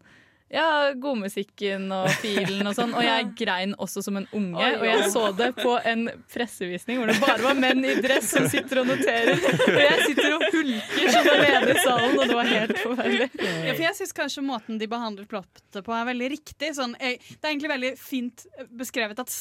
ja, 0.51 0.91
godmusikken 0.99 1.85
og 1.95 2.09
filen 2.19 2.67
og 2.67 2.75
sånn. 2.75 2.95
Og 2.99 3.05
jeg 3.05 3.29
grein 3.39 3.75
også 3.79 4.03
som 4.03 4.19
en 4.19 4.27
unge. 4.35 4.71
Og 4.81 4.87
jeg 4.89 5.11
så 5.13 5.23
det 5.39 5.53
på 5.61 5.77
en 5.87 6.09
pressevisning 6.33 6.99
hvor 6.99 7.13
det 7.13 7.21
bare 7.23 7.39
var 7.45 7.59
menn 7.59 7.85
i 7.87 7.95
dress 8.03 8.33
som 8.35 8.49
sitter 8.51 8.83
og 8.83 8.91
noterer. 8.91 9.39
Og 9.39 9.79
jeg 9.79 10.09
sitter 10.09 10.35
og 10.35 10.47
hulker 10.51 11.15
som 11.15 11.31
alene 11.37 11.71
i 11.71 11.79
salen, 11.85 12.19
og 12.19 12.25
det 12.25 12.41
var 12.41 12.51
helt 12.51 12.83
forferdelig. 12.83 13.31
Ja, 13.39 13.77
for 13.77 13.87
jeg 13.87 13.99
syns 14.01 14.17
kanskje 14.17 14.45
måten 14.47 14.83
de 14.83 14.91
behandler 14.91 15.31
plottet 15.31 15.81
på, 15.87 15.95
er 15.95 16.11
veldig 16.11 16.33
riktig. 16.35 16.75
Sånn, 16.79 16.99
jeg, 16.99 17.23
det 17.31 17.41
er 17.45 17.55
egentlig 17.55 17.75
veldig 17.77 17.95
fint 18.01 18.47
beskrevet 18.83 19.23
at 19.23 19.35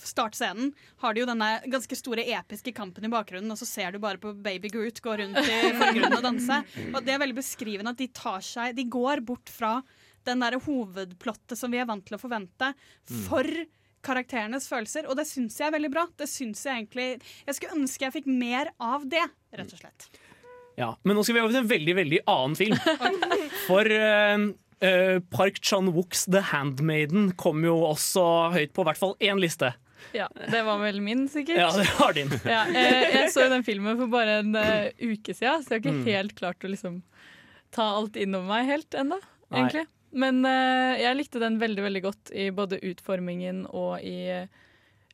startscenen 0.00 0.70
har 1.00 1.14
de 1.14 1.22
jo 1.22 1.28
denne 1.28 1.48
ganske 1.72 1.96
store 1.98 2.24
episke 2.36 2.72
kampen 2.76 3.04
i 3.04 3.12
bakgrunnen, 3.12 3.50
og 3.52 3.58
så 3.60 3.68
ser 3.68 3.92
du 3.92 4.00
bare 4.02 4.20
på 4.20 4.32
Baby 4.44 4.70
Groot 4.72 5.00
gå 5.04 5.16
rundt 5.20 5.40
i 5.40 5.72
forgrunnen 5.76 6.18
og 6.18 6.24
danse. 6.24 6.60
Og 6.90 7.00
det 7.04 7.16
er 7.16 7.24
veldig 7.24 7.36
beskrivende 7.40 7.92
at 7.92 8.00
de 8.00 8.08
tar 8.12 8.44
seg 8.44 8.76
De 8.76 8.86
går 8.92 9.24
bort 9.24 9.52
fra 9.52 9.78
den 10.28 10.40
der 10.44 10.58
hovedplottet 10.60 11.56
som 11.58 11.70
vi 11.72 11.78
er 11.80 11.86
vant 11.88 12.04
til 12.06 12.16
å 12.18 12.20
forvente, 12.20 12.74
Mm. 13.10 13.22
for 13.26 13.44
karakterenes 14.02 14.66
følelser. 14.68 15.06
Og 15.08 15.16
det 15.16 15.26
syns 15.28 15.58
jeg 15.58 15.68
er 15.68 15.74
veldig 15.76 15.90
bra. 15.92 16.06
Det 16.16 16.28
syns 16.28 16.62
Jeg 16.64 16.86
egentlig 16.86 17.20
Jeg 17.46 17.54
skulle 17.56 17.76
ønske 17.80 18.00
jeg 18.06 18.12
fikk 18.12 18.26
mer 18.26 18.70
av 18.80 19.04
det, 19.08 19.24
rett 19.52 19.72
og 19.72 19.78
slett. 19.82 20.08
Ja, 20.78 20.94
Men 21.04 21.16
nå 21.16 21.24
skal 21.24 21.34
vi 21.36 21.40
over 21.40 21.52
til 21.52 21.60
en 21.64 21.68
veldig 21.68 21.94
veldig 21.98 22.20
annen 22.26 22.56
film. 22.56 22.76
For 23.66 23.84
uh, 23.84 24.46
uh, 24.80 25.18
Park 25.30 25.60
Chan-wooks 25.60 26.24
The 26.30 26.40
Handmaiden 26.52 27.32
kom 27.36 27.62
jo 27.64 27.74
også 27.90 28.24
høyt 28.54 28.72
på 28.72 28.82
i 28.84 28.88
hvert 28.88 29.00
fall 29.02 29.16
én 29.20 29.40
liste. 29.42 29.74
Ja, 30.16 30.28
Det 30.32 30.62
var 30.64 30.78
vel 30.80 31.02
min, 31.04 31.26
sikkert. 31.28 31.58
Ja, 31.60 31.68
det 31.76 31.84
var 31.98 32.14
din. 32.16 32.30
Ja, 32.48 32.62
jeg, 32.72 33.12
jeg 33.12 33.32
så 33.34 33.50
den 33.52 33.62
filmen 33.66 33.98
for 34.00 34.08
bare 34.08 34.38
en 34.40 34.54
uh, 34.56 34.88
uke 34.96 35.34
siden, 35.36 35.60
så 35.66 35.74
jeg 35.76 35.82
har 35.82 35.82
ikke 35.84 35.98
Mm. 35.98 36.06
helt 36.08 36.34
klart 36.38 36.64
å 36.64 36.70
liksom 36.72 37.02
ta 37.70 37.84
alt 37.98 38.16
innover 38.16 38.48
meg 38.48 38.66
helt 38.66 38.96
ennå, 38.96 39.18
Nei. 39.52 39.66
Men 40.12 40.42
uh, 40.46 40.96
jeg 40.98 41.18
likte 41.18 41.42
den 41.42 41.60
veldig 41.60 41.84
veldig 41.86 42.02
godt 42.02 42.32
i 42.34 42.48
både 42.54 42.80
utformingen 42.90 43.64
og 43.70 44.00
i 44.02 44.16
eh, 44.34 44.60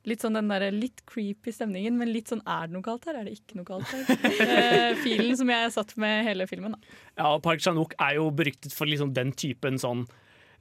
litt 0.06 0.22
sånn 0.22 0.38
den 0.38 0.48
der 0.48 0.68
litt 0.72 1.02
creepy 1.10 1.52
stemningen, 1.52 1.96
men 1.98 2.12
litt 2.14 2.30
sånn 2.30 2.42
er 2.46 2.68
det 2.68 2.76
noe 2.76 2.84
galt 2.86 3.08
her, 3.08 3.18
er 3.18 3.26
det 3.26 3.34
ikke 3.40 3.58
noe 3.58 3.66
galt 3.68 3.90
her? 3.90 4.06
Eh, 4.46 4.92
filen 5.02 5.34
som 5.38 5.50
jeg 5.50 5.72
satt 5.74 5.96
med 6.00 6.22
hele 6.28 6.46
filmen. 6.48 6.76
Da. 6.76 6.94
Ja, 7.18 7.32
og 7.34 7.42
Park 7.44 7.60
Chan-wook 7.64 7.96
er 7.98 8.16
jo 8.20 8.30
beryktet 8.34 8.74
for 8.76 8.88
liksom 8.88 9.12
den 9.16 9.34
typen 9.36 9.80
sånn 9.82 10.06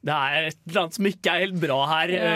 det 0.05 0.13
er 0.13 0.47
et 0.51 0.57
eller 0.67 0.83
annet 0.83 0.97
som 0.99 1.07
ikke 1.09 1.31
er 1.31 1.43
helt 1.47 1.55
bra 1.57 1.77
her, 1.89 2.11
Ja. 2.13 2.33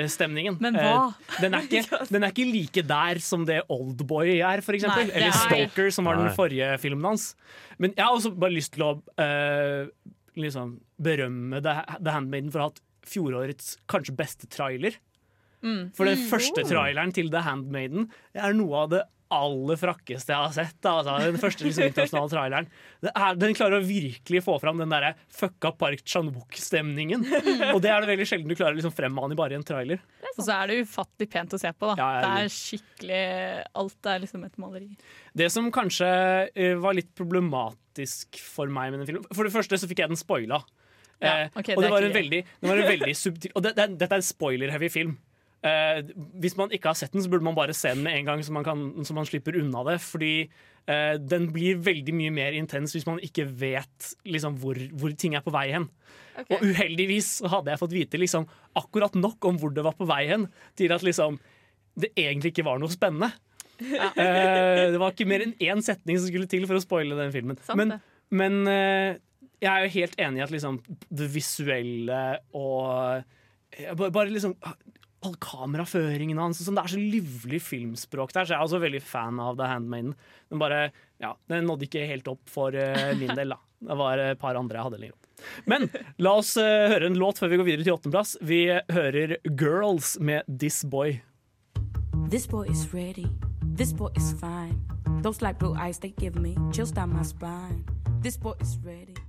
eh, 0.00 0.06
stemningen. 0.08 0.56
Men 0.64 0.78
hva? 0.80 1.10
Den, 1.42 1.52
er 1.58 1.66
ikke, 1.66 1.98
den 2.14 2.24
er 2.24 2.32
ikke 2.32 2.46
like 2.48 2.84
der 2.88 3.20
som 3.20 3.44
det 3.48 3.58
Oldboy 3.68 4.38
er, 4.38 4.62
for 4.64 4.78
eksempel. 4.78 5.10
Eller 5.12 5.34
Stalker, 5.34 5.66
Stoker, 5.68 5.90
som 5.92 6.08
var 6.08 6.16
den 6.22 6.32
forrige 6.32 6.70
filmen 6.80 7.04
hans. 7.10 7.34
Men 7.76 7.92
jeg 7.98 8.06
har 8.06 8.16
også 8.16 8.32
bare 8.32 8.56
lyst 8.56 8.72
til 8.78 8.86
å 8.86 8.92
eh, 9.20 9.90
liksom 10.36 10.80
berømme 11.02 11.60
The, 11.62 11.74
The 12.02 12.10
Handmaiden 12.14 12.50
for 12.52 12.58
å 12.58 12.62
ha 12.62 12.68
hatt 12.70 12.80
fjorårets 13.06 13.76
kanskje 13.90 14.14
beste 14.16 14.46
trailer. 14.48 14.96
Mm. 15.62 15.92
For 15.94 16.04
den 16.06 16.18
Mm. 16.18 16.28
første 16.30 16.64
traileren 16.66 17.12
til 17.14 17.30
The 17.30 17.42
Handmaiden 17.42 18.08
er 18.34 18.52
noe 18.54 18.74
av 18.84 18.90
det 18.90 19.02
aller 19.32 19.78
frakkeste 19.80 20.34
jeg 20.34 20.44
har 20.44 20.54
sett. 20.54 20.78
Altså, 20.88 21.16
den 21.24 21.40
første 21.40 21.66
liksom, 21.66 21.88
internasjonale 21.90 22.32
traileren 22.32 22.68
det 23.02 23.12
er, 23.12 23.38
Den 23.40 23.56
klarer 23.56 23.78
å 23.78 23.86
virkelig 23.86 24.42
få 24.46 24.58
fram 24.62 24.82
den 24.82 24.92
der 24.92 25.12
fucka 25.32 25.72
Park 25.78 26.04
Chan-wook-stemningen. 26.08 27.24
Mm. 27.24 27.64
Og 27.74 27.80
det 27.84 27.92
er 27.92 28.04
det 28.04 28.12
veldig 28.12 28.28
sjelden 28.28 28.50
du 28.52 28.56
klarer 28.58 28.76
å 28.76 28.80
liksom, 28.80 28.94
fremmane 28.96 29.36
i 29.36 29.38
bare 29.38 29.58
en 29.58 29.66
trailer. 29.66 30.02
Og 30.32 30.40
så 30.40 30.54
er 30.56 30.70
det 30.70 30.82
ufattelig 30.86 31.30
pent 31.32 31.56
å 31.56 31.60
se 31.60 31.72
på. 31.72 31.90
Da. 31.92 31.96
Ja, 31.98 32.10
det 32.22 32.44
er 32.44 32.52
skikkelig 32.56 33.24
Alt 33.82 34.12
er 34.12 34.22
liksom 34.22 34.44
et 34.46 34.60
maleri. 34.62 34.92
Det 35.36 35.48
som 35.52 35.72
kanskje 35.74 36.08
uh, 36.52 36.76
var 36.82 36.96
litt 36.96 37.10
problematisk 37.18 38.40
for 38.40 38.70
meg 38.72 38.92
med 38.92 39.02
den 39.02 39.10
filmen 39.10 39.26
For 39.34 39.44
det 39.44 39.52
første 39.54 39.78
så 39.80 39.88
fikk 39.90 40.04
jeg 40.04 40.12
den 40.12 40.20
spoila. 40.20 40.62
Ja, 40.62 40.78
Eh, 41.22 41.50
og 41.54 41.62
det 41.62 41.76
det 41.78 41.90
var 41.92 42.02
en 42.02 42.14
veldig, 42.14 42.38
det 42.42 42.66
var 42.66 42.80
en 42.80 42.88
veldig 42.88 43.12
subtil 43.14 43.52
Og 43.54 43.62
det, 43.62 43.76
det, 43.78 43.84
dette 44.00 44.16
er 44.16 44.22
en 44.22 44.26
spoiler-heavy 44.26 44.88
film. 44.90 45.12
Eh, 45.66 46.02
Hvis 46.42 46.56
man 46.58 46.72
ikke 46.74 46.90
har 46.90 46.98
sett 46.98 47.14
den, 47.14 47.22
så 47.24 47.30
burde 47.32 47.46
man 47.46 47.56
bare 47.58 47.76
se 47.76 47.94
den 47.94 48.04
med 48.06 48.18
en 48.18 48.28
gang, 48.30 48.44
så 48.44 48.54
man, 48.54 48.66
kan, 48.66 48.84
så 49.04 49.16
man 49.16 49.28
slipper 49.28 49.58
unna 49.60 49.84
det. 49.90 49.98
Fordi 50.04 50.34
eh, 50.42 51.14
den 51.18 51.48
blir 51.54 51.80
veldig 51.82 52.14
mye 52.18 52.34
mer 52.34 52.58
intens 52.58 52.96
hvis 52.96 53.08
man 53.08 53.22
ikke 53.22 53.46
vet 53.46 54.12
liksom, 54.28 54.58
hvor, 54.62 54.78
hvor 54.98 55.14
ting 55.18 55.36
er 55.38 55.44
på 55.44 55.54
vei 55.54 55.68
hen. 55.74 55.88
Okay. 56.32 56.56
Og 56.56 56.68
uheldigvis 56.72 57.34
hadde 57.52 57.72
jeg 57.72 57.80
fått 57.82 57.96
vite 57.96 58.20
liksom, 58.20 58.46
akkurat 58.78 59.16
nok 59.18 59.50
om 59.50 59.58
hvor 59.60 59.74
det 59.74 59.84
var 59.84 59.96
på 59.98 60.08
vei 60.08 60.24
hen, 60.30 60.46
til 60.78 60.94
at 60.94 61.04
liksom, 61.04 61.38
det 62.00 62.14
egentlig 62.16 62.54
ikke 62.54 62.66
var 62.68 62.82
noe 62.82 62.92
spennende. 62.92 63.32
Eh, 63.82 64.92
det 64.92 64.98
var 65.00 65.10
ikke 65.10 65.26
mer 65.26 65.42
enn 65.42 65.56
én 65.58 65.80
setning 65.82 66.18
som 66.20 66.28
skulle 66.28 66.46
til 66.46 66.68
for 66.68 66.78
å 66.78 66.82
spoile 66.84 67.16
den 67.18 67.32
filmen. 67.34 67.56
Sant 67.66 67.80
Men, 67.80 67.96
men 68.30 68.58
eh, 68.70 69.16
jeg 69.62 69.70
er 69.70 69.86
jo 69.86 69.94
helt 69.96 70.14
enig 70.22 70.38
i 70.38 70.44
at 70.44 70.52
liksom, 70.54 70.76
det 71.10 71.28
visuelle 71.32 72.20
og 72.58 73.24
eh, 73.74 73.94
bare 73.98 74.28
liksom 74.30 74.54
all 75.26 75.34
kameraføringen 75.42 76.40
hans 76.40 76.60
sånn, 76.62 76.76
Det 76.78 76.84
er 76.84 76.94
så 76.94 77.00
livlig 77.00 77.60
filmspråk 77.62 78.34
der, 78.34 78.46
så 78.46 78.54
jeg 78.54 78.58
er 78.58 78.66
også 78.66 78.82
veldig 78.82 79.02
fan 79.06 79.40
av 79.42 79.58
The 79.58 79.70
Handmaiden. 79.70 80.14
Men 80.50 80.62
bare, 80.62 80.80
ja, 81.22 81.34
den 81.50 81.68
nådde 81.70 81.88
ikke 81.88 82.06
helt 82.10 82.30
opp 82.32 82.42
for 82.50 82.74
uh, 82.74 83.12
min 83.18 83.34
del, 83.38 83.54
da. 83.54 83.60
Det 83.82 83.98
var 83.98 84.20
et 84.22 84.38
par 84.38 84.58
andre 84.58 84.78
jeg 84.78 84.86
hadde 84.88 85.00
lenger 85.02 85.16
opp. 85.16 85.46
Men 85.66 85.88
la 86.22 86.36
oss 86.38 86.54
uh, 86.60 86.90
høre 86.92 87.10
en 87.10 87.18
låt 87.18 87.42
før 87.42 87.50
vi 87.52 87.60
går 87.60 87.68
videre 87.70 87.86
til 87.88 87.96
åttendeplass. 87.96 88.36
Vi 88.42 88.64
hører 88.92 89.36
Girls 89.50 90.16
med 90.20 90.46
This 90.46 90.82
Boy. 90.84 91.20
This 92.30 92.46
boy 92.46 92.66
is 92.70 92.86
ready. 92.94 93.26
This 93.76 93.92
boy 93.92 94.10
is 94.16 94.32
fine. 94.40 94.80
Those 95.22 95.42
light 95.42 95.58
blue 95.58 95.74
eyes 95.74 95.98
they 95.98 96.14
give 96.18 96.36
me 96.36 96.56
chills 96.72 96.92
down 96.92 97.12
my 97.14 97.22
spine. 97.22 97.84
This 98.22 98.36
boy 98.36 98.54
is 98.60 98.78
ready. 98.84 99.21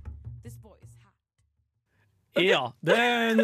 Ja, 2.40 2.72
det 2.82 2.94
er 2.98 3.28
en 3.30 3.40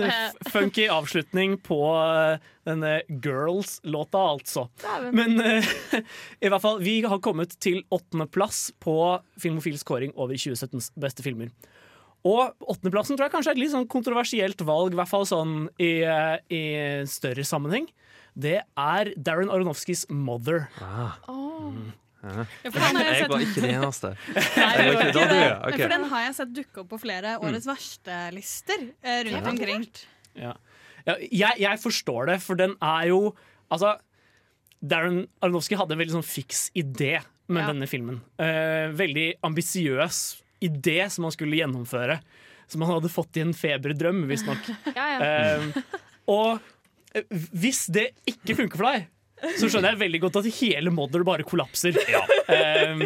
funky 0.51 0.89
avslutning 0.91 1.55
på 1.63 1.79
eh, 1.95 2.41
denne 2.67 2.95
Girls-låta, 3.23 4.23
altså. 4.33 4.67
Men 5.15 5.39
eh, 5.45 5.69
i 6.45 6.51
hvert 6.51 6.65
fall, 6.65 6.81
vi 6.83 6.97
har 7.07 7.23
kommet 7.23 7.55
til 7.63 7.85
åttendeplass 7.95 8.73
på 8.83 8.97
Filmofils 9.41 9.87
kåring 9.87 10.15
over 10.17 10.35
2017s 10.35 10.91
beste 10.99 11.27
filmer. 11.27 11.53
Og 12.27 12.51
åttendeplassen 12.69 13.17
tror 13.17 13.29
jeg 13.29 13.35
kanskje 13.37 13.55
er 13.55 13.57
et 13.57 13.63
litt 13.63 13.73
sånn 13.73 13.89
kontroversielt 13.91 14.67
valg, 14.67 14.93
i 14.93 14.99
hvert 14.99 15.13
fall 15.13 15.29
sånn 15.29 15.55
i, 15.81 16.03
eh, 16.03 16.37
i 16.51 16.65
større 17.09 17.47
sammenheng. 17.47 17.89
Det 18.35 18.59
er 18.63 19.15
Darren 19.17 19.51
Aronofskys 19.51 20.07
'Mother'. 20.11 20.67
Ah. 20.83 21.17
den 21.27 21.93
jeg 22.21 22.47
Jeg 22.73 23.29
var 23.31 23.41
ikke 23.45 23.63
den 23.65 23.71
eneste. 23.79 24.11
Nei, 24.61 24.73
ikke 24.91 25.07
det. 25.15 25.25
Det. 25.31 25.45
Okay. 25.71 25.81
For 25.81 25.95
den 25.95 26.05
har 26.13 26.25
jeg 26.27 26.35
sett 26.41 26.53
dukke 26.57 26.83
opp 26.83 26.91
på 26.93 26.99
flere 27.01 27.37
årets 27.41 27.69
verste-lister 27.71 28.85
eh, 29.01 29.23
rundt 29.31 29.51
omkring. 29.55 29.87
Ja. 30.37 30.53
Ja, 31.07 31.15
jeg, 31.25 31.57
jeg 31.63 31.81
forstår 31.81 32.29
det, 32.29 32.39
for 32.45 32.61
den 32.61 32.75
er 32.85 33.07
jo 33.09 33.21
Altså, 33.71 33.95
Darren 34.83 35.23
Aronofsky 35.45 35.77
hadde 35.79 35.95
en 35.95 36.01
veldig 36.01 36.17
sånn 36.17 36.27
fiks 36.27 36.65
idé 36.75 37.21
med 37.51 37.63
Ja. 37.63 37.69
denne 37.71 37.87
filmen. 37.87 38.17
Uh, 38.41 38.91
veldig 38.99 39.29
ambisiøs 39.47 40.19
idé 40.67 40.97
som 41.11 41.25
han 41.29 41.35
skulle 41.35 41.59
gjennomføre. 41.61 42.17
Som 42.71 42.83
han 42.83 42.97
hadde 42.97 43.11
fått 43.13 43.39
i 43.39 43.45
en 43.45 43.55
feberdrøm, 43.55 44.25
visstnok. 44.31 44.59
Ja, 44.99 45.07
ja. 45.15 45.61
Uh, 45.63 45.97
og 46.31 47.23
hvis 47.63 47.85
det 47.95 48.09
ikke 48.31 48.59
funker 48.59 48.79
for 48.83 48.91
deg, 48.91 49.07
så 49.59 49.69
skjønner 49.71 49.95
jeg 49.95 50.03
veldig 50.07 50.21
godt 50.27 50.41
at 50.43 50.49
hele 50.61 50.91
Mother 50.95 51.23
bare 51.27 51.47
kollapser. 51.47 51.97
Eh, 52.51 53.05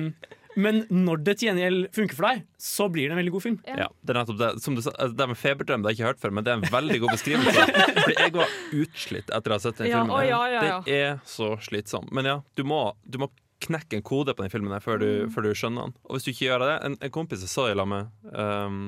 men 0.56 0.84
når 0.94 1.22
det 1.26 1.32
til 1.40 1.48
gjengjeld 1.48 1.88
funker 1.96 2.14
for 2.14 2.28
deg, 2.28 2.42
så 2.62 2.86
blir 2.94 3.08
det 3.08 3.16
en 3.16 3.18
veldig 3.18 3.32
god 3.34 3.42
film. 3.42 3.56
Ja, 3.66 3.88
det 4.06 4.14
er 4.14 4.18
nettopp 4.20 4.38
det. 4.38 4.50
Som 4.62 4.76
du 4.78 4.82
sa, 4.86 4.92
altså, 4.94 5.16
det 5.18 5.26
med 5.32 5.40
feberdrøm 5.40 5.82
det 5.82 5.88
har 5.88 5.94
jeg 5.96 5.98
ikke 5.98 6.10
hørt 6.12 6.20
før, 6.22 6.34
men 6.38 6.46
det 6.46 6.52
er 6.52 6.60
en 6.60 6.68
veldig 6.76 6.98
god 7.02 7.14
beskrivelse. 7.16 7.64
Fordi 8.04 8.14
jeg 8.20 8.34
var 8.36 8.52
utslitt 8.84 9.32
etter 9.34 9.50
å 9.50 9.58
ha 9.58 9.62
sett 9.64 9.80
den 9.82 9.90
Ja, 9.90 10.02
filmen. 10.04 10.14
å, 10.14 10.20
ja, 10.28 10.42
ja, 10.54 10.62
ja. 10.70 10.76
Det 10.86 11.00
er 11.08 11.16
så 11.26 11.48
slitsom. 11.66 12.06
Men 12.14 12.30
ja, 12.30 12.36
du 12.54 12.62
må, 12.70 12.78
du 13.02 13.18
må 13.24 13.30
knekke 13.64 13.98
en 13.98 14.04
kode 14.06 14.34
på 14.36 14.44
den 14.46 14.52
filmen 14.52 14.74
her 14.76 14.82
før 14.84 15.02
du, 15.02 15.08
Mm. 15.24 15.32
før 15.34 15.48
du 15.48 15.54
skjønner 15.58 15.88
den. 15.88 15.96
Og 16.06 16.16
hvis 16.18 16.26
du 16.26 16.30
ikke 16.34 16.46
gjør 16.50 16.62
det 16.66 16.72
En, 16.86 16.96
en 17.02 17.12
kompis 17.14 17.42
jeg 17.42 17.50
så 17.50 17.66
i 17.70 17.74
lag 17.78 17.88
med 17.88 18.30
um, 18.34 18.80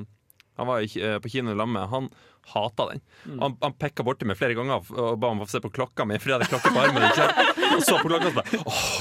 Han 0.56 0.70
var 0.70 0.80
eh, 0.84 1.18
på 1.22 1.32
kino 1.32 1.52
sammen 1.52 1.76
med 1.76 1.88
Han 1.92 2.08
hata 2.46 2.86
den. 2.92 3.00
Mm. 3.26 3.38
Han, 3.38 3.56
han 3.60 3.72
pekka 3.74 4.04
borti 4.06 4.26
meg 4.28 4.38
flere 4.38 4.54
ganger 4.54 4.84
og 4.94 5.16
ba 5.18 5.32
om 5.34 5.42
å 5.42 5.46
få 5.48 5.56
se 5.56 5.60
på 5.64 5.72
klokka 5.74 6.06
mi, 6.06 6.18
fordi 6.22 6.32
jeg 6.32 6.38
hadde 6.38 6.50
klokke 6.52 6.70
på 6.74 6.82
armen. 6.84 7.06
Ikke? 7.08 7.54
Og 7.76 7.82
så 7.82 7.96
på 7.98 8.10
klokka 8.12 8.28
og 8.28 8.34
så 8.34 8.38
bare 8.38 8.60
Åh. 8.62 8.92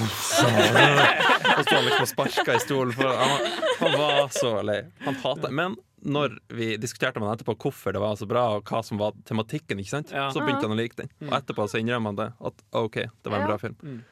Og 1.56 1.62
så 1.62 1.76
han 1.76 1.86
liksom 1.86 2.08
og 2.08 2.10
sparka 2.10 2.56
i 2.56 2.63
stolen. 2.63 2.96
For 2.98 3.12
han, 3.22 3.60
han 3.84 4.00
var 4.02 4.34
så 4.34 4.56
lei. 4.65 4.80
Han 5.06 5.20
hata 5.22 5.52
Men 5.54 5.78
når 6.06 6.39
vi 6.54 6.74
diskuterte 6.82 7.22
med 7.22 7.30
han 7.30 7.38
etterpå 7.38 7.56
hvorfor 7.65 7.96
det 7.96 8.02
var 8.02 8.18
så 8.20 8.28
bra, 8.30 8.48
og 8.58 8.70
hva 8.70 8.82
som 8.86 9.00
var 9.02 9.15
tematikken, 9.26 9.80
ikke 9.82 9.94
sant? 9.94 10.12
Ja. 10.13 10.28
så 10.34 10.44
begynte 10.44 10.68
han 10.68 10.76
å 10.76 10.80
like 10.80 10.98
den. 11.00 11.10
Og 11.26 11.34
etterpå 11.38 11.65
så 11.70 11.82
innrømmer 11.82 12.13
han 12.13 12.20
det. 12.20 12.28
At 12.50 12.65
OK, 12.78 13.00
det 13.06 13.32
var 13.32 13.41
en 13.41 13.50
bra 13.50 13.58
film. 13.62 14.04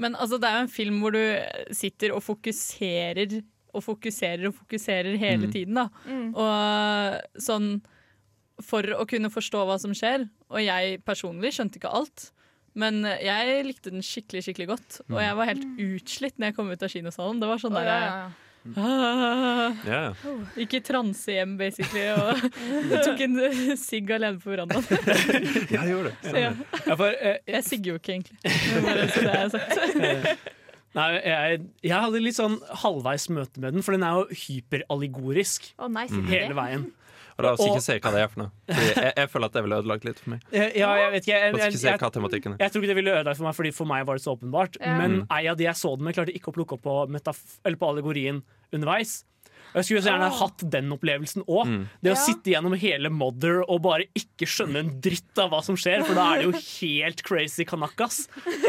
Men 0.00 0.14
altså, 0.16 0.38
det 0.42 0.48
er 0.48 0.60
jo 0.60 0.66
en 0.66 0.72
film 0.72 1.00
hvor 1.02 1.14
du 1.14 1.22
sitter 1.74 2.14
og 2.16 2.22
fokuserer 2.24 3.42
og 3.72 3.82
fokuserer 3.84 4.46
og 4.50 4.54
fokuserer 4.58 5.16
hele 5.18 5.46
Mm. 5.48 5.52
tiden. 5.52 5.74
Da. 5.74 5.88
Og 6.36 7.40
sånn 7.40 7.82
For 8.62 8.82
å 8.94 9.06
kunne 9.08 9.30
forstå 9.32 9.64
hva 9.66 9.78
som 9.80 9.90
skjer. 9.96 10.28
Og 10.52 10.60
jeg 10.62 11.00
personlig 11.04 11.50
skjønte 11.56 11.80
ikke 11.80 11.90
alt. 11.90 12.30
Men 12.78 13.02
jeg 13.04 13.64
likte 13.66 13.90
den 13.90 14.04
skikkelig 14.04 14.44
skikkelig 14.46 14.68
godt. 14.68 15.00
Og 15.10 15.18
jeg 15.20 15.34
var 15.36 15.48
helt 15.50 15.64
utslitt 15.82 16.38
når 16.38 16.46
jeg 16.52 16.56
kom 16.56 16.70
ut 16.70 16.82
av 16.86 16.88
kinosalen. 16.92 17.40
Det 17.42 17.48
var 17.50 17.58
sånn 17.58 17.74
oh, 17.74 17.80
der, 17.80 17.90
ja, 17.90 17.98
ja. 18.06 18.30
Ah, 18.78 19.74
yeah. 19.88 20.14
Ikke 20.56 20.78
transehjem, 20.86 20.86
transe 20.86 21.34
hjem, 21.34 21.56
basically, 21.58 22.04
og 22.14 22.38
tok 23.08 23.20
en 23.26 23.76
sigg 23.80 24.12
alene 24.14 24.38
på 24.38 24.52
verandaen. 24.52 24.86
Ja, 25.72 25.82
jeg 25.82 25.96
gjorde 25.96 26.12
det. 26.12 26.16
Så, 26.22 26.36
ja. 26.38 26.52
Eh, 27.10 27.38
Jeg 27.56 27.64
sigger 27.66 27.96
jo 27.96 27.98
ikke, 27.98 28.12
egentlig. 28.20 28.38
Bare 28.86 29.08
så 29.10 29.26
det 29.26 29.34
er 29.40 29.48
sagt. 29.56 30.52
Nei, 30.94 31.06
jeg, 31.24 31.60
jeg 31.88 31.96
hadde 32.04 32.20
litt 32.20 32.36
sånn 32.36 32.58
halvveis 32.82 33.28
møte 33.32 33.60
med 33.62 33.72
den, 33.78 33.82
for 33.86 33.92
den 33.96 34.02
er 34.04 34.18
jo 34.18 34.26
hyperallegorisk 34.42 35.70
oh, 35.78 35.88
nei, 35.88 36.06
Mm. 36.10 36.26
hele 36.28 36.54
veien. 36.58 36.90
Og 37.32 37.44
la 37.46 37.52
oss 37.56 37.62
ikke 37.64 37.80
se 37.80 37.94
hva 37.96 38.10
det 38.12 38.20
er 38.20 38.28
for 38.28 38.42
noe. 38.42 38.50
Fordi 38.68 38.88
jeg, 38.92 39.12
jeg 39.16 39.28
føler 39.32 39.48
at 39.48 39.54
det 39.56 39.62
ville 39.64 39.78
ødelagt 39.80 40.04
litt 40.04 40.18
for 40.20 40.30
meg. 40.34 40.42
Ja, 40.52 40.90
jeg 41.00 41.12
vet 41.14 41.22
ikke. 41.24 41.32
Jeg, 41.32 41.40
jeg, 41.40 41.78
jeg, 41.80 42.58
jeg 42.60 42.70
tror 42.74 42.82
ikke 42.82 42.90
det 42.92 42.96
ville 42.98 43.14
ødelagt 43.16 43.40
for 43.40 43.46
meg, 43.48 43.56
Fordi 43.56 43.72
for 43.72 43.88
meg 43.88 44.04
var 44.06 44.18
det 44.20 44.24
så 44.26 44.34
åpenbart. 44.36 44.76
Ja. 44.80 44.98
Men 45.00 45.22
Mm. 45.22 45.26
ei 45.32 45.46
av 45.48 45.56
de 45.56 45.64
jeg 45.64 45.74
så 45.80 45.94
den 45.96 46.04
med, 46.04 46.14
klarte 46.14 46.34
ikke 46.36 46.52
å 46.52 46.56
plukke 46.58 46.76
opp 46.76 46.82
på, 46.84 46.96
metaf 47.08 47.40
eller 47.64 47.76
på 47.80 47.88
allegorien 47.88 48.42
underveis. 48.72 49.22
Jeg 49.72 49.86
skulle 49.86 50.02
så 50.04 50.10
gjerne 50.12 50.28
hatt 50.38 50.64
den 50.72 50.92
opplevelsen 50.94 51.44
òg. 51.46 51.66
Mm. 51.70 51.84
Det 52.02 52.12
å 52.12 52.16
Ja. 52.16 52.20
sitte 52.20 52.52
gjennom 52.52 52.76
hele 52.78 53.10
Mother 53.10 53.62
og 53.68 53.82
bare 53.82 54.04
ikke 54.18 54.48
skjønne 54.48 54.82
en 54.82 54.90
dritt 55.00 55.38
av 55.38 55.50
hva 55.50 55.62
som 55.64 55.76
skjer, 55.76 56.04
for 56.04 56.14
da 56.18 56.26
er 56.34 56.42
det 56.42 56.48
jo 56.50 56.60
helt 56.86 57.22
crazy 57.22 57.64
kanakas. 57.64 58.28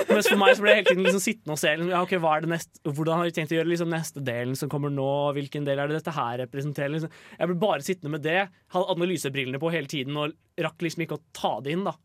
Mens 0.10 0.30
for 0.30 0.38
meg 0.40 0.56
så 0.56 0.62
ble 0.64 0.70
jeg 0.76 0.84
hele 0.84 0.90
tiden 0.94 1.04
liksom 1.08 1.24
sittende 1.26 1.58
og 1.58 1.60
se 1.60 1.76
liksom, 1.76 1.90
ja, 1.92 2.02
okay, 2.02 2.18
hva 2.24 2.38
er 2.38 2.42
det 2.46 2.52
neste, 2.54 2.80
hvordan 2.88 3.18
har 3.20 3.26
de 3.26 3.36
tenkt 3.36 3.52
å 3.52 3.60
gjøre 3.60 3.72
liksom, 3.74 3.90
neste 3.92 4.24
delen 4.24 4.56
som 4.56 4.70
kommer 4.72 4.90
nå. 4.94 5.10
Hvilken 5.36 5.66
del 5.68 5.80
er 5.80 5.88
det 5.92 6.00
dette 6.04 6.16
her 6.16 6.38
representerer? 6.46 6.96
Liksom. 6.96 7.12
Jeg 7.40 7.48
ble 7.52 7.60
bare 7.60 7.82
sittende 7.86 8.16
med 8.16 8.24
det, 8.24 8.50
hadde 8.74 8.96
analysebrillene 8.96 9.60
på 9.60 9.72
hele 9.72 9.88
tiden 9.92 10.18
og 10.18 10.34
rakk 10.64 10.80
liksom 10.86 11.04
ikke 11.04 11.20
å 11.20 11.24
ta 11.34 11.60
det 11.62 11.76
inn. 11.76 11.84
da 11.84 11.96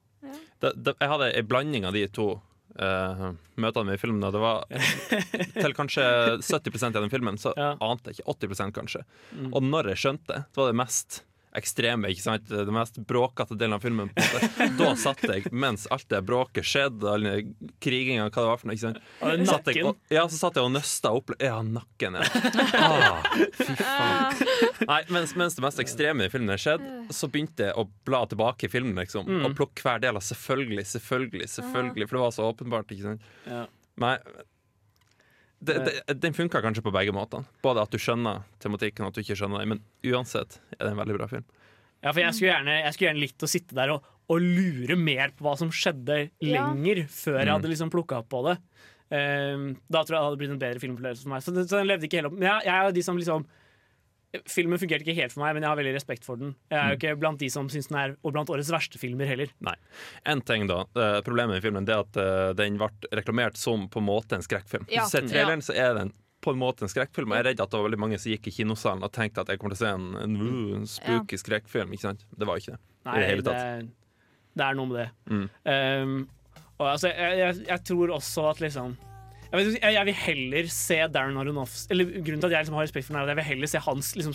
det, 0.61 0.73
det, 0.75 0.95
jeg 0.99 1.09
hadde 1.13 1.33
en 1.39 1.47
blanding 1.47 1.85
av 1.87 1.95
de 1.95 2.07
to 2.11 2.41
eh, 2.77 3.23
møtene 3.57 3.87
med 3.89 3.95
i 3.99 4.03
filmen. 4.03 4.25
Og 4.29 4.33
det 4.35 4.43
var 4.43 4.65
til 5.63 5.75
kanskje 5.79 6.05
70% 6.43 6.97
av 6.97 7.03
den 7.05 7.11
filmen, 7.13 7.39
så 7.41 7.55
Ja. 7.57 7.73
ante 7.81 8.11
jeg 8.13 8.21
ikke 8.21 8.37
80 8.53 8.73
kanskje. 8.77 9.05
Mm. 9.33 9.51
Og 9.55 9.63
når 9.63 9.93
jeg 9.95 10.03
skjønte 10.05 10.27
det, 10.35 10.45
det 10.53 10.63
var 10.63 10.73
det 10.73 10.79
mest 10.83 11.23
ekstreme, 11.57 12.11
ikke 12.13 12.23
sant? 12.23 12.49
det 12.51 12.73
mest 12.75 12.99
bråkete 13.09 13.57
delen 13.59 13.77
av 13.79 13.81
filmen. 13.85 14.11
På. 14.13 14.41
Da 14.79 14.91
satt 15.01 15.23
jeg, 15.25 15.49
mens 15.53 15.87
alt 15.91 16.05
det 16.13 16.21
bråket 16.29 16.67
skjedde, 16.69 17.09
all 17.09 17.25
kriginga, 17.81 18.27
hva 18.29 18.43
det 18.45 18.51
var 18.51 18.61
for 18.61 18.69
noe. 18.69 18.77
ikke 18.77 18.87
sant? 18.89 19.01
Satt 19.49 19.71
jeg, 19.73 19.85
og, 19.89 19.97
ja, 20.13 20.27
så 20.29 20.39
satt 20.43 20.59
jeg 20.61 20.67
og 20.69 20.75
nøsta 20.75 21.13
opp 21.17 21.33
Ja, 21.41 21.57
nakken, 21.65 22.19
ja. 22.21 22.27
Ah, 22.79 23.25
fy 23.57 23.75
faen. 23.79 24.43
Nei, 24.89 25.01
mens, 25.15 25.35
mens 25.39 25.57
det 25.59 25.65
mest 25.65 25.81
ekstreme 25.83 26.29
i 26.29 26.33
filmen 26.33 26.59
skjedde, 26.61 27.07
så 27.15 27.31
begynte 27.33 27.71
jeg 27.71 27.77
å 27.81 27.87
bla 28.09 28.25
tilbake 28.31 28.69
i 28.69 28.73
filmen 28.73 28.99
liksom, 29.01 29.27
Mm. 29.29 29.45
og 29.45 29.57
plukke 29.59 29.83
hver 29.85 29.99
del 30.01 30.17
av 30.17 30.23
selvfølgelig, 30.25 30.85
selvfølgelig, 30.89 31.49
selvfølgelig, 31.53 32.07
for 32.09 32.17
det 32.19 32.23
var 32.23 32.33
så 32.37 32.47
åpenbart. 32.53 32.93
ikke 32.95 33.11
sant? 33.11 33.27
Ja. 33.47 33.65
Nei, 34.01 34.15
det, 35.61 35.75
det, 35.85 36.21
den 36.23 36.35
funka 36.37 36.61
kanskje 36.63 36.83
på 36.87 36.93
begge 36.95 37.13
måtene. 37.13 37.45
Både 37.65 37.83
at 37.83 37.91
du 37.91 37.99
skjønner 37.99 38.45
tematikken, 38.63 39.05
og 39.05 39.11
at 39.11 39.19
du 39.19 39.23
ikke 39.25 39.37
skjønner 39.41 39.65
den. 39.65 39.69
Men 39.77 40.13
uansett 40.15 40.61
er 40.79 40.85
det 40.87 40.93
en 40.93 41.01
veldig 41.01 41.17
bra 41.19 41.27
film. 41.31 41.45
Ja, 42.05 42.13
for 42.13 42.21
jeg 42.23 42.35
skulle 42.37 42.53
gjerne, 42.53 42.77
jeg 42.85 42.95
skulle 42.95 43.09
gjerne 43.11 43.25
likt 43.25 43.43
å 43.43 43.51
sitte 43.51 43.75
der 43.75 43.91
og, 43.97 44.05
og 44.31 44.39
lure 44.45 44.95
mer 45.01 45.33
på 45.35 45.43
hva 45.49 45.57
som 45.59 45.71
skjedde 45.75 46.19
Ja. 46.45 46.69
lenger, 46.71 47.05
før 47.11 47.41
jeg 47.41 47.49
Mm. 47.49 47.55
hadde 47.57 47.73
liksom 47.73 47.91
plukka 47.91 48.21
opp 48.23 48.29
på 48.31 48.45
det. 48.47 48.59
Um, 49.11 49.71
da 49.89 50.03
tror 50.05 50.15
jeg 50.15 50.21
det 50.21 50.27
hadde 50.29 50.39
blitt 50.43 50.51
en 50.53 50.61
bedre 50.63 50.83
filmopplevelse 50.83 51.23
for 51.25 51.33
meg. 51.33 51.43
Så, 51.43 51.55
så 51.67 51.79
den 51.81 51.89
levde 51.89 52.07
ikke 52.07 52.21
helt 52.21 52.29
opp. 52.31 52.37
Men 52.39 52.51
jeg, 52.53 52.67
jeg 52.69 52.75
er 52.77 52.85
jo 52.91 52.93
de 52.99 53.03
som 53.07 53.17
liksom 53.19 53.47
Filmen 54.45 54.77
fungerte 54.79 55.07
ikke 55.07 55.15
helt 55.17 55.33
for 55.33 55.41
meg, 55.41 55.55
men 55.57 55.65
jeg 55.65 55.71
har 55.71 55.79
veldig 55.79 55.95
respekt 55.97 56.25
for 56.27 56.37
den. 56.37 56.51
Jeg 56.69 56.77
er 56.79 56.91
jo 56.91 56.97
Mm. 56.97 56.99
ikke 57.01 57.19
blant 57.21 57.39
de 57.41 57.49
som 57.49 57.69
syns 57.73 57.89
den 57.89 57.97
er 57.97 58.17
Og 58.23 58.33
blant 58.35 58.51
årets 58.53 58.69
verste 58.71 58.99
filmer 59.01 59.27
heller. 59.27 59.49
Nei. 59.65 59.75
En 60.27 60.43
ting 60.43 60.67
da, 60.69 60.83
eh, 60.97 61.21
Problemet 61.25 61.55
med 61.57 61.63
filmen 61.63 61.87
Det 61.89 61.95
er 61.95 62.01
at 62.05 62.17
eh, 62.21 62.53
den 62.59 62.77
ble 62.77 62.91
reklamert 63.17 63.57
som 63.57 63.89
på 63.89 63.99
en 64.03 64.05
måte 64.07 64.37
en 64.37 64.43
skrekkfilm. 64.45 64.85
Ja. 64.93 65.03
Hvis 65.07 65.13
du 65.13 65.19
ser 65.19 65.29
traileren, 65.33 65.63
så 65.65 65.73
er 65.75 65.95
den 65.95 66.13
på 66.43 66.53
en 66.53 66.59
måte 66.61 66.83
en 66.85 66.89
skrekkfilm. 66.93 67.33
Og 67.33 67.37
jeg 67.39 67.47
er 67.47 67.49
redd 67.51 67.61
at 67.65 67.71
det 67.71 67.81
var 67.81 67.89
veldig 67.89 67.99
mange 68.05 68.19
som 68.21 68.31
gikk 68.31 68.47
i 68.47 68.51
kinosalen 68.61 69.03
og 69.03 69.11
tenkte 69.13 69.41
at 69.41 69.49
jeg 69.49 69.59
kommer 69.59 69.75
til 69.75 69.81
å 69.81 69.89
se 69.89 69.95
en, 69.97 70.15
en, 70.23 70.37
uh, 70.37 70.77
en 70.77 70.87
spooky 70.87 71.37
skrekkfilm. 71.41 71.91
Ikke 71.97 72.05
sant? 72.13 72.25
Det 72.37 72.47
var 72.47 72.57
ikke 72.61 72.77
det. 72.77 72.81
Nei, 73.09 73.15
det 73.19 73.27
hele 73.31 73.43
det, 73.43 73.57
tatt. 73.57 73.89
det 74.61 74.65
er 74.69 74.75
noe 74.79 74.87
med 74.87 74.97
det. 75.01 75.11
Mm. 75.33 75.49
Um, 75.65 76.29
Og 76.79 76.87
altså, 76.93 77.09
jeg, 77.11 77.39
jeg, 77.39 77.67
jeg 77.67 77.85
tror 77.85 78.13
også 78.15 78.51
at 78.51 78.61
liksom 78.61 78.93
jeg, 79.49 79.57
vet, 79.57 79.79
jeg, 79.81 79.95
jeg 79.95 80.07
vil 80.09 80.19
heller 80.21 80.67
se 80.73 80.99
Darren 81.09 81.39
Aronofsky 81.41 81.95
Eller 81.95 82.11
Grunnen 82.19 82.43
til 82.43 82.51
at 82.51 82.53
jeg 82.53 82.67
liksom 82.67 82.77
har 82.77 82.85
respekt 82.85 83.07
for 83.07 83.15
den, 83.15 83.21
er 83.23 83.25
at 83.25 83.33
jeg 83.33 83.39
vil 83.39 83.49
heller 83.49 83.71
se 83.73 83.81
hans 83.87 84.11
liksom, 84.19 84.35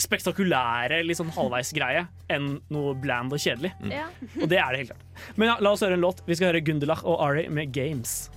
spektakulære 0.00 1.02
liksom, 1.04 1.32
halvveisgreie 1.36 2.06
enn 2.32 2.54
noe 2.72 2.94
bland 2.96 3.34
og 3.34 3.42
kjedelig. 3.42 3.74
Ja. 3.92 4.08
Og 4.40 4.48
det 4.48 4.60
er 4.62 4.72
det 4.72 4.82
helt 4.84 4.94
klart. 4.94 5.06
Men 5.36 5.52
ja, 5.52 5.58
la 5.60 5.74
oss 5.74 5.84
høre 5.84 5.98
en 5.98 6.04
låt. 6.04 6.24
Vi 6.24 6.38
skal 6.38 6.52
høre 6.52 6.64
Gundelach 6.64 7.04
og 7.04 7.20
Ari 7.28 7.48
med 7.52 7.76
'Games'. 7.76 8.30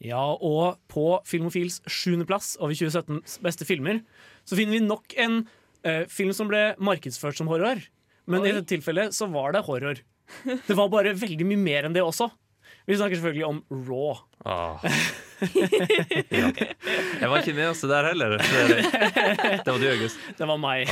Ja, 0.00 0.32
og 0.32 0.78
på 0.88 1.20
Filmofils 1.28 1.82
sjuendeplass 1.84 2.54
over 2.56 2.72
2017s 2.72 3.36
beste 3.44 3.66
filmer 3.68 4.00
så 4.48 4.56
finner 4.56 4.78
vi 4.78 4.86
nok 4.86 5.12
en 5.20 5.42
eh, 5.86 6.04
film 6.10 6.32
som 6.36 6.50
ble 6.50 6.74
markedsført 6.80 7.38
som 7.38 7.50
horror. 7.50 7.82
Men 8.30 8.46
i 8.46 8.52
dette 8.52 8.68
tilfellet 8.70 9.16
så 9.16 9.26
var 9.32 9.56
det 9.56 9.64
horror. 9.66 10.00
Det 10.44 10.76
var 10.78 10.90
bare 10.92 11.16
veldig 11.18 11.46
mye 11.48 11.58
mer 11.58 11.88
enn 11.88 11.96
det 11.96 12.04
også. 12.04 12.30
Vi 12.86 12.96
snakker 12.96 13.18
selvfølgelig 13.18 13.46
om 13.46 13.58
Raw. 13.88 14.20
Ah. 14.44 14.82
ja. 16.30 16.50
Jeg 17.20 17.28
var 17.30 17.40
ikke 17.42 17.54
med 17.56 17.68
oss 17.70 17.82
der 17.86 18.08
heller. 18.10 18.36
Det, 18.38 19.66
var 19.66 19.78
du, 19.82 19.88
August. 19.90 20.22
Det 20.38 20.48
var 20.48 20.60
meg. 20.62 20.90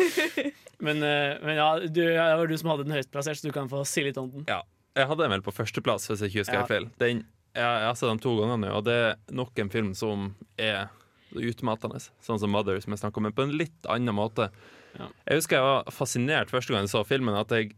men, 0.86 1.02
eh, 1.02 1.40
men 1.42 1.58
ja, 1.58 1.70
du, 1.80 2.02
det 2.04 2.14
var 2.20 2.46
du 2.50 2.56
som 2.60 2.72
hadde 2.72 2.86
den 2.86 2.94
høyest 2.96 3.12
plassert, 3.12 3.40
så 3.40 3.48
du 3.48 3.56
kan 3.56 3.68
få 3.72 3.82
si 3.88 4.04
litt 4.06 4.20
om 4.20 4.30
den. 4.32 4.46
Ja. 4.50 4.62
Jeg 4.98 5.06
hadde 5.06 5.22
den 5.22 5.34
vel 5.36 5.44
på 5.46 5.54
førsteplass, 5.54 6.08
hvis 6.10 6.24
jeg 6.24 6.32
ikke 6.32 6.44
husker 6.44 6.60
Ja. 6.60 6.68
feil. 6.68 6.88
Den, 7.00 7.24
jeg, 7.54 7.62
jeg 7.62 7.86
har 7.88 7.98
sett 7.98 8.10
den 8.10 8.22
to 8.22 8.36
ganger 8.40 8.58
nå, 8.60 8.72
og 8.78 8.86
det 8.88 8.96
er 9.10 9.20
nok 9.34 9.60
en 9.62 9.70
film 9.72 9.92
som 9.98 10.32
er 10.58 10.88
utmattende. 11.36 12.00
Sånn 12.24 12.40
som 12.40 12.50
'Mother', 12.50 12.80
som 12.82 12.92
jeg 12.92 13.02
snakket 13.02 13.20
om, 13.20 13.22
men 13.28 13.36
på 13.36 13.42
en 13.46 13.56
litt 13.56 13.86
annen 13.86 14.14
måte. 14.14 14.50
Jeg 14.98 15.38
husker 15.38 15.56
jeg 15.56 15.62
var 15.62 15.92
fascinert 15.94 16.50
første 16.50 16.74
gang 16.74 16.82
jeg 16.82 16.90
så 16.94 17.04
filmen. 17.06 17.34
At 17.38 17.50
jeg, 17.54 17.76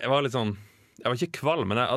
jeg 0.00 0.08
var 0.08 0.22
litt 0.22 0.32
sånn 0.32 0.56
Jeg 0.94 1.10
var 1.10 1.18
ikke 1.18 1.40
kvalm, 1.40 1.68
men 1.68 1.78
jeg 1.78 1.90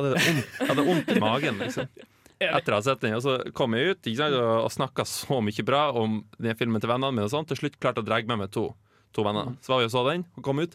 hadde 0.66 0.84
vondt, 0.84 1.08
i 1.14 1.20
magen. 1.22 1.58
liksom 1.62 1.86
etter 2.38 2.74
å 2.74 2.78
ha 2.78 2.82
sett 2.82 3.00
den. 3.00 3.14
Og 3.14 3.22
så 3.22 3.38
kom 3.56 3.74
jeg 3.76 3.94
ut 3.94 4.10
sant, 4.18 4.34
og, 4.34 4.66
og 4.66 4.72
snakka 4.74 5.06
så 5.06 5.40
mye 5.44 5.64
bra 5.66 5.88
om 5.94 6.20
den 6.38 6.58
filmen 6.58 6.82
til 6.82 6.90
vennene 6.90 7.14
mine. 7.14 7.26
og 7.28 7.32
sånn 7.32 7.46
Til 7.48 7.62
slutt 7.62 7.78
klarte 7.78 8.02
jeg 8.02 8.08
å 8.08 8.10
dra 8.10 8.20
med 8.26 8.42
meg 8.42 8.52
to, 8.54 8.68
to 9.14 9.24
venner. 9.26 9.54
Så 9.62 9.74
var 9.74 9.82
vi 9.82 9.88
og 9.88 9.94
så 9.94 10.04
den, 10.10 10.26
og 10.36 10.46
kom 10.46 10.62
ut. 10.62 10.74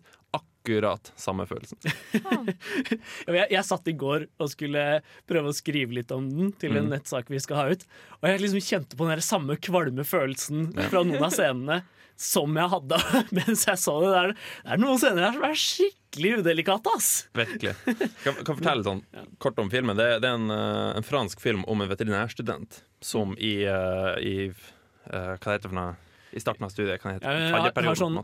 Akkurat 0.63 1.11
samme 1.19 1.43
følelsen. 1.45 1.75
Jeg, 3.27 3.47
jeg 3.51 3.63
satt 3.67 3.87
i 3.91 3.93
går 3.99 4.25
og 4.39 4.49
skulle 4.51 4.83
prøve 5.29 5.51
å 5.51 5.55
skrive 5.55 5.95
litt 5.97 6.11
om 6.15 6.29
den 6.31 6.53
til 6.59 6.77
en 6.77 6.85
Mm. 6.87 6.93
nettsak 6.95 7.27
vi 7.31 7.39
skal 7.43 7.57
ha 7.59 7.65
ut. 7.73 7.83
Og 8.21 8.29
jeg 8.29 8.39
liksom 8.41 8.61
kjente 8.63 8.95
på 8.97 9.05
den 9.05 9.13
der 9.17 9.23
samme 9.23 9.57
kvalme 9.59 10.03
følelsen 10.07 10.69
fra 10.89 11.03
noen 11.03 11.23
av 11.23 11.31
scenene 11.35 11.81
som 12.19 12.55
jeg 12.55 12.69
hadde 12.71 12.99
mens 13.37 13.65
jeg 13.67 13.79
så 13.81 13.95
det. 14.03 14.09
Det 14.13 14.21
er, 14.21 14.33
det 14.63 14.71
er 14.77 14.81
noen 14.83 14.99
scener 15.01 15.25
her 15.27 15.35
som 15.37 15.45
er 15.49 15.59
skikkelig 15.63 16.31
udelikate, 16.43 16.93
ass! 16.95 17.09
Virkelig. 17.35 17.75
Kan, 18.23 18.39
kan 18.45 18.59
fortelle 18.59 18.85
sånn 18.87 19.03
kort 19.43 19.59
om 19.63 19.71
filmen. 19.73 19.97
Det, 19.99 20.07
det 20.23 20.29
er 20.31 20.37
en, 20.39 20.47
eh, 20.53 20.89
en 20.99 21.07
fransk 21.07 21.41
film 21.43 21.63
om 21.67 21.83
en 21.83 21.91
veterinærstudent 21.91 22.81
som 23.03 23.35
i, 23.35 23.53
eh, 23.67 24.11
i 24.23 24.35
eh, 24.47 25.35
Hva 25.37 25.57
heter 25.57 25.65
det 25.67 25.71
for 25.73 25.79
noe? 25.81 25.95
I 26.33 26.41
starten 26.41 26.65
av 26.65 26.71
studiet. 26.73 27.01
Hva 27.03 27.17
heter 27.17 27.27
Ja, 27.29 27.39
jeg, 27.39 27.51
jeg 27.51 27.73
har- 27.83 27.89
har 27.91 27.99
sånn-. 27.99 28.19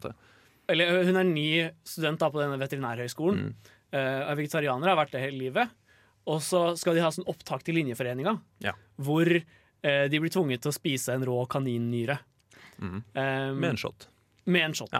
Eller 0.70 1.04
hun 1.08 1.20
er 1.20 1.28
ny 1.28 1.50
student 1.88 2.22
da 2.22 2.30
på 2.32 2.42
denne 2.42 2.60
veterinærhøgskolen. 2.62 3.50
Mm. 3.50 3.76
Uh, 3.90 4.00
er 4.30 4.38
vegetarianer, 4.38 4.92
har 4.92 5.00
vært 5.00 5.16
det 5.16 5.24
hele 5.24 5.42
livet. 5.48 5.72
Og 6.30 6.44
så 6.46 6.76
skal 6.78 6.98
de 6.98 7.02
ha 7.02 7.10
sånn 7.14 7.28
opptak 7.32 7.64
til 7.66 7.80
Linjeforeninga, 7.80 8.36
Ja. 8.66 8.76
hvor 9.02 9.26
uh, 9.30 10.06
de 10.12 10.20
blir 10.22 10.34
tvunget 10.34 10.62
til 10.62 10.74
å 10.74 10.76
spise 10.78 11.16
en 11.16 11.26
rå 11.26 11.40
kaninnyre. 11.50 12.20
Mm. 12.80 13.00
Um, 13.02 13.58
Med 13.60 13.72
en 13.74 13.82
shot. 13.82 14.08
Med 14.46 14.70
en 14.70 14.78
shot. 14.78 14.94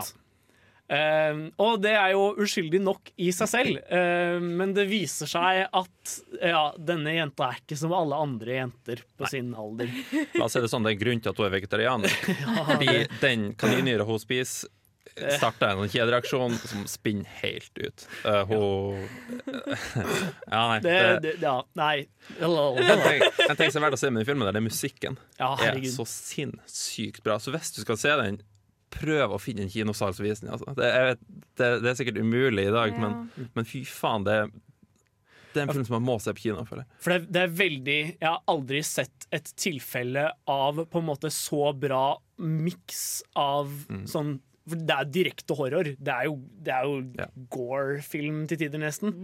Um, 0.90 1.44
og 1.62 1.76
det 1.84 1.92
er 1.94 2.16
jo 2.16 2.32
uskyldig 2.42 2.80
nok 2.82 3.12
i 3.22 3.28
seg 3.30 3.46
selv, 3.46 3.76
um, 3.94 4.48
men 4.58 4.72
det 4.74 4.88
viser 4.90 5.28
seg 5.30 5.60
at 5.70 6.14
ja, 6.42 6.64
denne 6.74 7.12
jenta 7.14 7.46
er 7.46 7.60
ikke 7.60 7.78
som 7.78 7.94
alle 7.94 8.18
andre 8.18 8.56
jenter 8.56 9.04
på 9.14 9.30
sin 9.30 9.52
alder. 9.54 9.92
La 10.34 10.48
oss 10.48 10.56
si 10.58 10.64
det 10.64 10.72
sånn, 10.72 10.82
det 10.82 10.90
er 10.90 10.96
en 10.96 11.02
grunn 11.04 11.22
til 11.22 11.30
at 11.30 11.38
hun 11.38 11.46
er 11.46 11.54
vegetarianer. 11.54 12.16
Fordi 12.72 12.96
den 13.22 13.46
kaninnyra 13.60 14.08
hun 14.08 14.18
spiser, 14.18 14.66
starta 15.36 15.70
en 15.74 15.88
kjedereaksjon 15.90 16.54
som 16.60 16.84
spinner 16.90 17.28
helt 17.42 17.78
ut. 17.78 18.06
Uh, 18.24 18.42
hun 18.50 19.08
Ja, 20.50 20.62
nei. 20.68 20.78
Det, 20.84 20.94
det- 20.94 21.20
det, 21.22 21.34
ja, 21.42 21.56
nei 21.78 22.06
En 22.40 23.02
ting, 23.04 23.22
en 23.48 23.56
ting 23.58 23.72
som 23.72 23.82
er 23.82 23.88
verdt 23.88 23.98
å 23.98 24.02
se 24.02 24.10
med 24.10 24.22
den 24.22 24.28
filmen, 24.30 24.46
der, 24.48 24.56
det 24.56 24.62
er 24.62 24.68
musikken. 24.68 25.18
Ja, 25.40 25.52
er 25.66 25.78
så 25.90 26.06
sinnssykt 26.08 27.22
bra. 27.26 27.38
Så 27.42 27.52
hvis 27.54 27.72
du 27.76 27.82
skal 27.84 27.98
se 28.00 28.14
den, 28.22 28.40
prøv 28.90 29.36
å 29.36 29.38
finne 29.38 29.62
en 29.66 29.70
kinosal 29.70 30.14
som 30.16 30.26
viser 30.26 30.46
den. 30.48 30.54
Altså. 30.56 30.72
Det, 30.78 30.88
jeg 30.90 31.06
vet, 31.12 31.20
det, 31.60 31.68
det 31.84 31.92
er 31.92 32.00
sikkert 32.00 32.18
umulig 32.24 32.66
i 32.68 32.74
dag, 32.74 32.90
Ja. 32.96 32.98
men, 33.04 33.48
men 33.54 33.68
fy 33.68 33.84
faen, 33.86 34.24
det, 34.26 34.38
det 35.54 35.60
er 35.62 35.66
en 35.68 35.72
film 35.74 35.86
som 35.86 35.96
man 35.98 36.06
må 36.08 36.16
se 36.22 36.34
på 36.34 36.42
kino. 36.48 36.64
For, 36.66 36.82
det. 36.82 36.86
For 37.02 37.14
det, 37.14 37.30
det 37.34 37.40
er 37.46 37.54
veldig 37.58 37.98
Jeg 38.20 38.26
har 38.26 38.42
aldri 38.50 38.82
sett 38.86 39.26
et 39.34 39.48
tilfelle 39.58 40.28
av 40.50 40.84
på 40.90 41.00
en 41.02 41.06
måte 41.08 41.30
så 41.34 41.70
bra 41.74 42.04
miks 42.40 43.22
av 43.38 43.70
Mm. 43.90 44.04
sånn 44.10 44.36
For 44.70 44.80
det 44.88 44.96
er 44.96 45.10
direkte 45.18 45.56
horror. 45.58 45.90
Det 45.98 46.14
er 46.16 46.26
jo, 46.30 46.38
det 46.64 46.74
er 46.74 46.88
jo 46.88 47.28
gore-film 47.54 48.44
til 48.50 48.60
tider, 48.64 48.80
nesten. 48.82 49.14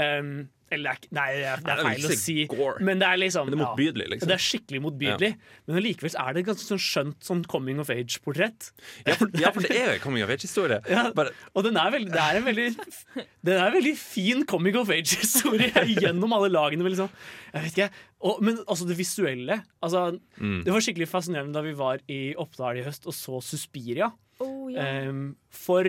Um, 0.00 0.34
eller 0.72 0.96
det 0.96 1.04
er, 1.04 1.08
nei, 1.12 1.24
det 1.36 1.42
er, 1.44 1.60
det 1.66 1.72
er 1.74 1.80
feil 1.84 2.04
å 2.08 2.14
si 2.16 2.34
gore. 2.48 2.78
men 2.80 2.96
det 3.02 3.04
er 3.04 3.18
liksom 3.20 3.44
Men 3.50 3.52
det 3.52 3.58
er 3.58 3.66
motbydelig, 3.66 4.04
liksom. 4.14 4.28
Det 4.30 4.36
er 4.38 4.40
skikkelig 4.40 4.78
motbydelig. 4.86 5.28
Men 5.68 5.82
likevel 5.84 6.14
er 6.22 6.32
det 6.32 6.40
et 6.40 6.46
ganske 6.48 6.64
sånn 6.70 6.80
skjønt 6.80 7.26
sånn 7.28 7.42
coming 7.52 7.82
of 7.82 7.90
age-portrett. 7.92 8.70
Ja, 9.04 9.18
ja, 9.42 9.50
for 9.52 9.66
det 9.66 9.76
er 9.76 9.90
jo 9.90 9.98
en 9.98 10.00
coming 10.06 10.24
of 10.24 10.32
age-historie. 10.32 10.78
Ja, 10.94 11.02
Bare- 11.12 11.34
og 11.52 11.66
den 11.68 11.76
er 11.76 11.92
veldig, 11.92 12.08
det 12.14 12.22
er 12.24 12.38
en 12.40 12.46
veldig 12.48 12.66
Det 13.44 13.52
er 13.58 13.66
en 13.66 13.76
veldig 13.76 13.92
fin 14.00 14.46
coming 14.48 14.80
of 14.80 14.88
age-historie 14.96 15.68
gjennom 16.00 16.32
alle 16.38 16.48
lagene. 16.56 16.80
Men, 16.88 16.94
liksom, 16.96 17.12
jeg 17.52 17.66
vet 17.66 17.76
ikke, 17.76 17.90
og, 18.32 18.40
men 18.48 18.62
altså 18.64 18.88
det 18.88 18.96
visuelle. 19.02 19.60
Altså, 19.84 20.08
Mm. 20.42 20.62
Det 20.64 20.72
var 20.72 20.82
skikkelig 20.82 21.06
fascinerende 21.06 21.52
da 21.54 21.60
vi 21.62 21.72
var 21.78 22.00
i 22.10 22.16
Oppdal 22.40 22.80
i 22.80 22.82
høst 22.86 23.04
og 23.06 23.14
så 23.14 23.38
Suspiria. 23.44 24.08
Oh, 24.42 24.68
ja. 24.72 24.88
um, 25.08 25.36
for 25.50 25.88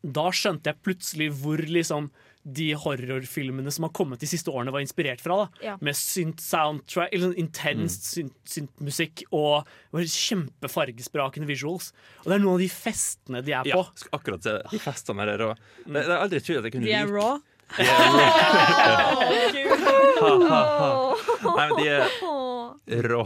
da 0.00 0.30
skjønte 0.32 0.70
jeg 0.72 0.80
plutselig 0.84 1.26
hvor 1.42 1.60
liksom 1.60 2.10
de 2.40 2.70
horrorfilmene 2.72 3.68
som 3.68 3.84
har 3.84 3.90
kommet 3.92 4.22
de 4.22 4.28
siste 4.30 4.48
årene, 4.48 4.72
var 4.72 4.80
inspirert 4.80 5.20
fra. 5.20 5.34
da 5.42 5.66
Ja. 5.66 5.74
Med 5.84 5.92
synt 5.98 6.40
soundtrack, 6.40 7.10
eller 7.12 7.26
sånn 7.28 7.36
intenst 7.42 8.06
synt, 8.08 8.32
syntmusikk 8.48 9.26
og 9.36 9.68
kjempefargesprakende 9.92 11.44
visuals. 11.50 11.90
Og 12.24 12.30
det 12.32 12.38
er 12.38 12.42
noen 12.46 12.54
av 12.56 12.62
de 12.64 12.70
festene 12.72 13.42
de 13.44 13.52
er 13.52 13.68
Ja, 13.68 13.76
på. 13.76 13.84
skal 14.00 14.16
akkurat 14.18 14.42
se 14.42 14.56
det. 14.56 14.64
De 14.72 14.80
festene 14.80 15.26
der 15.28 15.44
òg. 15.50 15.56
det 15.86 16.06
har 16.08 16.24
aldri 16.24 16.40
trodd 16.40 16.58
at 16.64 16.64
jeg 16.70 16.72
kunne 16.78 16.88
De 16.88 16.92
er 16.96 17.04
like. 17.04 17.14
raw. 17.20 17.40
De 17.76 17.84
er 17.84 17.96
rå. 18.16 19.60
Ha, 20.20 20.32
ha, 20.48 20.60
ha. 20.80 21.54
Nei, 21.56 21.68
men 21.70 21.76
de 21.78 21.84
er 21.88 22.10
rå. 22.86 23.20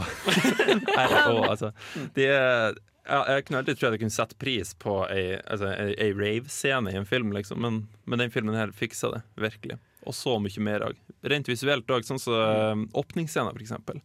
R-å, 1.04 1.38
altså. 1.50 1.72
De 2.14 2.26
er 2.30 2.76
ja, 3.04 3.18
jeg 3.28 3.44
kunne 3.44 3.60
alltid 3.60 3.76
trodd 3.76 3.94
jeg 3.94 4.00
kunne 4.00 4.14
sette 4.14 4.36
pris 4.40 4.70
på 4.80 4.94
ei, 5.12 5.36
altså, 5.36 5.68
ei, 5.76 6.08
rave-scene 6.16 6.92
i 6.92 6.96
en 6.96 7.08
film, 7.08 7.34
liksom. 7.36 7.60
men, 7.60 7.82
men 8.08 8.22
den 8.22 8.32
filmen 8.32 8.56
her 8.56 8.72
fiksa 8.72 9.10
det, 9.12 9.20
virkelig. 9.36 9.76
Og 10.08 10.16
så 10.16 10.38
mye 10.40 10.64
mer 10.64 10.86
òg. 10.86 11.00
Rent 11.28 11.48
visuelt 11.50 11.90
òg, 11.92 12.06
sånn 12.08 12.20
som 12.20 12.32
så, 12.32 12.86
åpningsscenen, 12.96 13.52
for 13.52 13.64
eksempel. 13.64 14.00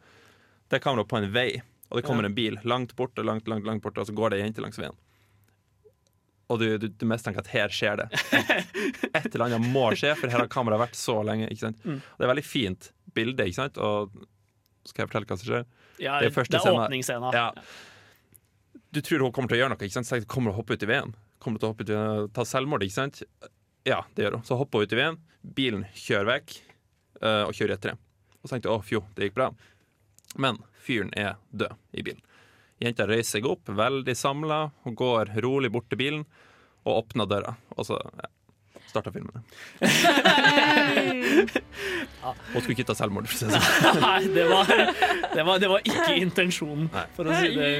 Det 0.68 0.80
er 0.80 0.84
kamera 0.84 1.08
på 1.08 1.20
en 1.20 1.30
vei, 1.32 1.62
og 1.88 2.00
det 2.00 2.04
kommer 2.08 2.28
en 2.28 2.36
bil 2.36 2.60
langt 2.68 2.92
borte, 3.00 3.24
langt, 3.24 3.48
langt, 3.48 3.68
langt 3.68 3.84
borte, 3.84 4.04
og 4.04 4.10
så 4.10 4.16
går 4.16 4.34
det 4.34 4.42
ei 4.42 4.50
jente 4.50 4.66
langs 4.66 4.80
veien. 4.82 5.00
Og 6.50 6.60
du, 6.60 6.66
du, 6.82 6.88
du 6.90 7.06
mistenker 7.08 7.44
at 7.44 7.52
her 7.54 7.72
skjer 7.72 8.02
det. 8.02 8.08
Et 9.14 9.28
eller 9.30 9.46
annet 9.46 9.70
må 9.70 9.86
skje, 9.94 10.16
for 10.18 10.32
her 10.34 10.42
har 10.42 10.52
kameraet 10.52 10.82
vært 10.88 10.98
så 11.00 11.20
lenge. 11.24 11.48
Mm. 11.86 12.02
Det 12.02 12.26
er 12.26 12.32
veldig 12.34 12.46
fint 12.46 12.90
bilde, 13.16 13.46
ikke 13.46 13.62
sant? 13.62 13.78
Og 13.80 14.12
skal 14.90 15.04
jeg 15.06 15.12
fortelle 15.12 15.30
hva 15.30 15.38
som 15.40 15.50
skjer? 15.50 15.66
Ja, 16.00 16.18
er 16.18 16.28
det 16.28 16.34
er 16.34 16.44
scenen- 16.50 16.84
åpningsscena. 16.86 17.32
Ja. 17.36 17.48
Du 18.92 19.02
tror 19.06 19.26
hun 19.28 19.32
kommer 19.36 19.52
til 19.52 19.60
å 19.60 19.62
gjøre 19.64 19.74
noe, 19.76 19.86
ikke 19.86 19.98
sant? 20.00 20.10
Så 20.10 20.20
kommer 20.26 20.52
hun 20.52 20.56
til 20.56 20.58
å 20.58 20.62
hoppe 20.64 20.78
ut 20.78 20.86
i 20.86 20.90
veien? 20.90 21.16
Kommer 21.40 21.62
til 21.62 21.70
å 21.70 21.74
hoppe 21.74 21.86
ut 21.86 21.92
i 21.94 21.98
veien 21.98 22.30
ta 22.34 22.46
selvmord, 22.48 22.86
ikke 22.86 22.98
sant? 22.98 23.22
Ja, 23.88 24.02
det 24.16 24.26
gjør 24.26 24.40
hun. 24.40 24.46
Så 24.48 24.58
hopper 24.60 24.82
hun 24.82 24.90
ut 24.90 24.96
i 24.96 25.00
veien, 25.00 25.20
bilen 25.56 25.86
kjører 25.94 26.30
vekk, 26.34 26.56
eh, 27.22 27.44
og 27.46 27.54
kjører 27.54 27.76
etter 27.78 27.94
det. 27.94 27.98
Og 28.40 28.48
så 28.50 28.56
tenkte 28.56 28.70
jeg, 28.72 28.80
å 28.80 28.86
fjo, 28.86 29.04
det 29.16 29.30
gikk 29.30 29.38
bra. 29.38 29.50
Men 30.38 30.58
fyren 30.86 31.14
er 31.18 31.38
død 31.52 31.76
i 31.94 32.06
bilen. 32.06 32.22
Jenta 32.80 33.06
reiser 33.10 33.40
seg 33.40 33.48
opp, 33.50 33.66
veldig 33.68 34.16
samla, 34.16 34.60
og 34.88 34.96
går 34.96 35.34
rolig 35.44 35.72
bort 35.72 35.90
til 35.92 36.00
bilen 36.00 36.26
og 36.88 37.04
åpner 37.04 37.28
døra. 37.28 37.58
Og 37.76 37.86
så 37.90 37.98
ja, 38.00 38.30
starta 38.90 39.14
filmene. 39.14 39.44
Hun 42.54 42.62
skulle 42.62 42.76
ikke 42.76 42.88
ta 42.90 42.98
selvmord, 42.98 43.30
for 43.30 43.36
å 43.36 43.40
si 43.40 43.48
det 43.50 43.62
sånn. 43.62 44.02
Nei, 44.04 44.20
det 44.34 44.48
var, 44.50 44.74
det, 45.36 45.46
var, 45.46 45.62
det 45.62 45.72
var 45.72 45.86
ikke 45.86 46.18
intensjonen, 46.18 46.90
for 47.16 47.30
å 47.30 47.40
si 47.40 47.54
det. 47.56 47.72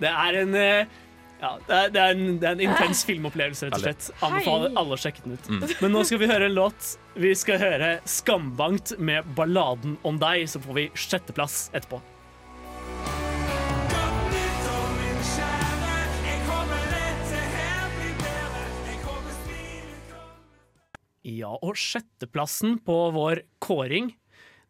Det 0.00 0.10
er 0.10 0.42
en 0.42 0.58
eh, 0.58 0.98
ja, 1.40 1.54
det 1.66 1.76
er, 1.76 1.92
det, 1.92 2.00
er 2.00 2.14
en, 2.14 2.38
det 2.40 2.48
er 2.48 2.56
en 2.58 2.62
intens 2.66 3.00
filmopplevelse, 3.08 3.70
rett 3.70 3.78
og 3.78 3.84
slett. 3.86 4.08
Anbefaler 4.26 4.74
alle 4.76 4.96
å 4.96 5.00
sjekke 5.00 5.24
den 5.24 5.38
ut. 5.38 5.48
Mm. 5.48 5.62
Men 5.80 5.94
nå 5.96 6.04
skal 6.08 6.20
vi 6.20 6.28
høre 6.28 6.50
en 6.50 6.56
låt. 6.56 6.94
Vi 7.16 7.32
skal 7.38 7.60
høre 7.62 7.90
'Skambankt' 8.04 8.98
med 9.00 9.24
'Balladen 9.36 9.96
om 10.04 10.20
deg', 10.20 10.48
så 10.52 10.60
får 10.60 10.76
vi 10.76 10.88
sjetteplass 10.92 11.70
etterpå. 11.72 12.02
Ja, 21.26 21.50
og 21.60 21.76
sjetteplassen 21.76 22.78
på 22.86 22.94
vår 23.12 23.42
kåring 23.60 24.14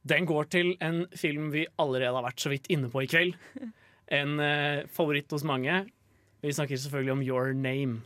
Den 0.03 0.27
går 0.27 0.49
til 0.51 0.73
en 0.83 1.05
film 1.15 1.53
vi 1.55 1.67
allerede 1.79 2.11
har 2.17 2.25
vært 2.27 2.41
så 2.43 2.51
vidt 2.51 2.67
inne 2.73 2.89
på 2.91 3.03
i 3.05 3.11
kveld. 3.11 3.35
En 4.11 4.41
eh, 4.43 4.83
favoritt 4.91 5.31
hos 5.31 5.45
mange. 5.47 5.87
Vi 6.43 6.51
snakker 6.51 6.75
selvfølgelig 6.83 7.13
om 7.13 7.23
Your 7.23 7.55
Name. 7.55 8.03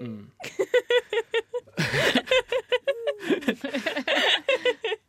Mm. 0.00 0.26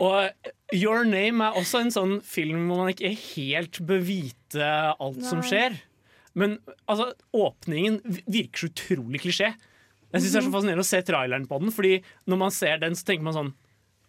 Og 0.05 0.29
Your 0.75 1.05
Name 1.09 1.41
er 1.41 1.57
også 1.57 1.81
en 1.81 1.89
sånn 1.95 2.21
film 2.21 2.69
hvor 2.69 2.77
man 2.83 2.93
ikke 2.93 3.09
helt 3.17 3.81
bør 3.81 4.05
vite 4.05 4.93
alt 4.93 5.25
som 5.25 5.41
skjer. 5.41 5.73
Men 6.37 6.61
altså, 6.85 7.17
åpningen 7.33 7.97
virker 8.29 8.61
så 8.61 8.69
utrolig 8.69 9.25
klisjé. 9.25 9.57
Jeg 10.13 10.21
synes 10.23 10.31
det 10.33 10.39
er 10.41 10.45
så 10.47 10.53
fascinerende 10.55 10.83
å 10.85 10.89
se 10.89 11.01
traileren 11.05 11.47
på 11.49 11.59
den, 11.61 11.71
Fordi 11.75 11.95
når 12.27 12.37
man 12.41 12.51
ser 12.55 12.77
den, 12.81 12.95
så 12.97 13.05
tenker 13.05 13.23
man 13.29 13.35
sånn 13.37 13.51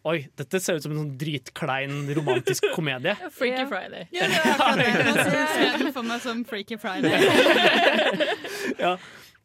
Oi, 0.08 0.22
dette 0.40 0.56
ser 0.64 0.78
ut 0.78 0.82
som 0.86 0.92
en 0.94 1.00
sånn 1.02 1.16
dritklein 1.20 2.06
romantisk 2.16 2.64
komedie. 2.72 3.12
Freaky 3.36 3.66
Friday. 3.68 4.06
Ja, 4.16 4.28
det 4.32 4.38
er 4.38 4.54
akkurat 4.54 4.78
det. 4.80 5.02
Nå 5.10 5.24
ser 5.26 5.66
jeg 5.84 5.90
for 5.92 6.06
meg 6.08 6.22
som 6.24 6.40
Freaky 6.48 6.78
Friday. 6.80 7.12
ja. 8.84 8.94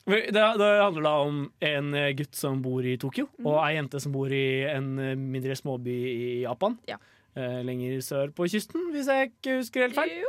Det, 0.06 0.32
det 0.32 0.70
handler 0.80 1.02
da 1.10 1.14
om 1.26 1.42
en 1.66 1.92
eh, 1.98 2.12
gutt 2.16 2.38
som 2.40 2.62
bor 2.64 2.86
i 2.88 2.96
Tokyo, 3.02 3.28
Mhm. 3.36 3.46
og 3.50 3.60
ei 3.66 3.74
jente 3.76 4.00
som 4.00 4.14
bor 4.16 4.32
i 4.32 4.46
en 4.70 4.88
eh, 5.02 5.16
mindre 5.20 5.58
småby 5.60 5.96
i 6.14 6.42
Japan. 6.46 6.80
Ja. 6.88 7.02
lenger 7.36 8.00
sør 8.00 8.30
på 8.32 8.46
kysten, 8.48 8.94
hvis 8.94 9.10
jeg 9.12 9.34
ikke 9.34 9.58
husker 9.58 9.82
helt 9.90 9.98
feil. 9.98 10.22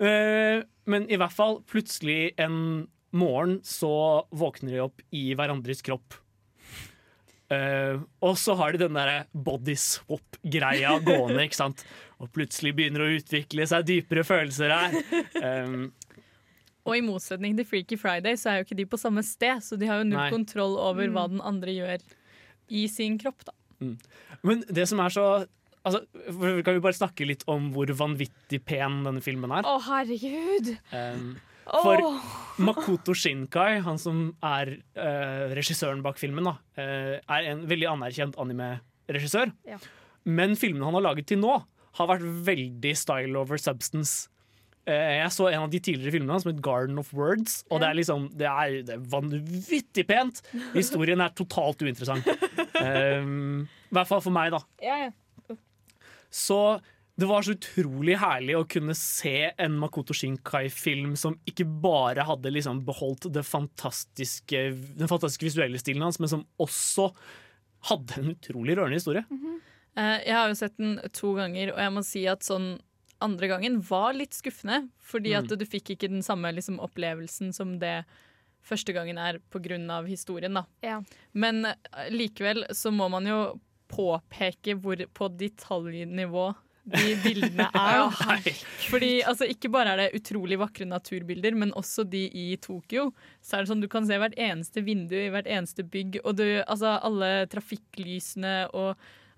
Eh, 0.00 0.62
men 0.88 1.04
i 1.12 1.18
hvert 1.20 1.34
fall, 1.36 1.58
plutselig 1.68 2.32
en 2.40 2.86
morgen 3.14 3.58
så 3.66 3.90
våkner 4.34 4.74
de 4.76 4.82
opp 4.84 5.02
i 5.14 5.26
hverandres 5.38 5.80
kropp. 5.86 6.16
Uh, 7.52 8.00
og 8.24 8.38
så 8.40 8.54
har 8.56 8.72
de 8.74 8.80
den 8.86 8.96
der 8.96 9.26
body 9.36 9.74
swap-greia 9.78 10.96
gående, 11.06 11.44
ikke 11.44 11.58
sant. 11.60 11.82
Og 12.22 12.30
plutselig 12.34 12.72
begynner 12.78 13.04
å 13.04 13.10
utvikle 13.18 13.66
seg 13.68 13.84
dypere 13.90 14.24
følelser 14.26 14.72
her. 14.72 14.96
Um, 15.44 15.90
Og 16.88 16.96
i 16.98 17.02
motsetning 17.04 17.54
til 17.58 17.66
Freaky 17.68 17.98
Friday 18.00 18.36
så 18.40 18.50
er 18.50 18.58
jo 18.60 18.66
ikke 18.68 18.78
de 18.80 18.86
på 18.94 18.98
samme 19.00 19.22
sted, 19.24 19.60
så 19.64 19.76
de 19.80 19.88
har 19.88 20.00
jo 20.02 20.08
null 20.08 20.20
Nei. 20.22 20.30
kontroll 20.32 20.74
over 20.80 21.06
Mm. 21.06 21.14
hva 21.16 21.26
den 21.32 21.40
andre 21.44 21.72
gjør 21.76 22.02
i 22.70 22.86
sin 22.88 23.18
kropp. 23.20 23.44
da. 23.44 23.52
Mm. 23.80 23.94
Men 24.42 24.64
det 24.72 24.88
som 24.88 25.00
er 25.04 25.12
så 25.12 25.24
altså, 25.84 26.00
Kan 26.64 26.74
vi 26.78 26.80
bare 26.80 26.96
snakke 26.96 27.26
litt 27.28 27.42
om 27.50 27.70
hvor 27.74 27.86
vanvittig 27.92 28.62
pen 28.64 29.02
denne 29.04 29.20
filmen 29.24 29.52
er? 29.52 29.62
Å, 29.68 29.78
herregud! 29.84 30.78
Um, 30.92 31.34
for 31.68 32.02
oh. 32.04 32.32
Makoto 32.64 33.14
Shinkai, 33.16 33.80
han 33.84 33.98
som 34.00 34.26
er 34.44 34.76
uh, 34.98 35.54
regissøren 35.56 36.02
bak 36.04 36.20
filmen, 36.20 36.46
da, 36.46 36.56
uh, 36.78 37.16
er 37.18 37.48
en 37.50 37.64
veldig 37.70 37.88
anerkjent 37.94 38.38
anime-regissør. 38.40 39.52
Ja. 39.68 39.80
Men 40.24 40.54
filmene 40.58 40.86
han 40.86 40.98
har 40.98 41.08
laget 41.08 41.30
til 41.32 41.42
nå, 41.42 41.56
har 41.94 42.10
vært 42.10 42.24
veldig 42.46 42.94
style 42.98 43.40
over 43.40 43.60
substance. 43.60 44.28
Uh, 44.84 44.92
jeg 44.92 45.32
så 45.32 45.48
en 45.50 45.64
av 45.64 45.72
de 45.72 45.80
tidligere 45.80 46.14
filmene 46.18 46.38
som 46.42 46.52
het 46.52 46.62
Garden 46.64 47.00
of 47.00 47.12
Words, 47.16 47.62
og 47.72 47.80
det 47.80 47.88
er 47.88 47.98
liksom 47.98 48.28
Det 48.36 48.48
er, 48.50 48.78
det 48.84 48.98
er 48.98 49.10
vanvittig 49.16 50.06
pent. 50.08 50.42
Historien 50.76 51.24
er 51.24 51.34
totalt 51.34 51.82
uinteressant. 51.82 52.28
Um, 52.76 53.64
I 53.90 53.96
hvert 53.96 54.10
fall 54.10 54.24
for 54.24 54.34
meg, 54.34 54.52
da. 54.54 54.60
Ja, 54.84 55.06
ja. 55.06 55.12
Så 56.34 56.58
det 57.16 57.28
var 57.30 57.42
så 57.46 57.54
utrolig 57.54 58.16
herlig 58.18 58.56
å 58.58 58.64
kunne 58.66 58.94
se 58.98 59.52
en 59.62 59.76
Makoto 59.78 60.14
Shinkai-film 60.16 61.12
som 61.20 61.36
ikke 61.46 61.66
bare 61.82 62.24
hadde 62.26 62.50
liksom 62.50 62.80
beholdt 62.86 63.28
det 63.32 63.44
fantastiske, 63.46 64.64
den 64.98 65.10
fantastiske 65.10 65.46
visuelle 65.46 65.78
stilen 65.78 66.02
hans, 66.02 66.18
men 66.18 66.28
som 66.32 66.42
også 66.58 67.12
hadde 67.90 68.18
en 68.18 68.32
utrolig 68.34 68.74
rørende 68.78 68.98
historie. 68.98 69.22
Eh, 69.96 70.18
Jeg 70.26 70.34
har 70.34 70.48
jo 70.50 70.54
sett 70.58 70.76
den 70.80 70.96
to 71.12 71.34
ganger, 71.38 71.70
og 71.74 71.78
jeg 71.78 71.92
må 71.94 72.02
si 72.04 72.24
at 72.26 72.40
sånn 72.42 72.80
andre 73.22 73.46
gangen 73.48 73.78
var 73.80 74.12
litt 74.12 74.34
skuffende. 74.34 74.88
Fordi 75.00 75.36
at 75.38 75.44
Mm. 75.46 75.58
du 75.58 75.64
fikk 75.66 75.94
ikke 75.94 76.10
den 76.10 76.22
samme 76.22 76.50
liksom, 76.52 76.80
opplevelsen 76.80 77.54
som 77.54 77.78
det 77.78 78.04
første 78.64 78.92
gangen 78.92 79.18
er 79.18 79.38
pga. 79.52 80.02
historien. 80.08 80.54
da. 80.54 80.64
Ja. 80.82 81.00
Men 81.32 81.64
eh, 81.66 81.74
likevel 82.10 82.64
så 82.74 82.90
må 82.90 83.08
man 83.08 83.24
jo 83.24 83.60
påpeke 83.88 84.74
hvor 84.80 84.96
på 85.14 85.28
detaljnivå 85.38 86.56
de 86.84 87.14
bildene 87.24 87.66
er. 87.74 88.04
da. 88.12 88.36
Fordi 88.90 89.10
altså, 89.24 89.48
Ikke 89.48 89.70
bare 89.72 89.94
er 89.94 90.02
det 90.02 90.20
utrolig 90.20 90.58
vakre 90.60 90.86
naturbilder, 90.88 91.56
men 91.56 91.72
også 91.72 92.04
de 92.04 92.26
i 92.28 92.46
Tokyo. 92.60 93.08
Så 93.40 93.56
er 93.56 93.64
det 93.64 93.72
sånn 93.72 93.84
Du 93.84 93.88
kan 93.92 94.06
se 94.08 94.18
hvert 94.20 94.36
eneste 94.36 94.84
vindu 94.84 95.16
i 95.16 95.30
hvert 95.32 95.48
eneste 95.48 95.86
bygg, 95.86 96.20
og 96.24 96.36
du, 96.40 96.46
altså, 96.66 96.98
alle 97.00 97.34
trafikklysene 97.52 98.56
og 98.76 98.94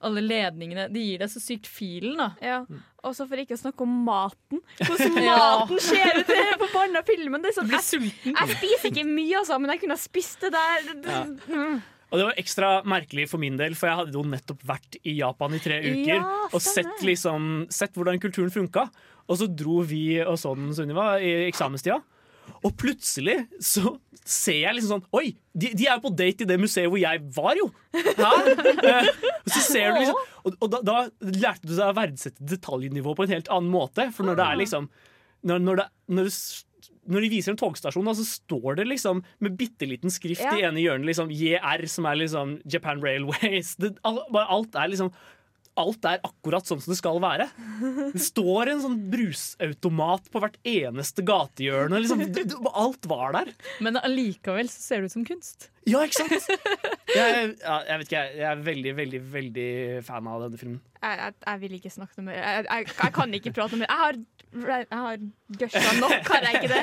alle 0.06 0.20
ledningene. 0.20 0.90
De 0.92 1.00
gir 1.00 1.22
deg 1.22 1.30
så 1.32 1.40
sykt 1.40 1.68
filen, 1.70 2.18
da. 2.20 2.28
Ja. 2.44 2.58
Og 3.06 3.14
så 3.16 3.24
for 3.28 3.40
ikke 3.40 3.56
å 3.56 3.60
snakke 3.62 3.86
om 3.86 3.94
maten. 4.06 4.60
Hvordan 4.82 5.16
maten 5.30 5.80
ser 5.82 6.20
ut 6.20 6.28
på 6.28 6.66
forbanna 6.66 7.02
filmen. 7.06 7.42
Det 7.42 7.52
er 7.52 7.56
sånn, 7.62 7.72
jeg, 7.72 8.12
jeg 8.28 8.56
spiser 8.58 8.90
ikke 8.92 9.06
mye, 9.08 9.38
altså, 9.40 9.58
men 9.62 9.72
jeg 9.72 9.84
kunne 9.84 9.96
ha 9.96 10.02
spist 10.02 10.44
det 10.44 10.52
der. 10.56 10.90
Ja. 11.06 11.68
Og 12.12 12.18
det 12.20 12.26
var 12.28 12.36
ekstra 12.38 12.68
merkelig 12.86 13.24
for 13.32 13.42
min 13.42 13.56
del, 13.58 13.74
for 13.74 13.90
jeg 13.90 13.98
hadde 14.02 14.14
jo 14.14 14.22
nettopp 14.30 14.60
vært 14.68 14.98
i 15.02 15.16
Japan 15.18 15.56
i 15.56 15.62
tre 15.62 15.80
uker 15.82 16.12
Ja, 16.14 16.20
og 16.54 16.60
sett, 16.62 16.92
liksom, 17.02 17.64
sett 17.74 17.96
hvordan 17.98 18.20
kulturen 18.22 18.52
funka. 18.54 18.84
Og 19.26 19.40
så 19.40 19.48
dro 19.50 19.80
vi 19.82 20.20
og 20.22 20.36
så 20.38 20.52
den, 20.54 20.68
Sunniva, 20.76 21.16
i 21.18 21.48
eksamenstida. 21.48 21.98
Og 22.62 22.76
plutselig 22.78 23.40
så 23.58 23.96
ser 24.26 24.60
jeg 24.60 24.76
liksom 24.76 24.92
sånn 25.00 25.08
Oi, 25.18 25.32
de, 25.50 25.72
de 25.74 25.88
er 25.88 25.96
jo 25.96 26.04
på 26.04 26.12
date 26.14 26.44
i 26.44 26.46
det 26.46 26.60
museet 26.62 26.86
hvor 26.90 27.00
jeg 27.02 27.24
var, 27.34 27.58
jo! 27.58 27.66
Hæ? 27.90 28.30
Eh, 28.86 29.08
og 29.42 29.50
så 29.50 29.60
ser 29.64 29.90
du 29.94 29.98
liksom 30.04 30.18
Og, 30.46 30.54
og 30.62 30.70
da, 30.70 30.78
da 30.86 30.96
lærte 31.26 31.66
du 31.66 31.72
deg 31.74 31.88
å 31.90 31.94
verdsette 31.96 32.46
detaljnivået 32.54 33.18
på 33.18 33.26
en 33.26 33.32
helt 33.34 33.50
annen 33.50 33.70
måte. 33.74 34.06
For 34.14 34.26
når 34.26 34.38
det 34.38 34.46
er 34.46 34.60
liksom 34.62 34.86
Når, 35.46 35.62
når, 35.66 35.80
det, 35.82 35.86
når, 36.20 36.30
s- 36.30 36.62
når 37.08 37.20
de 37.26 37.28
viser 37.32 37.52
en 37.52 37.58
togstasjon, 37.60 38.08
så 38.18 38.24
står 38.26 38.76
det 38.80 38.86
liksom 38.88 39.22
med 39.40 39.56
bitte 39.58 39.86
liten 39.88 40.10
skrift 40.10 40.42
Ja. 40.42 40.54
i 40.56 40.62
ene 40.66 40.82
hjørnet 40.82 41.06
liksom 41.10 41.30
JR, 41.30 41.86
som 41.86 42.06
er 42.06 42.16
liksom 42.22 42.56
Japan 42.66 43.00
Railways. 43.02 43.76
Det, 43.80 43.94
al- 44.04 44.22
alt 44.34 44.74
er 44.74 44.88
liksom 44.92 45.12
Alt 45.76 46.06
er 46.08 46.22
akkurat 46.24 46.64
sånn 46.64 46.80
som 46.80 46.92
det 46.94 46.96
skal 46.98 47.18
være. 47.20 47.46
Det 48.14 48.20
står 48.24 48.70
en 48.72 48.80
sånn 48.80 48.98
brusautomat 49.12 50.30
på 50.32 50.40
hvert 50.40 50.56
eneste 50.66 51.24
gatehjørne. 51.28 51.98
Liksom, 52.00 52.22
alt 52.72 53.08
var 53.10 53.34
der. 53.36 53.50
Men 53.84 53.98
allikevel 54.00 54.70
så 54.72 54.80
ser 54.80 55.02
det 55.04 55.10
ut 55.10 55.16
som 55.18 55.26
kunst. 55.28 55.68
Ja, 55.86 56.00
ikke 56.08 56.24
sant? 56.24 56.48
Jeg, 57.14 57.52
ja, 57.62 57.76
jeg 57.86 57.98
vet 58.00 58.08
ikke, 58.08 58.22
jeg, 58.36 58.46
er 58.50 58.62
veldig, 58.66 58.94
veldig, 58.98 59.20
veldig 59.36 59.66
fan 60.08 60.26
av 60.32 60.46
denne 60.46 60.58
filmen. 60.60 60.80
Jeg, 61.02 61.18
jeg, 61.20 61.36
jeg 61.46 61.60
vil 61.62 61.76
ikke 61.78 61.92
snakke 61.94 62.18
noe 62.18 62.26
mer. 62.30 62.40
Jeg, 62.40 62.64
jeg, 62.70 62.88
jeg 62.96 63.14
kan 63.20 63.36
ikke 63.38 63.52
prate 63.56 63.76
noe 63.76 63.84
mer. 63.84 63.92
Jeg 63.92 64.00
har, 64.02 64.18
jeg 64.56 65.02
har 65.04 65.26
gørsa 65.60 65.92
nok, 66.00 66.30
har 66.32 66.48
jeg 66.48 66.62
ikke 66.62 66.72
det? 66.72 66.82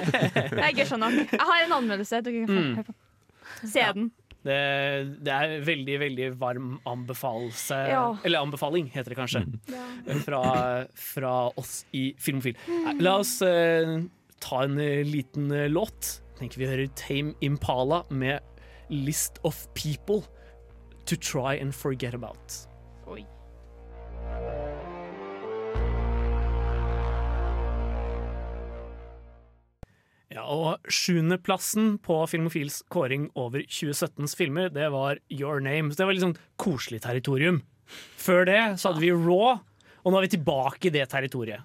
Jeg 0.77 0.87
har 0.93 1.01
nok. 1.01 1.17
Jeg 1.33 1.47
har 1.51 1.65
en 1.65 1.75
anmeldelse. 1.81 2.21
Dere 2.29 2.45
kan 2.45 2.53
Mm. 2.53 2.75
høre 2.79 2.87
på. 2.91 2.95
Se 3.67 3.83
den. 3.97 4.05
Det, 4.43 4.55
det 5.23 5.31
er 5.31 5.53
veldig, 5.63 5.93
veldig 6.01 6.25
varm 6.41 6.73
anbefalelse 6.89 7.77
Ja. 7.89 8.01
Eller 8.27 8.43
anbefaling, 8.43 8.89
heter 8.91 9.13
det 9.13 9.19
kanskje. 9.21 9.45
Fra, 10.25 10.41
fra 10.99 11.35
oss 11.59 11.85
i 11.95 12.09
Filmofil. 12.19 12.57
Nei, 12.67 12.97
La 12.99 13.17
oss 13.21 13.37
eh, 13.45 13.95
ta 14.43 14.63
en 14.65 14.75
eh, 14.83 15.03
liten 15.07 15.51
eh, 15.51 15.69
låt. 15.71 16.19
Tenker 16.39 16.59
vi 16.59 16.67
hører 16.67 16.91
Tame 16.99 17.37
Impala 17.45 18.03
med 18.09 18.41
'List 18.89 19.39
of 19.43 19.67
People 19.73 20.21
To 21.05 21.15
Try 21.15 21.55
and 21.61 21.71
Forget 21.73 22.13
About'. 22.13 22.67
Oi. 23.07 23.23
Ja, 30.33 30.43
og 30.49 30.87
Sjuendeplassen 30.89 31.99
på 32.01 32.15
Filmofils 32.31 32.79
kåring 32.93 33.27
over 33.37 33.61
2017s 33.69 34.33
filmer, 34.39 34.71
det 34.73 34.87
var 34.93 35.19
Your 35.29 35.61
Name. 35.61 35.91
Så 35.93 36.01
det 36.01 36.07
var 36.09 36.17
litt 36.17 36.25
sånn 36.25 36.39
koselig 36.57 37.03
territorium. 37.05 37.61
Før 38.17 38.47
det 38.49 38.61
så 38.81 38.89
hadde 38.89 39.03
vi 39.03 39.11
Raw, 39.13 39.59
og 40.01 40.09
nå 40.09 40.17
er 40.17 40.25
vi 40.25 40.33
tilbake 40.33 40.89
i 40.89 40.93
det 40.95 41.05
territoriet. 41.11 41.61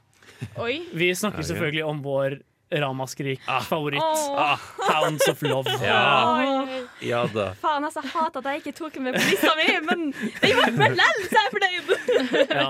Oi. 0.61 0.83
Vi 0.93 1.09
snakker 1.17 1.47
selvfølgelig 1.47 1.87
om 1.89 2.03
vår 2.05 2.39
ramaskrik-favoritt, 2.69 4.03
Åh. 4.05 4.35
ah, 4.37 4.65
Hounds 4.91 5.29
of 5.33 5.41
Love. 5.43 5.73
Ja. 5.81 6.67
Ja 7.01 7.23
da. 7.33 7.53
Faen, 7.63 7.87
altså, 7.89 8.03
jeg 8.05 8.13
hater 8.13 8.43
at 8.43 8.51
jeg 8.53 8.63
ikke 8.67 8.75
tok 8.77 8.99
den 8.99 9.07
med 9.09 9.17
på 9.17 9.25
lista 9.31 9.55
mi, 9.57 9.69
men 9.89 10.11
jeg 10.43 10.53
er 10.53 11.55
fornøyd! 11.57 11.95
Ja. 12.53 12.69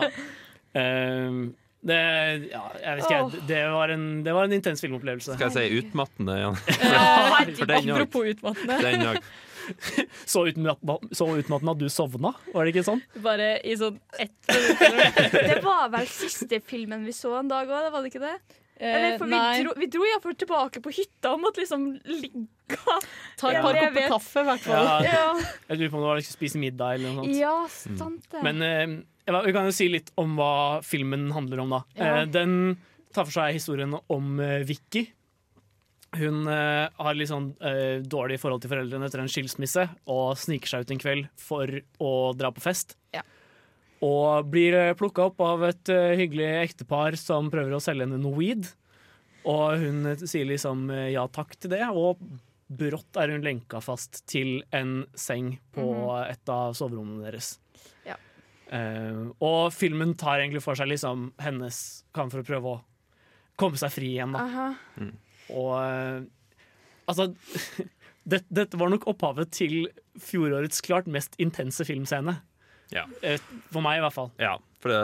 Ehm, 0.79 1.41
det, 1.81 1.99
ja, 2.51 2.63
jeg 2.83 2.97
vet 2.99 3.05
ikke, 3.05 3.19
oh. 3.23 3.35
det, 3.47 3.59
var 3.71 3.93
en, 3.95 4.07
det 4.27 4.33
var 4.35 4.49
en 4.49 4.55
intens 4.57 4.83
filmopplevelse. 4.83 5.37
Skal 5.37 5.53
jeg 5.53 5.71
si 5.71 5.83
utmattende 5.83 6.39
Jan? 6.41 6.59
Apropos 7.95 8.33
utmattende. 8.33 8.81
Den. 8.83 9.23
Så 10.25 10.47
utmattende 10.49 11.15
så 11.15 11.27
utmattende 11.37 11.73
at 11.75 11.81
du 11.83 11.89
sovna, 11.93 12.33
var 12.55 12.65
det 12.65 12.73
ikke 12.73 12.87
sånn? 12.87 13.03
Bare 13.21 13.51
i 13.61 13.75
sånn 13.77 13.99
ett 14.17 14.33
minutt. 14.81 15.19
Det 15.35 15.59
var 15.65 15.91
vel 15.93 16.09
siste 16.09 16.63
filmen 16.65 17.05
vi 17.05 17.13
så 17.13 17.35
en 17.37 17.51
dag 17.51 17.69
òg, 17.69 17.91
var 17.93 18.01
det 18.01 18.13
ikke 18.15 18.23
det? 18.25 18.39
Eller, 18.79 19.19
for 19.19 19.27
vi 19.27 19.63
dro, 19.65 19.75
vi 19.77 19.89
dro 19.91 20.07
iallfall 20.07 20.37
tilbake 20.39 20.81
på 20.85 20.93
hytta 20.95 21.35
og 21.35 21.43
måtte 21.43 21.65
liksom 21.65 21.91
ligge 22.07 22.47
Ta 22.69 23.51
et 23.51 23.63
par 23.65 23.75
kopper 23.75 24.05
kaffe, 24.13 24.43
i 24.43 24.47
hvert 24.47 24.65
fall. 24.67 24.89
Ja. 24.89 24.97
Ja. 25.09 25.53
Jeg 25.71 25.81
lurer 25.81 25.91
på 25.91 25.99
om 25.99 26.03
det 26.05 26.11
var 26.11 26.19
liksom 26.21 26.37
spise 26.37 26.61
middag 26.61 26.99
eller 26.99 27.15
noe 27.15 27.25
sånt. 27.25 27.39
Ja, 27.39 27.55
sant 27.71 28.27
det. 28.31 28.43
Men 28.45 28.65
eh, 28.67 28.85
vi 29.45 29.53
kan 29.53 29.67
jo 29.69 29.75
si 29.77 29.89
litt 29.93 30.11
om 30.21 30.37
hva 30.39 30.81
filmen 30.87 31.29
handler 31.35 31.61
om, 31.65 31.71
da. 31.77 31.81
Ja. 31.99 32.11
Eh, 32.23 32.27
den 32.33 32.77
tar 33.15 33.25
for 33.29 33.35
seg 33.35 33.55
historien 33.57 33.93
om 34.09 34.41
eh, 34.41 34.63
Vicky. 34.69 35.07
Hun 36.17 36.47
eh, 36.49 36.89
har 36.97 37.15
litt 37.19 37.29
sånn 37.29 37.51
dårlig 38.09 38.39
forhold 38.41 38.63
til 38.65 38.71
foreldrene 38.73 39.09
etter 39.11 39.21
en 39.21 39.29
skilsmisse 39.29 39.85
og 40.09 40.39
sniker 40.41 40.71
seg 40.71 40.87
ut 40.87 40.93
en 40.95 41.03
kveld 41.03 41.29
for 41.37 41.69
å 42.01 42.13
dra 42.39 42.49
på 42.57 42.65
fest. 42.65 42.97
Ja. 43.13 43.21
Og 44.01 44.49
blir 44.49 44.95
plukka 44.97 45.27
opp 45.29 45.41
av 45.45 45.67
et 45.69 45.91
hyggelig 45.91 46.49
ektepar 46.63 47.17
som 47.21 47.51
prøver 47.53 47.75
å 47.77 47.83
selge 47.83 48.07
henne 48.07 48.21
noe 48.23 48.39
weed. 48.39 48.71
Og 49.49 49.77
hun 49.83 50.07
sier 50.25 50.47
liksom 50.49 50.87
ja 51.11 51.27
takk 51.35 51.57
til 51.61 51.73
det, 51.75 51.83
og 51.91 52.21
brått 52.69 53.17
er 53.21 53.33
hun 53.33 53.45
lenka 53.45 53.81
fast 53.85 54.23
til 54.29 54.63
en 54.77 55.03
seng 55.17 55.55
på 55.75 55.85
Mhm. 55.89 56.31
et 56.31 56.49
av 56.53 56.75
soverommene 56.77 57.25
deres. 57.25 57.59
Ja. 58.07 58.17
Eh, 58.69 59.21
og 59.45 59.73
filmen 59.73 60.13
tar 60.19 60.43
egentlig 60.43 60.63
for 60.65 60.79
seg 60.79 60.91
liksom 60.91 61.31
hennes 61.41 61.79
kamp 62.17 62.35
for 62.35 62.43
å 62.43 62.49
prøve 62.49 62.75
å 62.75 62.81
komme 63.59 63.81
seg 63.81 63.95
fri 63.95 64.13
igjen. 64.17 64.37
Da. 64.37 64.73
Mm. 65.01 65.15
Og 65.57 65.73
uh, 65.81 66.21
altså 67.09 67.31
det, 68.31 68.43
Dette 68.53 68.79
var 68.79 68.93
nok 68.93 69.09
opphavet 69.11 69.51
til 69.57 69.89
fjorårets 70.21 70.85
klart 70.85 71.09
mest 71.11 71.39
intense 71.43 71.87
filmscene. 71.89 72.37
Ja. 72.95 73.09
Uh, 73.25 73.41
For 73.73 73.85
meg, 73.85 73.99
i 73.99 74.05
hvert 74.05 74.17
fall. 74.17 74.31
Ja, 74.41 74.59
for 74.83 74.93
det, 74.93 75.01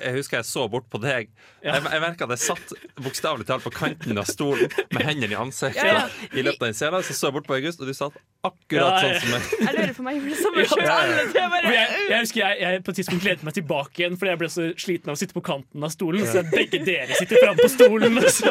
jeg 0.00 0.18
husker 0.18 0.40
jeg 0.40 0.48
så 0.48 0.66
bort 0.70 0.86
på 0.90 0.98
deg. 1.02 1.30
Ja. 1.62 1.76
Jeg, 1.76 1.86
jeg 1.86 2.02
merka 2.02 2.26
at 2.26 2.34
jeg 2.34 2.44
satt 2.44 2.72
bokstavelig 3.00 3.46
talt 3.48 3.64
på 3.66 3.72
kanten 3.74 4.18
av 4.20 4.28
stolen 4.28 4.70
med 4.92 5.06
hendene 5.06 5.36
i 5.36 5.38
ansiktet. 5.38 5.86
Ja, 5.86 6.04
ja. 6.04 6.30
I 6.34 6.44
løpet 6.44 6.62
av 6.62 6.70
den 6.70 6.78
scenen 6.78 7.06
så 7.06 7.16
så 7.16 7.30
jeg 7.30 7.38
bort 7.38 7.48
på 7.48 7.56
August, 7.58 7.82
og 7.82 7.90
du 7.90 7.96
satt 7.96 8.18
akkurat 8.44 9.00
Ja, 9.02 9.08
ja. 9.08 9.18
sånn 9.18 9.20
som 9.20 9.32
meg. 9.34 9.48
Jeg 9.64 9.74
lurer 9.78 9.94
på 9.96 10.04
meg 10.06 10.18
gjorde 10.18 10.30
det 10.34 10.40
samme 10.42 10.60
Ja, 10.60 10.68
sjøl. 10.70 11.32
For 11.64 11.74
jeg, 11.74 11.98
jeg 12.10 12.20
husker 12.24 12.40
jeg, 12.44 12.60
jeg 12.64 12.84
på 12.86 12.94
et 12.94 12.98
tidspunkt 13.00 13.28
lente 13.28 13.48
meg 13.48 13.56
tilbake 13.58 14.02
igjen 14.02 14.16
fordi 14.20 14.32
jeg 14.34 14.40
ble 14.44 14.50
så 14.54 14.68
sliten 14.84 15.12
av 15.12 15.16
å 15.18 15.20
sitte 15.22 15.36
på 15.36 15.44
kanten 15.48 15.86
av 15.88 15.92
stolen. 15.94 16.24
Så 16.28 16.44
begge 16.52 16.80
dere 16.86 17.18
sitter 17.18 17.42
fram 17.44 17.58
på 17.60 17.68
stolen. 17.72 18.20
Så. 18.34 18.50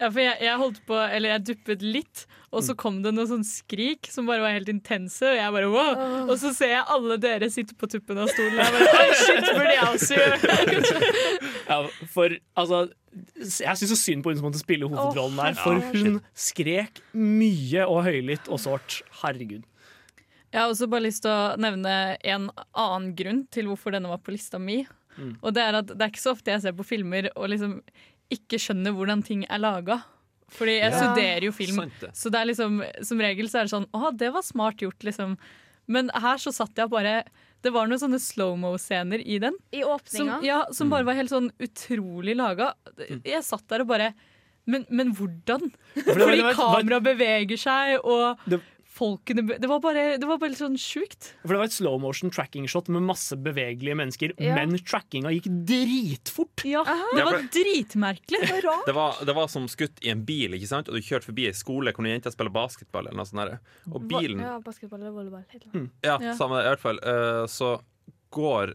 Ja, 0.00 0.08
for 0.10 0.20
jeg, 0.24 0.36
jeg 0.44 0.58
holdt 0.60 0.82
på, 0.88 0.96
eller 1.00 1.34
jeg 1.36 1.46
duppet 1.52 1.82
litt, 1.84 2.24
og 2.50 2.64
så 2.66 2.74
kom 2.78 2.96
det 3.04 3.12
noen 3.14 3.28
sånn 3.30 3.44
skrik 3.46 4.08
som 4.10 4.26
bare 4.26 4.42
var 4.42 4.56
helt 4.56 4.70
intense, 4.72 5.22
og 5.28 5.36
jeg 5.38 5.54
bare 5.54 5.68
wow. 5.70 6.00
Og 6.26 6.32
så 6.40 6.50
ser 6.56 6.72
jeg 6.74 6.86
alle 6.90 7.18
dere 7.22 7.46
sitte 7.52 7.76
på 7.78 7.86
tuppen 7.92 8.18
av 8.24 8.30
stolen, 8.32 8.56
og 8.58 8.64
jeg 8.64 8.72
bare 8.74 9.04
oi, 9.04 9.18
shit, 9.20 9.50
burde 9.54 9.76
jeg 9.76 9.90
også 9.94 10.18
gjøre 10.18 11.10
Ja, 11.70 11.78
for 12.10 12.34
altså 12.58 12.80
Jeg 13.40 13.76
syns 13.80 13.90
så 13.90 13.98
synd 13.98 14.22
på 14.22 14.30
hun 14.30 14.38
som 14.38 14.46
måtte 14.46 14.60
spille 14.62 14.86
hovedrollen 14.88 15.36
der, 15.40 15.56
for 15.58 15.80
hun 15.94 16.20
skrek 16.38 17.00
mye 17.16 17.86
og 17.90 18.04
høylytt 18.06 18.46
og 18.52 18.60
sårt. 18.62 19.00
Herregud. 19.22 19.64
Jeg 20.50 20.60
har 20.60 20.70
også 20.70 20.88
bare 20.90 21.04
lyst 21.06 21.22
til 21.22 21.30
å 21.30 21.56
nevne 21.62 21.96
en 22.26 22.48
annen 22.74 23.10
grunn 23.18 23.44
til 23.54 23.68
hvorfor 23.70 23.94
denne 23.94 24.10
var 24.10 24.22
på 24.22 24.34
lista 24.34 24.58
mi. 24.62 24.80
Mm. 25.16 25.36
Og 25.42 25.52
det 25.54 25.62
er 25.62 25.78
at 25.80 25.90
det 25.90 26.00
er 26.00 26.10
ikke 26.12 26.22
så 26.22 26.32
ofte 26.36 26.50
jeg 26.54 26.62
ser 26.64 26.74
på 26.78 26.86
filmer 26.86 27.28
og 27.36 27.50
liksom 27.52 27.76
ikke 28.30 28.58
skjønner 28.62 28.94
hvordan 28.94 29.22
ting 29.26 29.44
er 29.50 29.62
laga. 29.62 30.00
Fordi 30.50 30.78
jeg 30.80 30.90
Ja. 30.90 30.98
studerer 30.98 31.44
jo 31.46 31.52
film, 31.54 31.90
så 32.12 32.30
det 32.30 32.40
er 32.40 32.46
liksom, 32.50 32.80
som 33.06 33.20
regel 33.22 33.46
så 33.46 33.60
er 33.60 33.68
det 33.68 33.70
sånn 33.74 33.86
Å, 33.94 34.10
det 34.16 34.32
var 34.34 34.42
smart 34.42 34.78
gjort, 34.82 34.98
liksom. 35.06 35.36
Men 35.86 36.10
her 36.14 36.36
så 36.42 36.52
satt 36.54 36.74
jeg 36.74 36.90
bare 36.90 37.24
Det 37.62 37.70
var 37.74 37.86
noen 37.90 38.00
sånne 38.00 38.18
slow-mo-scener 38.22 39.20
i 39.26 39.38
den. 39.42 39.56
I 39.72 39.82
Som, 39.82 39.90
åpninga. 39.96 40.38
ja, 40.46 40.60
som 40.72 40.88
bare 40.92 41.04
var 41.04 41.14
helt 41.18 41.30
sånn 41.32 41.50
utrolig 41.60 42.36
laga. 42.38 42.72
Jeg 43.24 43.42
satt 43.44 43.66
der 43.68 43.84
og 43.84 43.90
bare 43.92 44.14
Men, 44.70 44.84
men 44.90 45.14
hvordan? 45.16 45.70
Fordi 45.96 46.36
det 46.42 46.54
kameraet 46.54 47.02
beveger 47.02 47.58
seg, 47.58 47.98
og 48.04 48.38
Det- 48.48 48.60
folkene 49.00 49.46
Det 49.60 49.68
var 49.70 49.80
bare, 49.80 50.04
det 50.20 50.28
var 50.28 50.38
bare 50.38 50.52
litt 50.52 50.60
sånn 50.60 50.76
sjukt. 50.80 51.30
For 51.42 51.56
det 51.56 51.60
var 51.62 51.68
et 51.70 51.76
slow 51.76 51.96
motion 52.02 52.30
tracking 52.30 52.68
shot 52.70 52.88
med 52.92 53.02
masse 53.08 53.36
bevegelige 53.40 53.96
mennesker, 53.96 54.34
Ja. 54.38 54.54
men 54.60 54.76
trackinga 54.78 55.32
gikk 55.34 55.48
dritfort. 55.68 56.64
Ja, 56.68 56.84
det 57.16 57.24
var 57.24 57.40
dritmerkelig. 57.54 58.40
Det 58.44 58.52
var 58.52 58.62
rart. 58.68 58.86
Det 58.90 58.94
var, 58.96 59.16
det 59.26 59.34
var 59.36 59.48
som 59.48 59.66
skutt 59.70 60.00
i 60.04 60.10
en 60.12 60.24
bil, 60.26 60.54
ikke 60.58 60.68
sant? 60.68 60.88
og 60.88 60.94
du 60.98 61.00
kjørte 61.04 61.28
forbi 61.30 61.46
ei 61.48 61.54
skole 61.56 61.92
hvor 61.94 62.04
noen 62.04 62.16
jenter 62.18 62.32
spiller 62.34 62.52
basketball. 62.54 63.06
Eller 63.08 63.16
noe 63.22 63.28
sånt 63.28 63.42
der. 63.44 63.58
Og 63.90 64.06
bilen 64.10 64.40
Ja, 64.44 64.58
basketball 64.64 65.00
eller 65.00 65.14
volleyball. 65.14 65.44
helt 65.52 65.64
klart. 65.64 65.90
Ja, 66.04 66.18
Ja. 66.20 66.34
samme 66.38 66.58
det, 66.60 66.66
i 66.66 66.70
hvert 66.74 66.84
fall. 66.84 66.98
Eh, 67.02 67.46
så 67.46 67.80
går 68.34 68.74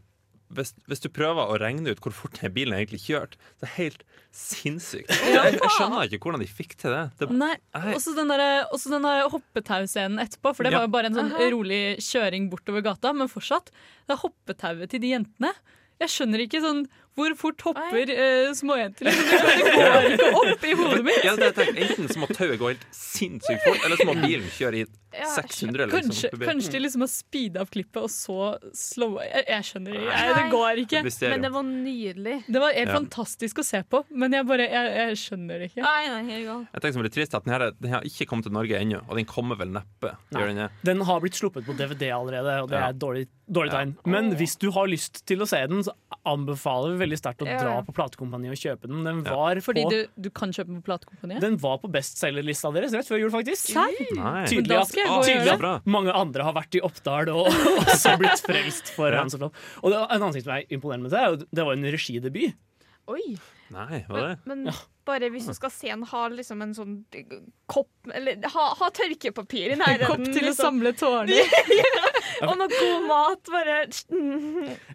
hvis, 0.57 0.71
hvis 0.89 1.03
du 1.03 1.09
prøver 1.13 1.51
å 1.51 1.57
regne 1.61 1.91
ut 1.93 2.01
hvor 2.03 2.13
fort 2.15 2.39
den 2.41 2.53
bilen 2.55 2.75
egentlig 2.77 3.01
kjørte, 3.05 3.37
så 3.59 3.65
er 3.65 3.67
det 3.67 3.73
helt 3.77 4.03
sinnssykt. 4.35 5.11
Jeg, 5.35 5.55
jeg 5.59 5.71
skjønner 5.77 6.07
ikke 6.09 6.19
hvordan 6.27 6.41
de 6.43 6.49
fikk 6.49 6.75
til 6.81 6.91
det. 6.95 7.03
det 7.21 7.29
Nei, 7.35 7.53
også 7.95 8.15
den, 8.17 8.31
der, 8.33 8.65
også 8.75 8.91
den 8.95 9.05
der 9.07 9.23
hoppetauscenen 9.31 10.19
etterpå, 10.23 10.51
for 10.57 10.65
det 10.67 10.73
Ja. 10.73 10.81
var 10.81 10.87
jo 10.89 10.93
bare 10.97 11.11
en 11.11 11.17
sånn 11.19 11.31
Aha. 11.35 11.47
rolig 11.53 11.81
kjøring 12.03 12.49
bortover 12.51 12.83
gata, 12.85 13.13
men 13.15 13.31
fortsatt. 13.31 13.71
Det 14.07 14.15
er 14.17 14.23
hoppetauet 14.25 14.91
til 14.91 15.03
de 15.03 15.13
jentene. 15.15 15.53
Jeg 16.01 16.11
skjønner 16.11 16.43
ikke 16.43 16.59
sånn 16.63 16.81
hvor 17.15 17.35
fort 17.39 17.61
hopper 17.63 18.11
uh, 18.11 18.51
småjenter. 18.57 19.07
Liksom. 19.07 19.47
Det 19.55 19.73
går 19.79 20.09
ikke 20.11 20.29
opp 20.41 20.65
i 20.67 20.73
hodet 20.81 21.03
mitt. 21.07 21.23
Ja, 21.23 21.35
det 21.39 21.51
er 21.55 21.71
enten 21.85 22.09
så 22.11 22.19
må 22.19 22.27
tauet 22.35 22.59
gå 22.59 22.73
helt 22.73 22.85
sinnssykt 22.95 23.63
fort, 23.65 23.81
eller 23.87 23.99
så 24.01 24.07
må 24.09 24.17
bilen 24.21 24.47
kjøre 24.57 24.83
i 24.83 24.85
Ja, 25.15 25.29
600. 25.31 25.85
Kanskje, 25.87 26.09
Liksom, 26.11 26.31
forbi. 26.33 26.45
kanskje 26.49 26.71
de 26.73 26.79
liksom 26.83 27.03
har 27.05 27.07
speeda 27.07 27.61
opp 27.63 27.69
klippet 27.71 28.01
og 28.03 28.09
så 28.11 28.49
slowa 28.75 29.23
jeg, 29.23 29.45
jeg 29.47 29.63
skjønner 29.69 29.93
ikke. 29.95 30.09
Jeg, 30.11 30.33
det 30.35 30.43
går 30.51 30.81
ikke. 30.83 31.01
Men 31.31 31.45
det 31.45 31.51
var 31.53 31.63
nydelig. 31.69 32.33
Det 32.51 32.59
var 32.65 32.73
helt 32.75 32.91
Ja. 32.91 32.97
fantastisk 32.97 33.61
å 33.63 33.63
se 33.63 33.79
på, 33.87 34.01
men 34.11 34.35
jeg 34.35 34.47
bare 34.49 34.65
jeg, 34.67 34.89
jeg 34.99 35.21
skjønner 35.21 35.63
det 35.63 35.69
ikke. 35.71 35.85
Nei, 35.85 36.01
nei. 36.11 36.35
Jeg 36.35 36.81
tenker 36.83 36.97
som 36.97 37.05
er 37.05 37.07
litt 37.07 37.15
trist 37.15 37.37
at 37.39 37.47
den, 37.47 37.53
her, 37.55 37.65
den 37.79 37.95
har 37.95 38.03
ikke 38.11 38.27
kommet 38.27 38.49
til 38.49 38.55
Norge 38.57 38.75
ennå, 38.83 38.99
og 39.07 39.15
den 39.21 39.29
kommer 39.31 39.55
vel 39.63 39.71
neppe. 39.77 40.11
Gjør 40.35 40.51
den? 40.51 40.61
Den 40.91 41.05
har 41.07 41.23
blitt 41.23 41.39
sluppet 41.39 41.63
på 41.69 41.77
DVD 41.79 42.11
allerede, 42.11 42.57
og 42.65 42.67
det 42.73 42.75
Ja. 42.81 42.89
er 42.89 42.97
et 42.97 42.99
dårlig, 42.99 43.23
dårlig 43.47 43.71
tegn. 43.71 43.95
Men 44.03 44.33
hvis 44.35 44.57
du 44.59 44.67
har 44.75 44.91
lyst 44.91 45.23
til 45.25 45.39
å 45.39 45.47
se 45.47 45.63
den, 45.71 45.79
så 45.87 45.95
anbefaler 46.27 46.97
vi 46.99 47.04
veldig 47.05 47.19
sterkt 47.21 47.45
å 47.45 47.47
dra 47.47 47.77
på 47.85 47.95
platekompaniet 47.95 48.55
og 48.55 48.61
kjøpe 48.61 48.91
den. 48.91 49.03
Den 49.07 49.23
var 49.27 49.61
Fordi 49.65 49.85
på 49.85 49.93
du, 49.93 49.99
du 50.27 50.29
kan 50.35 50.53
kjøpe 50.55 50.71
den 50.71 50.81
på 50.81 50.89
platekompaniet? 50.91 51.41
Den 51.43 51.57
var 51.61 51.79
på 51.83 51.91
bestselgerlista 51.93 52.73
deres 52.75 52.95
rett 52.97 53.09
før 53.09 53.23
jul, 53.23 53.31
faktisk. 53.33 53.71
Tydelig 53.71 54.79
at, 54.81 54.93
tydelig 55.25 55.55
at 55.55 55.89
mange 55.89 56.13
andre 56.15 56.45
har 56.47 56.55
vært 56.57 56.77
i 56.79 56.83
Oppdal 56.85 57.31
og 57.33 57.49
også 57.85 58.15
blitt 58.21 58.43
frelst 58.45 58.93
for. 58.97 59.15
Hands 59.15 59.37
of 59.37 59.45
Love. 59.45 59.65
Og 59.83 59.93
det 59.93 59.99
var 60.01 60.09
en 60.11 60.21
annen 60.21 60.37
ting 60.37 60.45
som 60.45 60.55
er 60.57 60.65
imponerende 60.73 61.09
med 61.09 61.15
det, 61.15 61.49
det 61.55 61.67
var 61.67 61.77
en 61.77 61.91
regidebut. 61.95 62.57
Oi. 63.11 63.35
Nei, 63.73 64.01
hva 64.05 64.17
er 64.19 64.27
det? 64.31 64.35
Men, 64.49 64.65
men 64.67 64.77
bare 65.05 65.29
hvis 65.33 65.47
du 65.49 65.53
skal 65.57 65.71
se 65.73 65.89
en, 65.93 66.03
ha 66.09 66.21
liksom 66.33 66.61
en 66.61 66.73
sånn 66.77 66.95
kopp 67.69 68.09
Eller 68.13 68.41
ha, 68.53 68.65
ha 68.79 68.89
tørkepapir 68.93 69.73
i 69.73 69.77
nærheten. 69.81 70.09
Kopp 70.09 70.25
til 70.25 70.41
å 70.41 70.49
liksom. 70.49 70.81
samle 70.81 70.93
tårene. 70.97 71.39
ja. 71.79 72.09
Og 72.49 72.57
noe 72.59 72.69
god 72.73 73.07
mat. 73.09 73.53
Bare 73.53 73.79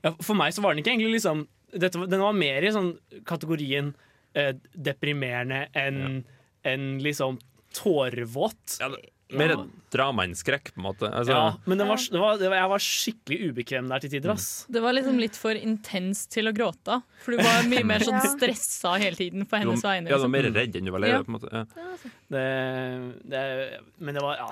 Ja, 0.05 0.15
for 0.19 0.39
meg 0.39 0.55
så 0.55 0.65
var 0.65 0.75
den 0.75 0.85
ikke 0.85 0.95
egentlig 0.95 1.19
liksom 1.19 1.47
dette, 1.73 1.99
var- 1.99 2.07
Den 2.11 2.21
var 2.21 2.33
mer 2.37 2.63
i 2.63 2.73
sånn 2.75 2.93
kategorien 3.29 3.95
eh, 4.35 4.53
deprimerende 4.75 5.67
enn 5.75 6.25
en 6.65 6.99
liksom 7.01 7.39
tårevåt. 7.73 8.79
Ja, 8.81 8.89
det, 8.93 9.01
mer 9.39 9.53
ja. 9.55 9.61
drama 9.95 10.25
enn 10.27 10.35
skrekk, 10.35 10.73
på 10.75 10.81
en 10.81 10.87
måte. 10.89 11.07
Altså, 11.07 11.33
Ja, 11.33 11.45
men 11.71 11.79
var, 11.87 11.97
det 12.11 12.19
var, 12.19 12.39
det 12.41 12.49
var, 12.51 12.57
jeg 12.59 12.71
var 12.73 12.83
skikkelig 12.83 13.39
ubekvem 13.51 13.89
der 13.93 14.03
til 14.03 14.11
tider. 14.17 14.33
ass. 14.35 14.67
Det 14.69 14.83
var 14.83 14.93
liksom 14.97 15.21
litt 15.23 15.39
for 15.39 15.55
intens 15.55 16.25
til 16.27 16.51
å 16.51 16.55
gråte. 16.57 17.01
For 17.23 17.37
du 17.37 17.43
var 17.45 17.63
mye 17.71 17.85
mer 17.87 18.03
sånn 18.07 18.19
stressa 18.37 18.97
hele 18.99 19.17
tiden 19.19 19.47
på 19.47 19.61
hennes 19.63 19.85
vegne. 19.87 20.11
ja, 20.11 20.17
du 20.19 20.27
var 20.27 20.27
liksom. 20.27 20.35
mer 20.35 20.51
redd 20.59 20.77
enn 20.81 20.91
du 20.91 20.95
var 20.95 21.05
lei. 21.05 21.13
deg, 21.15 21.27
på 21.29 21.31
en 21.31 21.39
måte. 21.39 21.53
Ja. 21.55 21.65
Det, 22.35 22.45
det, 23.31 23.45
men 23.99 24.19
det 24.19 24.27
var 24.27 24.43
ja. 24.43 24.51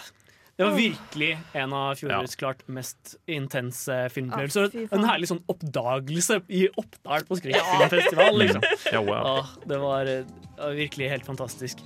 Det 0.59 0.65
var 0.65 0.73
virkelig 0.75 1.39
en 1.53 1.73
av 1.73 1.93
fjorårets 1.95 2.37
klart 2.37 2.65
mest 2.67 3.13
intense 3.31 3.95
filmopplevelser. 4.11 4.73
Ah, 4.75 4.97
en 4.97 5.05
herlig 5.07 5.29
sånn 5.31 5.39
oppdagelse 5.47 6.41
i 6.51 6.65
Oppdal 6.83 7.23
på 7.29 7.39
Skrekkfilmfestival. 7.39 8.35
Liksom. 8.43 8.67
Ja, 8.91 9.05
wow. 9.07 9.29
ah, 9.37 9.53
det 9.71 9.79
var 9.79 10.11
eh, 10.11 10.27
virkelig 10.75 11.13
helt 11.15 11.31
fantastisk. 11.31 11.85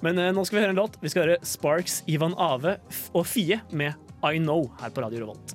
Men 0.00 0.16
eh, 0.16 0.32
nå 0.32 0.46
skal 0.48 0.56
vi 0.56 0.64
høre 0.64 0.72
en 0.72 0.80
låt. 0.80 0.96
Vi 1.04 1.12
skal 1.12 1.26
høre 1.26 1.36
Sparks, 1.44 1.98
Ivan 2.08 2.32
Ave 2.40 2.78
og 3.12 3.28
Fie 3.28 3.60
med 3.76 3.92
I 4.24 4.40
Know 4.40 4.70
her 4.80 4.96
på 4.96 5.04
Radio 5.04 5.26
Revolt. 5.26 5.52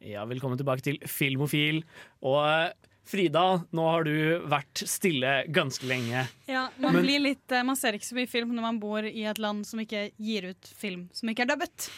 Ja, 0.00 0.24
velkommen 0.24 0.56
tilbake 0.58 0.82
til 0.82 0.96
Filmofil. 1.04 1.84
Og 2.24 2.40
eh, 2.40 2.79
Frida, 3.10 3.42
nå 3.74 3.84
har 3.90 4.04
du 4.06 4.12
vært 4.46 4.84
stille 4.86 5.30
ganske 5.50 5.82
lenge. 5.90 6.20
Ja, 6.46 6.68
man, 6.78 6.94
Men- 6.94 7.02
blir 7.02 7.18
litt, 7.24 7.52
eh, 7.52 7.64
man 7.66 7.76
ser 7.76 7.96
ikke 7.98 8.06
så 8.06 8.14
mye 8.14 8.28
film 8.30 8.52
når 8.54 8.62
man 8.68 8.78
bor 8.82 9.02
i 9.08 9.24
et 9.26 9.38
land 9.42 9.66
som 9.66 9.80
ikke 9.82 10.10
gir 10.16 10.46
ut 10.52 10.70
film 10.78 11.08
som 11.12 11.28
ikke 11.32 11.42
er 11.42 11.50
dubbet. 11.50 11.88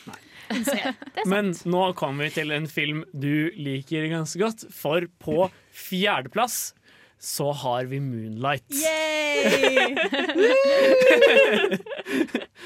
Men 1.28 1.52
nå 1.68 1.82
kommer 1.98 2.24
vi 2.30 2.30
til 2.40 2.50
en 2.56 2.66
film 2.66 3.04
du 3.12 3.50
liker 3.60 4.08
ganske 4.12 4.40
godt, 4.40 4.64
for 4.72 5.04
på 5.20 5.50
fjerdeplass 5.76 6.72
så 7.22 7.52
har 7.54 7.84
vi 7.86 8.00
Moonlight. 8.02 8.64
Yay! 8.72 9.94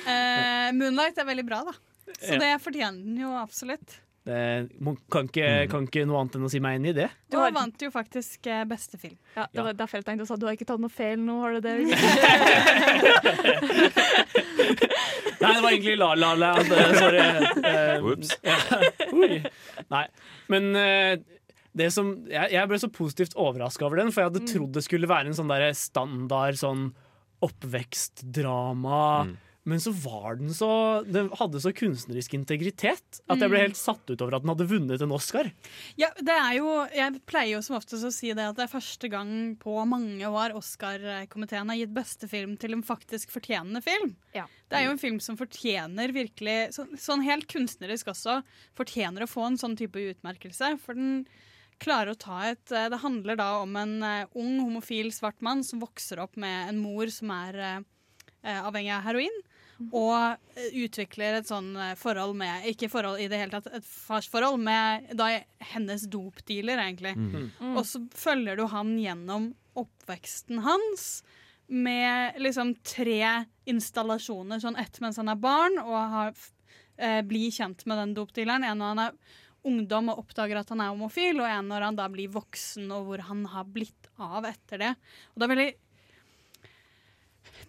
uh, 0.07 0.73
Moonlight 0.79 1.19
er 1.21 1.29
veldig 1.29 1.45
bra, 1.51 1.63
da. 1.67 1.75
Så 2.17 2.33
Ja. 2.33 2.39
det 2.41 2.53
fortjener 2.65 3.03
den 3.05 3.19
jo 3.21 3.35
absolutt. 3.37 3.99
Det 4.27 4.39
må, 4.83 4.97
kan, 5.13 5.29
ikke, 5.31 5.47
Mm. 5.47 5.69
kan 5.71 5.85
ikke 5.87 6.03
noe 6.11 6.19
annet 6.19 6.35
enn 6.35 6.47
å 6.49 6.51
si 6.51 6.59
meg 6.59 6.81
enig 6.81 6.91
i 6.91 6.97
det. 6.97 7.05
Du 7.31 7.37
har... 7.39 7.53
vant 7.55 7.79
jo 7.85 7.91
faktisk 7.95 8.49
eh, 8.51 8.65
beste 8.67 8.99
film. 8.99 9.15
Ja, 9.37 9.45
det 9.53 9.63
var 9.69 9.77
derfor 9.79 10.01
jeg 10.01 10.07
tenkte 10.09 10.27
å 10.27 10.29
si 10.33 10.39
du 10.43 10.47
har 10.49 10.57
ikke 10.59 10.67
tatt 10.67 10.83
noe 10.83 10.91
feil 10.91 11.21
nå, 11.23 11.37
har 11.45 11.55
du 11.55 11.61
det? 11.63 11.77
Nei, 15.37 15.53
det 15.53 15.63
var 15.63 15.71
egentlig 15.71 15.97
La 16.01 16.11
La 16.19 16.33
Land. 16.35 16.73
eh, 16.73 16.93
Sorry. 16.99 17.23
Eh. 17.63 18.03
Oi. 19.23 19.41
Nei. 19.93 20.05
Men 20.53 20.69
det 21.77 21.91
som, 21.93 22.13
jeg, 22.31 22.51
jeg 22.57 22.69
ble 22.71 22.79
så 22.81 22.89
positivt 22.93 23.35
overraska 23.39 23.85
over 23.87 24.01
den, 24.01 24.11
for 24.15 24.23
jeg 24.25 24.31
hadde 24.33 24.47
trodd 24.49 24.73
det 24.77 24.83
skulle 24.87 25.11
være 25.11 25.31
en 25.31 25.37
sånn 25.39 25.51
der 25.53 25.69
standard 25.77 26.57
sånn 26.61 26.89
oppvekstdrama. 27.47 29.03
Men 29.67 29.81
så 29.83 29.91
var 29.91 30.37
den 30.39 30.53
så 30.55 31.03
Den 31.03 31.27
hadde 31.35 31.59
så 31.59 31.73
kunstnerisk 31.75 32.37
integritet 32.39 33.19
at 33.27 33.41
jeg 33.43 33.51
ble 33.51 33.59
Mm. 33.59 33.67
helt 33.67 33.79
satt 33.81 34.07
ut 34.09 34.21
over 34.23 34.37
at 34.37 34.45
den 34.45 34.53
hadde 34.53 34.69
vunnet 34.71 35.03
en 35.03 35.15
Oscar. 35.17 35.51
Ja, 35.99 36.13
det 36.21 36.37
er 36.37 36.53
jo, 36.61 36.69
jeg 36.95 37.21
pleier 37.27 37.57
jo 37.57 37.63
som 37.67 37.75
oftest 37.81 38.07
å 38.07 38.13
si 38.15 38.31
det 38.33 38.45
at 38.47 38.55
det 38.57 38.67
er 38.69 38.71
første 38.73 39.11
gang 39.11 39.57
på 39.59 39.75
mange 39.91 40.23
år 40.23 40.55
Oscar-komiteen 40.55 41.69
har 41.69 41.81
gitt 41.81 41.95
beste 41.97 42.29
film 42.31 42.55
til 42.57 42.77
en 42.77 42.85
faktisk 42.87 43.35
fortjenende 43.35 43.83
film. 43.83 44.15
Det 44.33 44.79
er 44.79 44.85
jo 44.87 44.95
en 44.95 45.03
film 45.03 45.19
som 45.23 45.37
fortjener 45.39 46.15
virkelig, 46.15 46.73
så, 46.75 46.87
sånn 46.99 47.23
helt 47.27 47.47
kunstnerisk 47.51 48.07
også, 48.15 48.41
fortjener 48.79 49.23
å 49.27 49.31
få 49.31 49.47
en 49.47 49.59
sånn 49.59 49.77
type 49.79 49.99
utmerkelse. 49.99 50.77
For 50.83 50.95
den 50.95 51.27
klarer 51.83 52.15
å 52.15 52.19
ta 52.19 52.39
et 52.53 52.73
eh, 52.73 52.89
Det 52.89 53.03
handler 53.03 53.37
da 53.37 53.51
om 53.61 53.75
en 53.77 53.99
eh, 54.03 54.27
ung 54.35 54.61
homofil 54.63 55.11
svart 55.13 55.43
mann 55.45 55.63
som 55.67 55.83
vokser 55.83 56.23
opp 56.23 56.37
med 56.41 56.71
en 56.71 56.79
mor 56.81 57.11
som 57.13 57.31
er 57.35 57.59
eh, 57.67 58.61
avhengig 58.63 58.95
av 58.97 59.03
heroin. 59.11 59.43
Og 59.93 60.15
eh, 60.57 60.69
utvikler 60.85 61.39
et 61.39 61.49
sånn 61.49 61.75
eh, 61.77 61.95
forhold 62.01 62.37
med 62.39 62.65
Ikke 62.71 62.89
forhold 62.93 63.21
i 63.21 63.29
det 63.29 63.41
hele 63.41 63.53
tatt, 63.53 63.69
et 63.77 63.87
farsforhold 63.87 64.61
med 64.63 65.13
da 65.19 65.29
hennes 65.75 66.07
dopdealer, 66.13 66.81
egentlig. 66.87 67.17
Mm. 67.17 67.51
Mm. 67.61 67.75
Og 67.75 67.83
så 67.89 68.01
følger 68.17 68.57
du 68.59 68.67
han 68.73 68.95
gjennom 69.01 69.51
oppveksten 69.77 70.63
hans 70.65 71.21
med 71.67 72.39
liksom 72.41 72.77
tre 72.87 73.47
installasjoner. 73.69 74.63
Sånn 74.63 74.79
ett 74.81 75.01
mens 75.03 75.19
han 75.21 75.33
er 75.33 75.41
barn 75.41 75.81
og 75.83 75.97
har, 76.15 76.37
eh, 76.97 77.21
blir 77.27 77.51
kjent 77.51 77.85
med 77.87 77.99
den 77.99 78.15
dopdealeren. 78.15 78.65
En 78.65 78.79
når 78.79 78.95
han 78.95 79.05
er 79.07 79.19
ungdom 79.67 80.13
og 80.13 80.23
oppdager 80.23 80.61
at 80.61 80.69
han 80.71 80.81
er 80.81 80.93
homofil, 80.93 81.41
og 81.43 81.51
en 81.51 81.69
når 81.69 81.89
han 81.89 81.99
da 81.99 82.07
blir 82.13 82.31
voksen 82.33 82.91
og 82.95 83.09
hvor 83.09 83.25
han 83.29 83.45
har 83.51 83.65
blitt 83.65 84.11
av 84.17 84.47
etter 84.47 84.79
det. 84.79 84.93
Og 85.35 85.41
det 85.41 85.47
er 85.47 85.55
veldig 85.55 85.73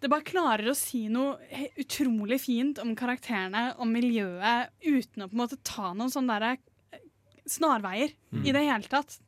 det 0.02 0.10
bare 0.12 0.26
klarer 0.28 0.70
å 0.72 0.76
si 0.78 1.08
noe 1.10 1.38
utrolig 1.80 2.40
fint 2.44 2.80
om 2.84 2.96
karakterene 2.98 3.72
og 3.78 3.88
miljøet 3.90 4.70
uten 4.86 5.26
å 5.26 5.28
på 5.30 5.36
en 5.38 5.42
måte 5.44 5.58
ta 5.64 5.94
noen 5.94 6.12
sånne 6.14 6.40
der, 6.40 6.58
eh, 6.94 7.04
snarveier 7.48 8.14
Mm. 8.34 8.46
i 8.46 8.52
det 8.52 8.64
hele 8.68 8.84
tatt. 8.92 9.20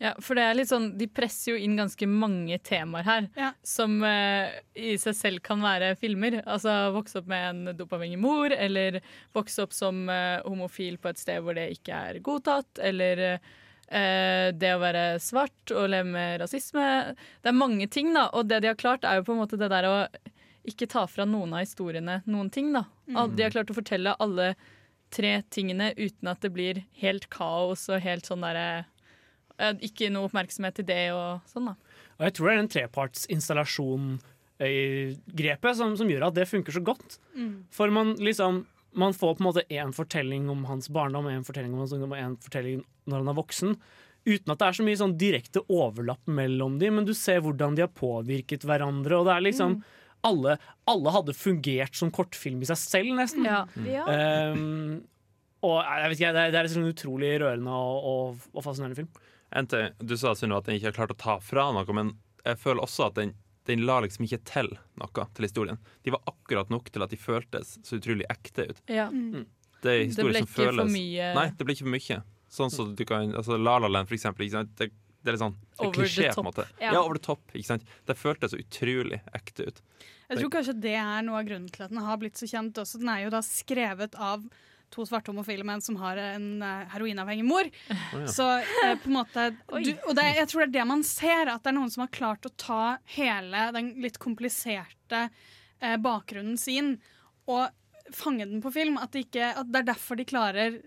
Ja, 0.00 0.14
for 0.18 0.34
det 0.34 0.42
er 0.42 0.54
litt 0.54 0.68
sånn, 0.70 0.96
De 0.96 1.06
presser 1.06 1.52
jo 1.52 1.58
inn 1.60 1.76
ganske 1.76 2.06
mange 2.08 2.56
temaer 2.64 3.04
her, 3.04 3.26
som 3.62 4.02
uh, 4.02 4.48
i 4.74 4.94
seg 4.96 5.14
selv 5.14 5.42
kan 5.42 5.60
være 5.60 5.94
filmer. 6.00 6.38
Altså 6.46 6.90
Vokse 6.94 7.18
opp 7.20 7.26
med 7.28 7.50
en 7.50 7.76
dopavhengig 7.76 8.16
mor, 8.18 8.48
eller 8.50 9.02
vokse 9.34 9.60
opp 9.62 9.74
som 9.76 10.08
uh, 10.08 10.40
homofil 10.46 10.96
på 10.96 11.10
et 11.10 11.18
sted 11.20 11.42
hvor 11.44 11.52
det 11.54 11.68
ikke 11.76 11.92
er 11.92 12.18
godtatt, 12.24 12.80
eller 12.80 13.18
eh, 13.18 13.38
det 13.90 14.70
å 14.76 14.78
være 14.78 15.18
svart 15.18 15.72
og 15.74 15.88
leve 15.90 16.06
med 16.12 16.40
rasisme. 16.44 16.84
Det 17.42 17.50
er 17.50 17.56
mange 17.58 17.88
ting, 17.90 18.12
da, 18.14 18.28
og 18.38 18.46
det 18.46 18.60
de 18.62 18.68
har 18.70 18.76
klart, 18.78 19.02
er 19.04 19.18
jo 19.18 19.24
på 19.26 19.32
en 19.34 19.40
måte 19.42 19.58
det 19.58 19.66
der 19.72 19.88
å 19.88 19.94
ikke 20.70 20.86
ta 20.92 21.06
fra 21.10 21.24
noen 21.26 21.54
av 21.56 21.64
historiene 21.64 22.20
noen 22.30 22.50
ting. 22.54 22.68
da. 22.76 22.84
Al- 23.16 23.32
De 23.34 23.42
har 23.42 23.50
klart 23.50 23.70
å 23.72 23.74
fortelle 23.74 24.12
alle 24.22 24.52
tre 25.10 25.40
tingene 25.50 25.90
uten 25.98 26.28
at 26.30 26.40
det 26.44 26.52
blir 26.54 26.84
helt 27.02 27.26
kaos 27.34 27.88
og 27.90 27.98
helt 28.04 28.28
sånn 28.28 28.44
derre 28.46 28.84
eh, 29.58 29.74
Ikke 29.82 30.06
noe 30.14 30.28
oppmerksomhet 30.28 30.74
til 30.78 30.86
det 30.86 31.10
og 31.16 31.40
sånn, 31.50 31.66
da. 31.72 31.74
Og 32.20 32.26
jeg 32.28 32.34
tror 32.36 32.46
det 32.46 32.52
er 32.54 32.60
den 32.60 32.74
trepartsinstallasjon-grepet 34.60 35.76
som, 35.76 35.96
som 35.98 36.10
gjør 36.10 36.26
at 36.28 36.36
det 36.38 36.46
funker 36.50 36.72
så 36.76 36.82
godt. 36.84 37.18
Mm. 37.34 37.64
For 37.74 37.90
man 37.94 38.14
liksom 38.20 38.62
Man 38.92 39.14
får 39.14 39.36
på 39.36 39.42
en 39.44 39.48
måte 39.48 39.62
én 39.70 39.92
fortelling 39.94 40.48
om 40.50 40.64
hans 40.66 40.88
barndom, 40.90 41.26
en 41.30 41.44
fortelling 41.46 41.72
om 41.74 41.82
hans 41.84 41.92
ungdom 41.94 42.12
og 42.16 42.18
en 42.18 42.36
fortelling 42.42 42.80
når 43.06 43.22
han 43.22 43.28
er 43.32 43.38
voksen. 43.38 43.76
Uten 44.26 44.52
at 44.52 44.58
det 44.60 44.66
er 44.66 44.76
så 44.76 44.84
mye 44.84 44.98
sånn 45.00 45.14
direkte 45.16 45.62
overlapp 45.72 46.26
mellom 46.28 46.78
dem, 46.80 46.98
men 46.98 47.06
du 47.08 47.14
ser 47.16 47.40
hvordan 47.40 47.76
de 47.78 47.86
har 47.86 47.92
påvirket 47.94 48.66
hverandre. 48.68 49.16
Og 49.20 49.26
det 49.30 49.32
er 49.36 49.46
liksom 49.46 49.76
Mm. 49.78 49.84
alle, 50.28 50.58
alle 50.86 51.10
hadde 51.14 51.32
fungert 51.32 51.94
som 51.96 52.10
kortfilm 52.10 52.60
i 52.60 52.68
seg 52.68 52.76
selv, 52.76 53.14
nesten. 53.16 53.44
Ja. 53.46 53.62
Mm. 53.76 53.86
Um, 54.58 55.02
og 55.62 55.78
jeg 55.84 56.08
vet 56.10 56.18
ikke, 56.20 56.32
det 56.36 56.42
er, 56.42 56.50
det 56.52 56.58
er 56.60 56.68
en 56.68 56.74
sånn 56.74 56.90
utrolig 56.92 57.30
rørende 57.40 57.70
og, 57.72 58.04
og, 58.10 58.44
og 58.54 58.64
fascinerende 58.64 58.96
film. 58.96 59.08
En 59.52 59.66
ting, 59.66 59.88
Du 59.98 60.16
sa 60.16 60.34
Sunne, 60.34 60.56
at 60.60 60.64
den 60.68 60.76
ikke 60.78 60.90
har 60.92 60.98
klart 61.00 61.14
å 61.14 61.18
ta 61.20 61.38
fra 61.40 61.70
noe, 61.72 61.96
men 61.96 62.14
jeg 62.44 62.56
føler 62.60 62.84
også 62.84 63.08
at 63.10 63.16
den, 63.18 63.34
den 63.68 63.84
la 63.86 64.00
liksom 64.00 64.24
ikke 64.26 64.40
til 64.48 64.70
noe 65.00 65.24
til 65.36 65.46
historien. 65.46 65.78
De 66.04 66.12
var 66.14 66.22
akkurat 66.30 66.70
nok 66.72 66.90
til 66.90 67.02
at 67.04 67.10
de 67.12 67.18
føltes 67.20 67.76
så 67.84 67.98
utrolig 68.00 68.24
ekte 68.32 68.68
ut. 68.70 68.80
Ja. 68.88 69.08
Mm. 69.12 69.46
Det 69.80 69.90
er 69.92 69.98
Det 70.00 70.08
historier 70.10 70.32
ble 70.32 70.40
som 70.40 70.48
ikke 70.48 70.72
for 70.76 70.94
mye- 70.94 71.34
Nei, 71.34 71.46
det 71.56 71.66
ble 71.66 71.74
ikke 71.76 71.86
for 71.86 71.94
mye. 71.96 72.22
Sånn 72.50 72.70
som 72.74 72.94
du 72.98 73.04
kan 73.06 73.32
altså 73.34 73.58
La 73.62 73.78
La 73.78 73.88
Land, 73.88 74.08
for 74.08 74.16
eksempel. 74.16 74.46
Ikke 74.46 74.58
sant? 74.58 74.72
Det, 74.76 74.90
det 75.22 75.28
er 75.30 75.36
litt 75.36 75.44
sånn 75.44 75.54
det 75.60 75.84
Over 75.86 75.94
klisjé, 76.00 76.32
på 76.34 76.42
en 76.42 76.48
måte. 76.48 76.66
Ja. 76.80 76.92
Ja. 76.94 77.02
over 77.02 77.14
the 77.14 77.24
top. 77.24 77.42
Ikke 77.54 77.68
sant? 77.68 77.84
Det 78.06 78.16
føltes 78.18 78.50
så 78.54 78.58
utrolig 78.60 79.20
ekte 79.36 79.68
ut. 79.68 79.80
Jeg 80.30 80.38
tror 80.40 80.50
kanskje 80.50 80.74
det 80.80 80.96
er 80.96 81.22
noe 81.26 81.40
av 81.40 81.46
grunnen 81.48 81.70
til 81.70 81.84
at 81.86 81.90
den 81.94 82.02
har 82.04 82.18
blitt 82.18 82.38
så 82.38 82.46
kjent 82.50 82.78
også. 82.78 82.98
Den 83.02 83.08
er 83.12 83.24
jo 83.24 83.30
da 83.30 83.40
skrevet 83.42 84.14
av 84.18 84.44
to 84.90 85.04
svarte 85.06 85.30
homofile 85.32 85.64
menn 85.66 85.80
som 85.84 85.96
har 86.00 86.18
en 86.18 86.62
eh, 86.66 86.84
heroinavhengig 86.94 87.44
mor. 87.46 87.68
ja. 87.90 88.24
Så 88.26 88.46
eh, 88.58 88.94
på 89.02 89.10
en 89.10 89.16
måte 89.20 89.48
du, 89.86 89.92
Og 90.08 90.14
det, 90.18 90.24
jeg 90.36 90.48
tror 90.50 90.64
det 90.64 90.68
er 90.70 90.76
det 90.80 90.86
man 90.90 91.04
ser, 91.06 91.50
at 91.52 91.62
det 91.62 91.70
er 91.72 91.78
noen 91.78 91.90
som 91.94 92.02
har 92.06 92.12
klart 92.14 92.46
å 92.48 92.54
ta 92.58 92.80
hele 93.16 93.68
den 93.76 93.92
litt 94.02 94.18
kompliserte 94.22 95.28
eh, 95.80 95.96
bakgrunnen 96.02 96.58
sin 96.58 96.96
og 97.50 97.68
fange 98.14 98.46
den 98.50 98.60
på 98.62 98.72
film. 98.74 98.98
At 98.98 99.12
det, 99.14 99.28
ikke, 99.28 99.52
at 99.62 99.70
det 99.70 99.84
er 99.84 99.88
derfor 99.92 100.18
de 100.18 100.26
klarer 100.26 100.80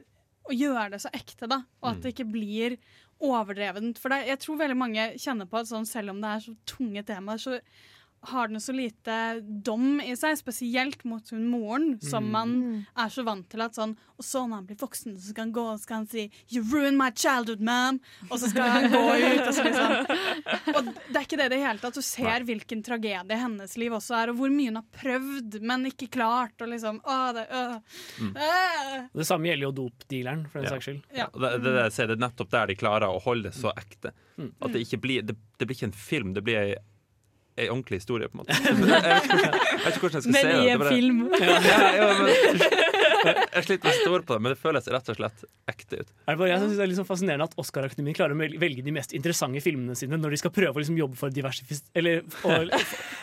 å 0.43 0.51
gjøre 0.51 0.89
det 0.91 0.99
så 1.05 1.09
ekte, 1.15 1.47
da. 1.47 1.61
Og 1.81 1.89
at 1.93 1.95
Mm. 1.97 2.01
det 2.03 2.11
ikke 2.13 2.31
blir 2.33 2.73
overdrevent. 3.23 3.99
For 4.01 4.11
det, 4.11 4.25
jeg 4.27 4.39
tror 4.43 4.57
veldig 4.59 4.75
mange 4.79 5.05
kjenner 5.21 5.47
på 5.47 5.61
at 5.61 5.69
sånn, 5.69 5.85
selv 5.87 6.11
om 6.11 6.19
det 6.23 6.31
er 6.33 6.41
så 6.43 6.55
tunge 6.67 7.03
temaer, 7.07 7.39
så 7.39 7.59
har 8.23 8.47
den 8.47 8.59
så 8.63 8.71
lite 8.75 9.15
dom 9.63 9.99
i 10.01 10.13
seg, 10.15 10.37
spesielt 10.39 11.01
mot 11.05 11.27
hun 11.33 11.47
moren, 11.51 11.99
som 12.01 12.23
Mm. 12.23 12.31
man 12.31 12.85
er 12.95 13.09
så 13.09 13.23
vant 13.25 13.49
til 13.49 13.61
at 13.61 13.75
sånn 13.75 13.95
Og 14.19 14.23
så 14.23 14.43
når 14.47 14.55
han 14.55 14.65
blir 14.67 14.77
voksen, 14.77 15.15
så 15.17 15.29
skal 15.33 15.43
han 15.45 15.51
gå 15.53 15.63
og 15.73 15.79
skal 15.81 15.95
han 15.97 16.07
si 16.07 16.29
'You 16.49 16.61
ruined 16.71 16.97
my 16.97 17.09
childhood, 17.11 17.59
ma'am', 17.59 17.99
og 18.29 18.39
så 18.39 18.47
skal 18.49 18.69
han 18.69 18.91
gå 18.91 19.01
ut 19.17 19.47
og 19.47 19.53
så 19.53 19.63
liksom 19.63 19.91
Og 20.77 20.85
det 20.85 21.15
er 21.17 21.25
ikke 21.25 21.37
det 21.41 21.45
i 21.45 21.49
det 21.55 21.59
hele 21.65 21.79
tatt. 21.79 21.93
Du 21.95 22.01
ser 22.01 22.45
hvilken 22.45 22.83
tragedie 22.85 23.35
hennes 23.37 23.75
liv 23.77 23.91
også 23.91 24.15
er, 24.23 24.29
og 24.29 24.37
hvor 24.37 24.49
mye 24.53 24.69
hun 24.71 24.75
har 24.79 24.85
prøvd, 25.01 25.59
men 25.61 25.85
ikke 25.89 26.09
klart, 26.13 26.53
og 26.61 26.69
liksom 26.69 27.01
Å, 27.03 27.33
det 27.33 27.47
øh. 27.51 27.79
Mm. 28.21 28.35
Øh. 28.37 29.09
Det 29.13 29.25
samme 29.27 29.49
gjelder 29.49 29.67
jo 29.67 29.71
dopdealeren, 29.81 30.45
for 30.49 30.59
den 30.61 30.69
Ja. 30.69 30.69
saks 30.77 30.85
skyld. 30.85 31.01
Ja. 31.15 31.27
Det, 31.33 31.51
det, 31.63 31.73
det, 31.73 31.91
det 31.97 32.09
er 32.09 32.15
nettopp 32.15 32.49
der 32.51 32.67
de 32.67 32.75
klarer 32.75 33.09
å 33.09 33.19
holde 33.21 33.49
det 33.49 33.55
så 33.57 33.73
ekte. 33.75 34.13
Mm. 34.37 34.53
At 34.61 34.71
det 34.73 34.81
ikke 34.87 35.01
blir 35.01 35.21
Det, 35.25 35.35
det 35.59 35.67
blir 35.67 35.75
ikke 35.75 35.89
en 35.91 35.91
film, 35.91 36.33
det 36.33 36.43
blir 36.43 36.57
ei, 36.57 36.75
ei 37.55 37.69
ordentlig 37.69 38.01
historie, 38.01 38.29
på 38.29 38.39
en 38.39 38.43
måte. 38.43 38.57
Jeg 38.63 39.83
vet 39.83 39.97
ikke 39.97 40.07
hvordan 40.07 40.19
jeg, 40.19 40.23
skal 40.23 40.33
Men 40.33 40.41
se 40.41 40.47
det. 40.47 40.63
i 40.63 40.69
en 40.73 40.83
film. 40.87 41.19
Ja, 41.39 41.81
ja, 41.93 42.07
men, 42.19 42.91
jeg 43.53 43.63
sliter 43.65 43.87
med 43.87 43.93
å 43.93 43.99
stå 44.01 44.17
på 44.27 44.35
det, 44.35 44.39
men 44.43 44.53
det 44.53 44.59
føles 44.59 44.87
rett 44.91 45.11
og 45.11 45.17
slett 45.17 45.43
ekte 45.71 46.01
ut. 46.01 46.09
Er 46.27 46.35
det 46.35 46.39
bare 46.41 46.49
jeg 46.49 46.59
som 46.61 46.67
synes 46.67 46.79
det 46.79 46.85
er 46.85 46.95
sånn 46.97 47.07
fascinerende 47.07 47.47
at 47.47 47.55
Oscar-akademiet 47.61 48.17
klarer 48.17 48.35
å 48.35 48.59
velge 48.61 48.85
de 48.85 48.93
mest 48.95 49.15
interessante 49.15 49.61
filmene 49.63 49.95
sine 49.97 50.19
når 50.19 50.35
de 50.35 50.41
skal 50.41 50.53
prøve 50.55 50.75
å 50.75 50.83
liksom 50.83 50.99
jobbe 50.99 51.19
for 51.19 51.33
diversifis... 51.33 51.83
Eller 51.97 52.23
å, 52.23 52.57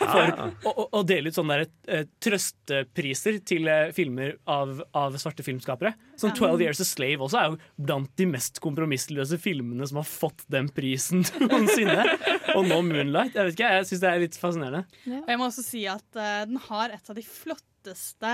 for, 0.01 0.31
å, 0.71 0.73
å, 0.73 0.87
å 1.01 1.03
dele 1.07 1.31
ut 1.31 1.37
sånne 1.37 1.59
der, 1.61 1.73
eh, 1.91 2.07
trøstepriser 2.23 3.41
til 3.47 3.69
eh, 3.71 3.91
filmer 3.95 4.35
av, 4.49 4.81
av 4.97 5.17
svarte 5.21 5.45
filmskapere. 5.45 5.93
Ja. 6.21 6.31
'Twelve 6.31 6.61
Years 6.61 6.81
a 6.83 6.85
Slave' 6.85 7.25
også 7.25 7.39
er 7.39 7.47
jo 7.49 7.55
blant 7.81 8.11
de 8.19 8.27
mest 8.29 8.59
kompromissløse 8.61 9.39
filmene 9.41 9.87
som 9.89 10.01
har 10.01 10.05
fått 10.07 10.43
den 10.53 10.69
prisen 10.73 11.23
noensinne. 11.41 12.05
Og 12.57 12.67
nå 12.67 12.81
'Moonlight'. 12.81 13.35
Jeg 13.35 13.45
vet 13.47 13.55
ikke, 13.57 13.71
jeg 13.77 13.87
syns 13.89 14.03
det 14.03 14.09
er 14.11 14.19
litt 14.25 14.37
fascinerende. 14.39 14.83
Og 15.21 15.31
jeg 15.33 15.39
må 15.41 15.47
også 15.47 15.63
si 15.65 15.85
at 15.89 16.05
uh, 16.19 16.45
den 16.49 16.57
har 16.67 16.89
et 16.95 17.09
av 17.09 17.15
de 17.15 17.23
flotteste 17.25 18.33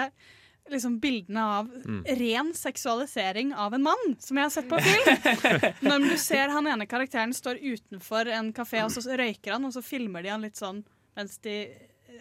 liksom, 0.72 0.99
bildene 0.99 1.39
av 1.39 1.70
Mm. 1.86 2.03
ren 2.20 2.53
seksualisering 2.53 3.53
av 3.55 3.74
en 3.74 3.84
mann, 3.84 4.15
som 4.20 4.38
jeg 4.38 4.43
har 4.43 4.49
sett 4.51 4.70
på 4.70 4.80
film. 4.84 5.74
Når 5.89 6.09
du 6.09 6.18
ser 6.18 6.49
han 6.51 6.68
ene 6.68 6.86
karakteren 6.86 7.34
står 7.34 7.61
utenfor 7.63 8.28
en 8.28 8.51
kafé, 8.53 8.84
og 8.84 8.91
så 8.91 9.05
røyker 9.15 9.53
han, 9.55 9.65
og 9.65 9.72
så 9.74 9.82
filmer 9.82 10.24
de 10.24 10.30
han 10.34 10.41
litt 10.41 10.59
sånn 10.59 10.84
mens 11.15 11.38
de 11.39 11.59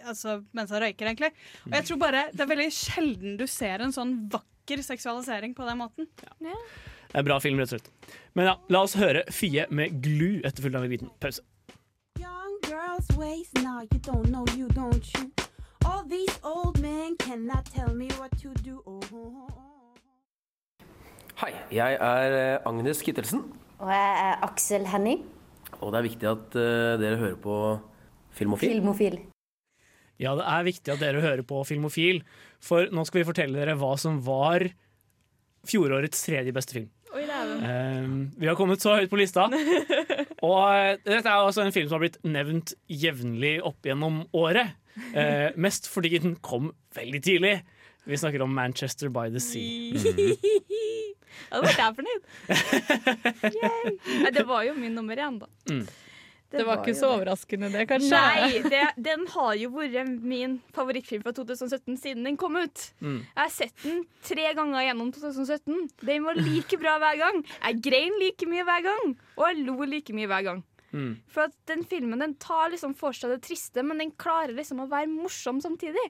Altså 0.07 0.45
mens 0.53 0.71
han 0.71 0.83
røyker, 0.83 1.07
egentlig. 1.09 1.31
Og 1.65 1.73
jeg 1.73 1.85
tror 1.89 1.99
bare 1.99 2.25
Det 2.33 2.41
er 2.43 2.49
veldig 2.51 2.67
sjelden 2.75 3.37
du 3.39 3.47
ser 3.47 3.81
en 3.81 3.93
sånn 3.95 4.29
vakker 4.29 4.83
seksualisering 4.83 5.55
på 5.57 5.65
den 5.65 5.79
måten. 5.79 6.07
Det 6.21 6.53
er 7.15 7.19
en 7.23 7.25
bra 7.25 7.39
film, 7.41 7.59
rett 7.59 7.73
og 7.73 7.79
slett. 7.81 7.91
Men 8.35 8.47
ja, 8.51 8.55
la 8.69 8.83
oss 8.83 8.95
høre 8.99 9.23
Fie 9.33 9.65
med 9.71 10.03
Glu 10.05 10.43
etterfulgt 10.45 10.77
av 10.77 10.85
en 10.85 10.91
liten 10.91 11.11
pause. 11.23 11.41
Young 13.11 13.19
ways. 13.19 13.49
waste 13.53 13.65
now, 13.65 13.81
you 13.81 13.99
don't 13.99 14.29
know 14.29 14.45
you, 14.57 14.69
don't 14.69 15.15
you? 15.15 15.31
All 15.85 16.05
these 16.05 16.39
old 16.43 16.79
men 16.81 17.17
cannot 17.17 17.65
tell 17.65 17.95
me 17.95 18.09
what 18.19 18.31
to 18.43 18.49
do. 18.63 18.83
Oh, 18.87 19.01
Hei, 21.37 21.53
jeg 21.71 21.99
er 22.01 22.33
eh, 22.33 22.67
Agnes 22.67 23.03
Kittelsen, 23.03 23.43
Og 23.79 23.91
jeg 23.91 24.31
er 24.31 24.43
Aksel 24.43 24.87
Henning. 24.87 25.25
og 25.81 25.93
det 25.93 25.99
er 25.99 26.03
viktig 26.03 26.29
at 26.29 26.55
uh, 26.57 26.97
dere 27.01 27.17
hører 27.17 27.37
på 27.37 27.81
Filmofil. 28.31 28.69
Filmofil. 28.69 29.19
Ja, 30.19 30.35
det 30.35 30.45
er 30.49 30.63
viktig 30.65 30.93
at 30.93 31.01
dere 31.01 31.21
hører 31.21 31.43
på 31.43 31.65
Filmofil, 31.65 32.23
for 32.61 32.89
nå 32.93 33.05
skal 33.05 33.21
vi 33.21 33.27
fortelle 33.29 33.59
dere 33.59 33.77
hva 33.77 33.99
som 34.01 34.23
var 34.25 34.65
fjorårets 35.69 36.25
tredje 36.25 36.53
beste 36.57 36.73
film. 36.73 36.89
Oi. 37.13 37.27
Eh, 37.27 38.09
vi 38.39 38.47
har 38.49 38.57
kommet 38.57 38.81
så 38.81 38.97
høyt 38.97 39.11
på 39.11 39.21
lista. 39.21 39.51
Og 40.47 40.57
eh, 40.71 40.97
dette 41.03 41.27
er 41.31 41.43
også 41.43 41.65
en 41.67 41.75
film 41.75 41.89
som 41.91 41.99
har 41.99 42.07
blitt 42.07 42.21
nevnt 42.27 42.75
jevnlig 42.93 43.57
opp 43.67 43.87
gjennom 43.89 44.23
året. 44.37 44.77
Eh, 45.13 45.51
mest 45.61 45.91
fordi 45.93 46.17
den 46.23 46.37
kom 46.45 46.71
veldig 46.97 47.23
tidlig. 47.27 47.57
Vi 48.07 48.19
snakker 48.21 48.45
om 48.45 48.55
Manchester 48.55 49.11
by 49.13 49.29
the 49.35 49.43
Sea. 49.43 49.97
Ja, 51.47 51.61
da 51.61 51.69
ble 51.69 51.73
jeg 51.77 51.95
fornøyd. 51.99 52.23
Nei, 54.25 54.31
det 54.35 54.43
var 54.49 54.65
jo 54.67 54.73
min 54.75 54.95
nummer 54.97 55.19
én, 55.21 55.37
da. 55.39 55.47
Mm. 55.71 55.83
Det 56.53 56.65
var 56.67 56.79
ikke 56.83 56.95
så 56.95 57.09
det. 57.09 57.15
overraskende, 57.17 57.71
det, 57.75 57.87
kanskje? 57.91 58.13
Nei, 58.15 58.61
det, 58.73 58.83
den 59.03 59.27
har 59.33 59.57
jo 59.59 59.73
vært 59.75 60.13
min 60.23 60.61
favorittfilm 60.77 61.25
fra 61.25 61.35
2017 61.35 61.99
siden 62.03 62.29
den 62.29 62.39
kom 62.41 62.59
ut. 62.61 62.87
Mm. 63.01 63.19
Jeg 63.25 63.41
har 63.41 63.53
sett 63.55 63.83
den 63.83 64.05
tre 64.27 64.47
ganger 64.59 64.87
gjennom 64.87 65.11
2017. 65.17 65.83
Den 66.07 66.29
var 66.29 66.39
like 66.39 66.79
bra 66.81 66.97
hver 67.03 67.19
gang. 67.25 67.43
Jeg 67.59 67.83
grein 67.89 68.17
like 68.23 68.49
mye 68.51 68.67
hver 68.69 68.87
gang, 68.87 69.13
og 69.37 69.45
jeg 69.51 69.67
lo 69.67 69.77
like 69.91 70.17
mye 70.17 70.31
hver 70.31 70.49
gang. 70.51 70.65
Mm. 70.97 71.17
For 71.29 71.49
at 71.49 71.57
den 71.69 71.83
filmen 71.85 72.23
den 72.23 72.37
tar 72.41 72.71
liksom 72.73 72.95
for 72.97 73.17
seg 73.17 73.35
det 73.35 73.43
triste, 73.45 73.83
men 73.85 74.01
den 74.01 74.13
klarer 74.17 74.55
liksom 74.57 74.81
å 74.85 74.89
være 74.91 75.11
morsom 75.11 75.59
samtidig. 75.65 76.05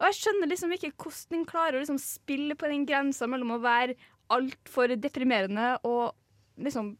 Og 0.00 0.08
jeg 0.08 0.18
skjønner 0.18 0.50
liksom 0.50 0.72
ikke 0.74 0.94
hvordan 0.96 1.36
den 1.36 1.46
klarer 1.48 1.78
å 1.78 1.82
liksom 1.84 2.00
spille 2.02 2.56
på 2.58 2.70
den 2.70 2.86
grensa 2.88 3.28
mellom 3.30 3.54
å 3.56 3.62
være 3.62 3.98
altfor 4.32 4.94
deprimerende 4.96 5.76
og 5.84 6.16
liksom 6.62 6.94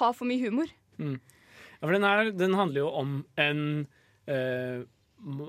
ha 0.00 0.10
for 0.16 0.28
mye 0.28 0.42
humor. 0.42 0.72
Mm. 1.00 1.18
Ja, 1.80 1.86
for 1.88 1.92
den, 1.96 2.04
er, 2.04 2.30
den 2.36 2.54
handler 2.58 2.82
jo 2.84 2.88
om 3.00 3.12
en, 3.40 3.62
eh, 4.28 4.82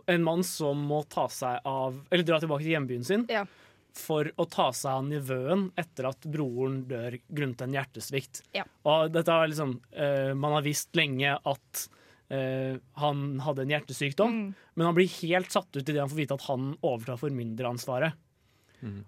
en 0.07 0.23
mann 0.23 0.43
som 0.47 0.79
må 0.87 1.01
ta 1.11 1.27
seg 1.31 1.59
av 1.67 1.97
Eller 2.11 2.23
dra 2.27 2.39
tilbake 2.39 2.63
til 2.63 2.71
hjembyen 2.75 3.03
sin 3.07 3.25
Ja. 3.29 3.45
for 3.93 4.23
å 4.39 4.45
ta 4.49 4.69
seg 4.71 4.91
av 4.91 5.03
nivøen 5.09 5.65
etter 5.79 6.07
at 6.07 6.21
broren 6.31 6.85
dør 6.87 7.17
grunnet 7.27 7.61
en 7.65 7.73
hjertesvikt. 7.75 8.41
Ja. 8.55 8.63
Og 8.87 9.11
dette 9.11 9.27
er 9.35 9.47
liksom 9.51 9.77
eh, 9.91 10.33
Man 10.33 10.53
har 10.55 10.61
visst 10.63 10.95
lenge 10.95 11.35
at 11.45 11.87
eh, 12.31 12.77
han 12.95 13.39
hadde 13.43 13.61
en 13.65 13.73
hjertesykdom, 13.75 14.31
Mm. 14.31 14.53
men 14.75 14.85
han 14.87 14.95
blir 14.95 15.09
helt 15.21 15.51
satt 15.51 15.67
ut 15.75 15.83
idet 15.83 15.99
han 15.99 16.07
får 16.09 16.21
vite 16.23 16.33
at 16.39 16.47
han 16.47 16.77
overtar 16.81 17.19
formynderansvaret. 17.19 18.13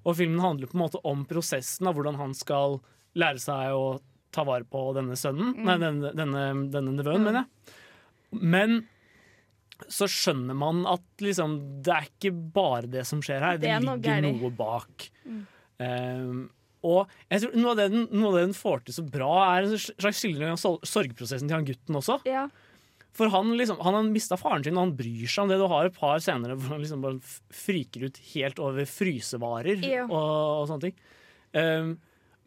Og 0.06 0.14
filmen 0.20 0.38
handler 0.44 0.68
på 0.70 0.76
en 0.78 0.84
måte 0.84 1.00
om 1.04 1.24
prosessen 1.26 1.88
av 1.88 1.96
hvordan 1.96 2.16
han 2.20 2.34
skal 2.38 2.76
lære 3.18 3.40
seg 3.42 3.72
å 3.74 4.00
ta 4.34 4.46
vare 4.48 4.66
på 4.68 4.82
denne 4.98 5.18
sønnen. 5.20 5.54
Mm. 5.58 5.64
Nei, 5.70 5.78
denne, 5.82 6.12
denne, 6.18 6.44
denne 6.74 6.96
nevøen, 6.98 7.24
mener 7.26 7.44
jeg. 7.44 7.78
Men 8.42 8.82
så 9.92 10.08
skjønner 10.10 10.56
man 10.58 10.84
at 10.90 11.04
liksom, 11.24 11.56
det 11.84 11.94
er 11.96 12.10
ikke 12.10 12.34
bare 12.56 12.90
det 12.92 13.06
som 13.10 13.22
skjer 13.26 13.42
her. 13.44 13.58
Det, 13.60 13.68
Det 13.68 13.72
er 13.76 13.84
ligger 13.84 14.04
gærlig. 14.22 14.34
noe 14.42 14.52
bak. 14.58 15.08
Mm. 15.28 15.40
Um, 15.84 16.44
og 16.84 17.12
jeg 17.32 17.44
tror 17.46 17.56
noe 17.58 17.72
av, 17.74 17.80
det 17.80 17.88
den, 17.94 18.06
noe 18.12 18.30
av 18.30 18.38
det 18.38 18.44
den 18.50 18.58
får 18.58 18.84
til 18.88 18.98
så 18.98 19.06
bra, 19.08 19.32
er 19.56 19.68
en 19.70 19.80
slags 19.80 20.20
skildring 20.20 20.54
av 20.54 20.60
sorgprosessen 20.60 21.50
til 21.50 21.56
han 21.58 21.68
gutten 21.68 22.00
også. 22.00 22.20
Ja. 22.28 22.46
For 23.14 23.30
han, 23.30 23.52
liksom, 23.60 23.78
han 23.86 23.94
har 23.98 24.08
mista 24.10 24.38
faren 24.40 24.64
sin, 24.66 24.78
og 24.78 24.88
han 24.88 24.96
bryr 24.98 25.30
seg 25.30 25.44
om 25.46 25.52
det. 25.52 25.60
Du 25.62 25.68
har 25.70 25.88
et 25.90 25.96
par 25.98 26.18
scener 26.24 26.56
hvor 26.56 26.74
han 26.76 26.82
liksom 26.82 27.04
bare 27.04 27.20
friker 27.54 28.08
ut 28.10 28.18
helt 28.34 28.62
over 28.64 28.88
frysevarer 28.90 29.84
og, 30.08 30.16
og 30.18 30.66
sånne 30.72 30.88
ting. 30.88 30.98
Um, 31.54 31.94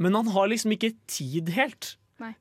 men 0.02 0.14
han 0.18 0.28
har 0.34 0.50
liksom 0.50 0.74
ikke 0.76 0.94
tid 1.10 1.52
helt 1.56 1.96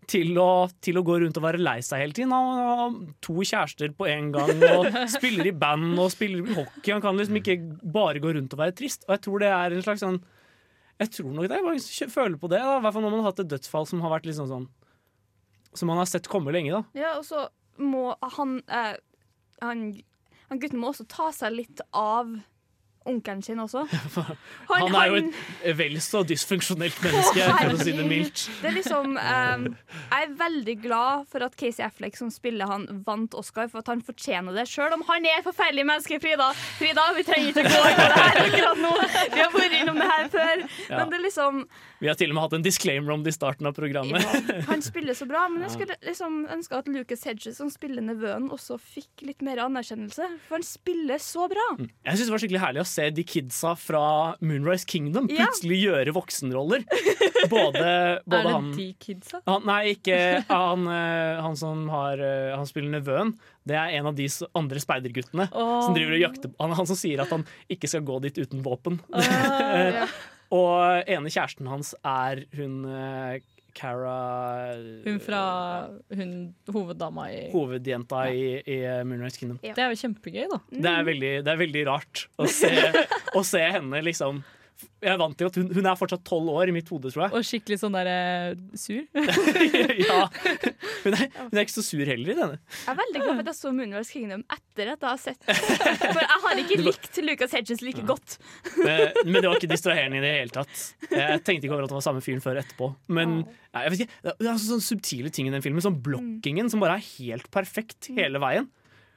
til 0.08 0.38
å, 0.40 0.68
til 0.84 0.96
å 1.00 1.04
gå 1.04 1.18
rundt 1.20 1.36
og 1.40 1.44
være 1.44 1.60
lei 1.60 1.78
seg 1.84 2.00
hele 2.00 2.16
tiden. 2.16 2.32
Han 2.32 2.62
har 2.64 2.94
to 3.26 3.36
kjærester 3.44 3.92
på 3.98 4.08
en 4.08 4.30
gang 4.32 4.62
og 4.76 4.88
spiller 5.12 5.50
i 5.50 5.56
band 5.56 6.00
og 6.00 6.14
spiller 6.14 6.48
hockey. 6.56 6.94
Han 6.94 7.04
kan 7.04 7.20
liksom 7.20 7.42
ikke 7.42 7.58
bare 7.84 8.22
gå 8.24 8.32
rundt 8.38 8.56
og 8.56 8.62
være 8.62 8.76
trist. 8.78 9.04
Og 9.08 9.18
jeg 9.18 9.26
tror 9.28 9.44
det 9.44 9.52
er 9.52 9.76
en 9.76 9.84
slags 9.86 10.04
sånn 10.06 10.22
Jeg 11.02 11.12
tror 11.12 11.36
nok 11.36 11.50
det. 11.52 11.60
Jeg 12.00 12.12
føler 12.14 12.40
på 12.40 12.48
det. 12.52 12.62
I 12.64 12.80
hvert 12.80 12.96
fall 12.96 13.04
når 13.04 13.16
man 13.18 13.24
har 13.26 13.34
hatt 13.34 13.44
et 13.44 13.52
dødsfall 13.52 13.88
som 13.92 14.04
har 14.06 14.16
vært 14.16 14.30
liksom 14.32 14.48
sånn 14.52 14.70
Som 15.76 15.92
man 15.92 16.00
har 16.00 16.08
sett 16.08 16.32
komme 16.32 16.56
lenge. 16.56 16.72
da 16.72 17.02
Ja, 17.02 17.14
og 17.20 17.28
så 17.28 17.48
må 17.76 18.14
han, 18.38 18.62
eh, 18.72 18.96
han 19.60 19.90
Han 20.48 20.62
gutten 20.62 20.80
må 20.80 20.94
også 20.94 21.04
ta 21.12 21.32
seg 21.36 21.52
litt 21.52 21.84
av 21.92 22.32
onkelen 23.06 23.42
sin 23.46 23.60
også. 23.62 23.86
Han, 24.70 24.96
er 24.96 25.12
jo 25.12 25.20
et 25.22 25.78
vel 25.78 25.98
så 26.04 26.24
dysfunksjonelt 26.28 26.98
menneske, 27.04 27.46
for 27.46 27.76
å 27.76 27.80
si 27.80 27.94
det 27.96 28.06
mildt. 28.10 28.46
Det 28.62 28.70
er 28.72 28.76
liksom 28.80 29.16
um, 29.16 29.66
Jeg 29.86 30.28
er 30.28 30.34
veldig 30.40 30.76
glad 30.84 31.26
for 31.32 31.46
at 31.46 31.56
Casey 31.60 31.86
Affleck, 31.86 32.18
som 32.18 32.32
spiller 32.34 32.70
han, 32.70 32.88
vant 33.08 33.36
Oscar, 33.38 33.70
for 33.72 33.84
at 33.84 33.92
han 33.92 34.02
fortjener 34.06 34.56
det. 34.58 34.68
Sjøl 34.72 34.96
om 34.98 35.06
han 35.10 35.28
er 35.30 35.40
et 35.40 35.48
forferdelig 35.48 35.86
menneske, 35.88 36.20
Frida. 36.24 36.52
Frida, 36.80 37.08
vi 37.18 37.26
trenger 37.28 37.52
ikke 37.54 37.66
gå 37.68 37.82
inn 37.92 38.00
på 38.00 38.08
det 38.12 38.22
her 38.22 38.42
akkurat 38.46 38.82
nå. 38.82 38.94
Vi 39.36 39.44
har 39.44 39.54
vært 39.54 39.78
innom 39.80 40.02
det 40.02 40.10
her 40.12 40.32
før. 40.34 40.66
Ja. 40.86 41.00
Men 41.00 41.14
det 41.14 41.20
er 41.20 41.26
liksom 41.26 41.62
Vi 42.02 42.10
har 42.10 42.18
til 42.20 42.34
og 42.34 42.38
med 42.38 42.46
hatt 42.46 42.58
en 42.58 42.66
disclaimer 42.66 43.16
om 43.16 43.24
det 43.26 43.34
i 43.34 43.38
starten 43.38 43.70
av 43.70 43.76
programmet. 43.78 44.26
Han 44.70 44.84
spiller 44.86 45.18
så 45.18 45.28
bra, 45.30 45.46
men 45.52 45.66
jeg 45.66 45.76
skulle 45.78 46.00
liksom 46.06 46.42
ønske 46.54 46.82
at 46.82 46.90
Lucas 46.92 47.26
Hedges, 47.28 47.60
som 47.60 47.72
spiller 47.74 48.06
nevøen, 48.06 48.50
også 48.54 48.78
fikk 48.82 49.26
litt 49.26 49.46
mer 49.46 49.62
anerkjennelse. 49.66 50.28
For 50.48 50.60
han 50.60 50.66
spiller 50.68 51.22
så 51.22 51.48
bra. 51.52 51.66
Jeg 51.80 52.18
synes 52.18 52.28
det 52.28 52.36
var 52.36 52.44
skikkelig 52.44 52.64
herlig 52.66 52.84
å 52.84 52.88
se 52.96 53.08
de 53.16 53.26
kidsa 53.28 53.74
fra 53.80 54.04
Moonrise 54.42 54.88
Kingdom 54.90 55.28
Ja. 55.32 55.46
plutselig 55.46 55.80
gjøre 55.84 56.14
voksenroller. 56.16 56.86
Både, 57.52 57.82
både 58.26 58.40
er 58.40 58.48
det 58.48 58.54
han 58.54 58.70
de 58.76 58.88
kidsa? 59.00 59.42
han, 59.46 59.66
Nei, 59.68 59.82
ikke 59.96 60.20
han, 60.50 60.88
eh, 60.92 61.42
han 61.46 61.58
som 61.60 61.88
har 61.94 62.22
eh, 62.22 62.54
Han 62.56 62.70
spiller 62.70 62.96
nevøen. 62.98 63.36
Det 63.66 63.78
er 63.80 63.98
en 63.98 64.12
av 64.12 64.16
de 64.18 64.28
andre 64.56 64.82
speiderguttene 64.82 65.50
oh. 65.52 65.82
som 65.88 65.96
driver 65.98 66.18
og 66.18 66.24
jakter 66.24 66.54
han, 66.62 66.76
han 66.78 66.88
som 66.90 67.00
sier 67.00 67.24
at 67.24 67.34
han 67.34 67.46
ikke 67.72 67.90
skal 67.90 68.06
gå 68.06 68.22
dit 68.28 68.40
uten 68.44 68.64
våpen. 68.66 69.02
ja. 69.16 70.08
og 70.56 71.10
ene 71.10 71.32
kjæresten 71.34 71.68
hans 71.68 71.96
er 72.06 72.44
hun 72.56 72.84
eh, 72.86 73.42
Cara 73.76 74.16
Hun 75.04 75.18
fra 75.20 75.42
hun 76.16 76.30
hoveddama 76.72 77.28
i 77.34 77.42
Hovedjenta 77.52 78.22
i, 78.32 78.46
i 78.64 78.78
Moonrise 79.08 79.42
Kingdom. 79.42 79.60
Det 79.64 79.76
er 79.76 79.92
jo 79.92 80.00
kjempegøy, 80.00 80.46
da. 80.52 80.60
Det 80.72 80.92
er 80.92 81.08
veldig, 81.10 81.32
det 81.46 81.52
er 81.54 81.60
veldig 81.60 81.84
rart 81.90 82.26
å 82.40 82.48
se, 82.48 82.72
å 83.40 83.44
se 83.46 83.64
henne 83.78 84.00
liksom 84.06 84.44
Jeg 85.06 85.14
er 85.14 85.20
vant 85.22 85.36
til 85.38 85.48
at 85.48 85.58
hun, 85.60 85.68
hun 85.72 85.86
er 85.88 85.98
fortsatt 86.00 86.24
tolv 86.28 86.50
år 86.52 86.72
i 86.72 86.74
mitt 86.76 86.90
hode, 86.92 87.12
tror 87.14 87.26
jeg. 87.26 87.34
Og 87.38 87.46
skikkelig 87.48 87.78
sånn 87.80 87.96
der 87.96 88.10
eh, 88.12 88.56
sur. 88.80 89.04
ja. 90.10 90.18
hun, 91.06 91.16
er, 91.16 91.28
hun 91.38 91.54
er 91.54 91.62
ikke 91.62 91.76
så 91.76 91.84
sur 91.86 92.02
heller 92.10 92.34
i 92.34 92.38
denne. 92.40 92.58
Jeg 92.82 92.92
er 92.92 92.98
veldig 93.00 93.22
glad 93.22 93.30
for 93.32 93.44
at 93.46 93.52
jeg 93.52 93.60
så 93.60 93.74
Moonrise 93.78 94.16
Kingdom 94.16 94.44
etter 94.56 94.92
at 94.96 95.06
jeg 95.06 95.10
har 95.12 95.22
sett 95.22 95.48
For 96.16 96.22
jeg 96.24 96.42
har 96.46 96.62
ikke 96.64 96.80
likt 96.82 97.22
Lucas 97.24 97.56
Hedges 97.56 97.84
like 97.86 98.04
godt. 98.10 98.38
Eh, 98.84 99.22
Men 99.24 99.40
det 99.40 99.48
var 99.48 99.60
ikke 99.62 99.72
distraherende 99.72 100.20
i 100.20 100.26
det 100.26 100.34
hele 100.40 100.56
tatt. 100.58 100.86
Jeg 101.12 101.44
tenkte 101.48 101.70
ikke 101.70 101.78
over 101.78 101.88
at 101.88 101.94
det 101.94 102.00
var 102.00 102.08
samme 102.10 102.24
fyren 102.26 102.44
før 102.44 102.60
etterpå. 102.64 102.92
Men 103.16 103.38
jeg 103.46 103.94
vet 103.94 104.04
ikke, 104.06 104.24
det 104.26 104.34
er 104.36 104.54
altså 104.56 104.74
sånne 104.74 104.88
subtile 104.90 105.32
ting 105.36 105.52
i 105.52 105.54
den 105.56 105.64
filmen. 105.64 105.84
Sånn 105.86 106.02
blokkingen 106.04 106.72
som 106.74 106.84
bare 106.84 106.98
er 107.00 107.08
helt 107.16 107.48
perfekt 107.54 108.12
hele 108.16 108.42
veien. 108.44 108.68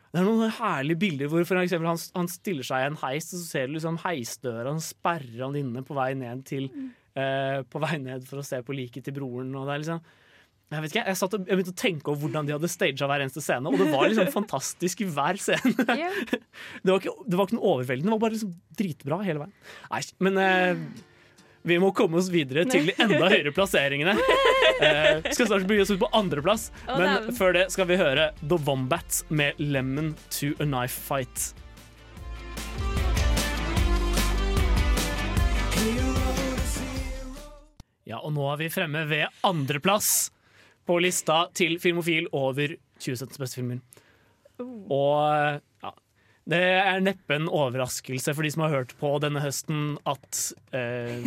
Det 0.09 0.21
er 0.21 0.25
noen 0.25 0.55
herlige 0.57 1.01
bilder 1.03 1.29
hvor 1.33 1.45
for 1.49 1.61
eksempel 1.61 1.91
han, 1.91 2.01
han 2.17 2.31
stiller 2.33 2.65
seg 2.67 2.85
i 2.85 2.89
en 2.89 3.01
heis, 3.03 3.29
og 3.33 3.43
så 3.43 3.45
ser 3.45 3.67
du 3.69 3.77
liksom 3.77 3.99
heisdøra, 4.05 4.71
han 4.71 4.85
sperrer 4.85 5.43
han 5.45 5.59
inne 5.61 5.85
på 5.85 5.97
vei 5.99 6.13
ned 6.17 6.47
til 6.49 6.71
eh, 7.19 7.61
På 7.69 7.83
vei 7.85 7.99
ned 8.01 8.25
for 8.29 8.41
å 8.41 8.47
se 8.47 8.63
på 8.65 8.77
liket 8.77 9.09
til 9.09 9.17
broren. 9.19 9.53
Og 9.53 9.69
det 9.69 9.75
er 9.75 9.85
liksom 9.85 10.09
jeg 10.69 10.85
vet 10.85 10.93
ikke, 10.93 11.03
jeg, 11.09 11.17
satt 11.17 11.33
og, 11.33 11.45
jeg 11.49 11.57
begynte 11.57 11.73
å 11.73 11.81
tenke 11.81 12.11
over 12.13 12.27
hvordan 12.27 12.49
de 12.49 12.53
hadde 12.53 12.69
staged 12.69 13.01
hver 13.09 13.23
eneste 13.25 13.41
scene, 13.41 13.71
og 13.71 13.81
det 13.81 13.87
var 13.89 14.11
liksom 14.11 14.29
fantastisk 14.39 15.01
i 15.01 15.07
hver 15.09 15.39
scene. 15.41 15.73
Det 16.85 16.91
var 16.93 16.99
ikke, 17.01 17.15
det 17.25 17.39
var 17.39 17.47
ikke 17.47 17.57
noe 17.57 17.71
overveldende, 17.71 18.09
det 18.11 18.13
var 18.13 18.21
bare 18.21 18.35
liksom 18.35 18.51
dritbra 18.77 19.19
hele 19.25 19.41
veien. 19.41 19.55
Nei, 19.89 20.01
men 20.27 20.41
eh, 20.43 20.81
vi 21.63 21.79
må 21.83 21.91
komme 21.97 22.21
oss 22.21 22.31
videre 22.33 22.65
til 22.69 22.91
de 22.91 22.95
enda 23.03 23.29
høyere 23.31 23.55
plasseringene. 23.57 24.17
Eh, 24.79 25.25
skal 25.35 25.49
snart 25.49 25.65
begi 25.67 25.83
oss 25.83 25.91
ut 25.91 25.99
på 25.99 26.11
andreplass, 26.15 26.69
men 26.87 27.33
før 27.35 27.57
det 27.57 27.65
skal 27.75 27.89
vi 27.91 27.97
høre 27.99 28.29
The 28.45 28.59
Wombats 28.63 29.25
med 29.29 29.59
'Lemon 29.59 30.13
to 30.31 30.53
a 30.63 30.67
Knife 30.69 30.95
Fight'. 31.09 31.53
Ja, 38.09 38.23
og 38.23 38.33
nå 38.33 38.47
er 38.53 38.61
vi 38.63 38.71
fremme 38.73 39.03
ved 39.09 39.27
andreplass 39.45 40.31
på 40.89 40.97
lista 41.03 41.49
til 41.59 41.77
Filmofil 41.83 42.31
over 42.33 42.73
2017s 43.03 43.41
beste 43.43 43.59
filmer. 43.61 43.83
Og 44.63 45.59
ja, 45.85 45.93
det 46.49 46.61
er 46.81 47.03
neppe 47.05 47.37
en 47.37 47.49
overraskelse 47.53 48.33
for 48.37 48.47
de 48.47 48.53
som 48.55 48.65
har 48.65 48.73
hørt 48.73 48.95
på 49.01 49.11
denne 49.21 49.43
høsten, 49.45 49.99
at 50.09 50.39
eh, 50.73 51.27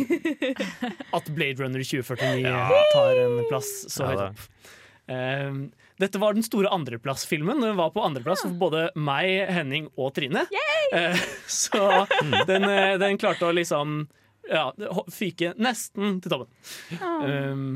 At 1.16 1.30
Blade 1.30 1.62
Runner 1.62 1.84
2049 1.84 2.82
tar 2.94 3.20
en 3.22 3.38
plass 3.50 3.70
så 3.92 4.08
Ja, 4.08 4.10
høyt 4.10 4.24
opp. 4.26 4.48
Eh, 5.12 5.60
dette 6.02 6.18
var 6.18 6.34
den 6.34 6.42
store 6.42 6.72
andreplassfilmen. 6.74 7.60
Den 7.62 7.78
var 7.78 7.92
på 7.94 8.02
andreplass 8.02 8.42
for 8.42 8.56
både 8.58 8.88
meg, 8.98 9.46
Henning 9.52 9.86
og 9.94 10.14
Trine. 10.16 10.46
Eh, 10.92 11.22
så 11.46 12.06
den, 12.48 12.66
eh, 12.66 12.98
den 13.00 13.20
klarte 13.20 13.46
å 13.46 13.54
liksom 13.54 14.02
ja, 14.50 14.66
fyke 15.14 15.54
nesten 15.62 16.18
til 16.20 16.34
toppen. 16.34 16.50
Um, 16.98 17.66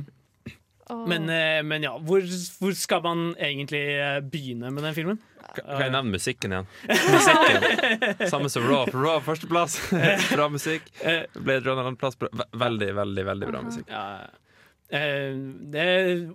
men, 1.06 1.28
eh, 1.30 1.62
men 1.66 1.82
ja, 1.82 1.96
hvor, 1.98 2.22
hvor 2.60 2.76
skal 2.78 3.02
man 3.02 3.24
egentlig 3.42 3.82
eh, 3.98 4.20
begynne 4.22 4.70
med 4.70 4.86
den 4.86 4.94
filmen? 4.94 5.20
Kan 5.56 5.80
jeg 5.80 5.92
nevne 5.94 6.12
musikken 6.12 6.52
igjen? 6.52 6.66
Musikken 7.14 8.26
Samme 8.30 8.50
som 8.52 8.66
Raw. 8.68 8.84
For 8.90 9.00
Raw 9.00 9.22
førsteplass. 9.24 9.78
Bra 10.34 10.48
musikk. 10.52 10.88
Blade 11.38 11.64
Runner 11.64 11.86
andreplass. 11.86 12.18
Veldig, 12.52 12.90
veldig 12.98 13.24
veldig 13.30 13.48
bra 13.48 13.62
musikk. 13.64 13.88
Ja, 13.88 14.26
eh, 14.90 15.32
det 15.72 15.86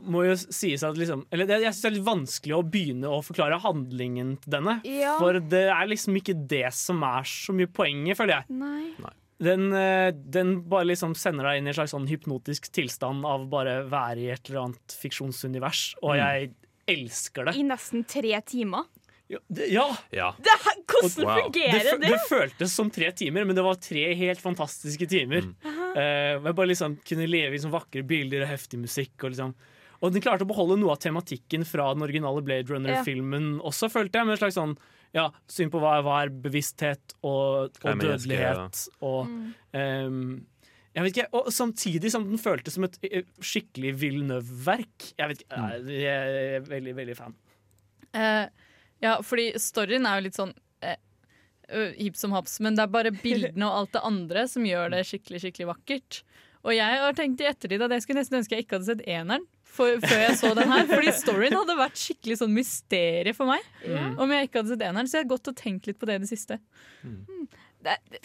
må 0.02 0.26
jo 0.26 0.36
sies 0.42 0.84
at 0.88 0.98
liksom 1.00 1.26
Eller 1.32 1.48
det, 1.48 1.62
jeg 1.68 1.76
syns 1.76 1.84
det 1.84 1.92
er 1.92 1.98
litt 2.00 2.10
vanskelig 2.10 2.58
å 2.58 2.64
begynne 2.74 3.14
å 3.14 3.22
forklare 3.26 3.62
handlingen 3.62 4.36
til 4.42 4.58
denne. 4.58 4.80
Ja. 4.90 5.16
For 5.22 5.38
det 5.40 5.68
er 5.70 5.92
liksom 5.92 6.18
ikke 6.20 6.36
det 6.36 6.70
som 6.76 7.04
er 7.08 7.28
så 7.30 7.56
mye 7.56 7.70
poenget, 7.72 8.18
føler 8.20 8.40
jeg. 8.40 8.62
Nei. 8.64 9.16
Den, 9.42 9.72
eh, 9.74 10.12
den 10.14 10.60
bare 10.70 10.86
liksom 10.92 11.16
sender 11.18 11.48
deg 11.50 11.60
inn 11.60 11.70
i 11.70 11.72
en 11.72 11.78
slags 11.80 11.96
sånn 11.96 12.06
hypnotisk 12.10 12.70
tilstand 12.76 13.26
av 13.26 13.48
bare 13.50 13.80
være 13.90 14.20
i 14.22 14.30
et 14.34 14.50
eller 14.52 14.68
annet 14.68 14.98
fiksjonsunivers, 15.02 15.96
og 16.04 16.14
Mm. 16.16 16.20
jeg 16.22 16.52
elsker 16.88 17.46
det. 17.50 17.56
I 17.58 17.64
nesten 17.66 18.06
tre 18.06 18.36
timer. 18.46 18.86
Ja! 19.32 19.40
Det, 19.48 19.68
ja. 19.72 19.88
Ja. 20.12 20.36
Det, 20.44 20.58
hvordan 20.92 21.26
wow. 21.26 21.42
fungerer 21.46 21.84
det? 21.88 21.98
det? 22.02 22.10
Det 22.12 22.20
føltes 22.30 22.74
som 22.76 22.90
tre 22.92 23.10
timer, 23.16 23.46
men 23.48 23.56
det 23.56 23.64
var 23.64 23.80
tre 23.82 24.14
helt 24.14 24.42
fantastiske 24.44 25.08
timer. 25.10 25.48
Mm. 25.64 25.78
Uh, 25.96 26.46
jeg 26.46 26.56
bare 26.58 26.70
liksom 26.70 26.98
kunne 27.08 27.30
leve 27.32 27.56
i 27.56 27.62
sånn 27.64 27.74
vakre 27.74 28.04
bilder 28.06 28.44
og 28.44 28.52
heftig 28.52 28.82
musikk. 28.84 29.16
Og, 29.24 29.32
liksom. 29.32 29.56
og 30.02 30.14
den 30.14 30.22
klarte 30.22 30.46
å 30.46 30.52
beholde 30.52 30.78
noe 30.82 30.94
av 30.94 31.02
tematikken 31.02 31.66
fra 31.66 31.94
den 31.96 32.06
originale 32.06 32.44
Blade 32.46 32.70
Runner-filmen 32.70 33.56
også, 33.64 33.90
følte 33.90 34.20
jeg. 34.20 34.28
Med 34.28 34.36
en 34.38 34.44
slags 34.44 34.60
sånn 34.60 34.76
ja, 35.16 35.28
syn 35.52 35.72
på 35.72 35.82
hva, 35.82 35.98
hva 36.06 36.22
er 36.24 36.32
bevissthet 36.44 37.16
og, 37.22 37.76
er 37.84 37.94
og 37.94 38.04
dødelighet. 38.04 38.82
Og, 39.04 39.30
um, 39.76 40.24
jeg 40.96 41.06
vet 41.06 41.14
ikke, 41.16 41.28
og 41.40 41.52
samtidig 41.56 42.12
som 42.12 42.26
den 42.28 42.40
føltes 42.42 42.76
som 42.76 42.88
et 42.88 42.98
eh, 43.08 43.28
skikkelig 43.44 43.94
Villeneuve-verk. 44.02 45.12
Jeg 45.20 45.32
vet 45.32 45.44
ikke, 45.44 45.62
Mm. 45.62 45.88
jeg 45.92 46.02
jeg 46.02 46.56
er 46.56 46.68
veldig, 46.68 46.96
veldig 46.96 47.16
fan. 47.20 47.36
Uh, 48.16 48.48
ja, 49.04 49.16
fordi 49.24 49.52
storyen 49.60 50.06
er 50.06 50.20
jo 50.20 50.26
litt 50.28 50.40
sånn 50.40 50.52
uh, 50.84 51.92
hipp 51.96 52.20
som 52.20 52.36
haps, 52.36 52.60
men 52.60 52.76
det 52.76 52.84
er 52.84 52.92
bare 52.92 53.12
bildene 53.16 53.68
og 53.68 53.78
alt 53.82 53.96
det 53.96 54.04
andre 54.04 54.48
som 54.52 54.68
gjør 54.68 54.92
det 54.96 55.06
skikkelig 55.08 55.46
skikkelig 55.46 55.72
vakkert. 55.72 56.22
Og 56.62 56.76
jeg 56.76 57.00
har 57.02 57.16
tenkt 57.18 57.42
i 57.42 57.48
ettertid 57.50 57.82
at 57.82 57.96
jeg 57.96 58.04
skulle 58.04 58.22
nesten 58.22 58.38
ønske 58.38 58.56
jeg 58.58 58.66
ikke 58.68 58.78
hadde 58.78 58.92
sett 58.92 59.08
eneren 59.10 59.48
for, 59.72 59.98
før 60.04 60.24
jeg 60.28 60.38
så 60.40 60.54
den 60.58 60.72
her. 60.72 60.86
Fordi 60.92 61.14
storyen 61.16 61.56
hadde 61.58 61.78
vært 61.80 62.00
skikkelig 62.02 62.40
sånn 62.44 62.54
mysterie 62.56 63.34
for 63.38 63.50
meg 63.50 63.64
Mm. 63.88 64.18
om 64.22 64.32
jeg 64.36 64.50
ikke 64.50 64.62
hadde 64.62 64.76
sett 64.76 64.84
eneren. 64.86 65.08
Så 65.10 65.18
jeg 65.20 65.26
har 65.26 65.32
gått 65.36 65.48
og 65.52 65.56
tenkt 65.58 65.88
litt 65.90 65.98
på 66.02 66.06
det 66.10 66.20
i 66.20 66.24
det 66.26 66.30
siste. 66.30 66.60
Det, 67.82 67.96
det 68.12 68.20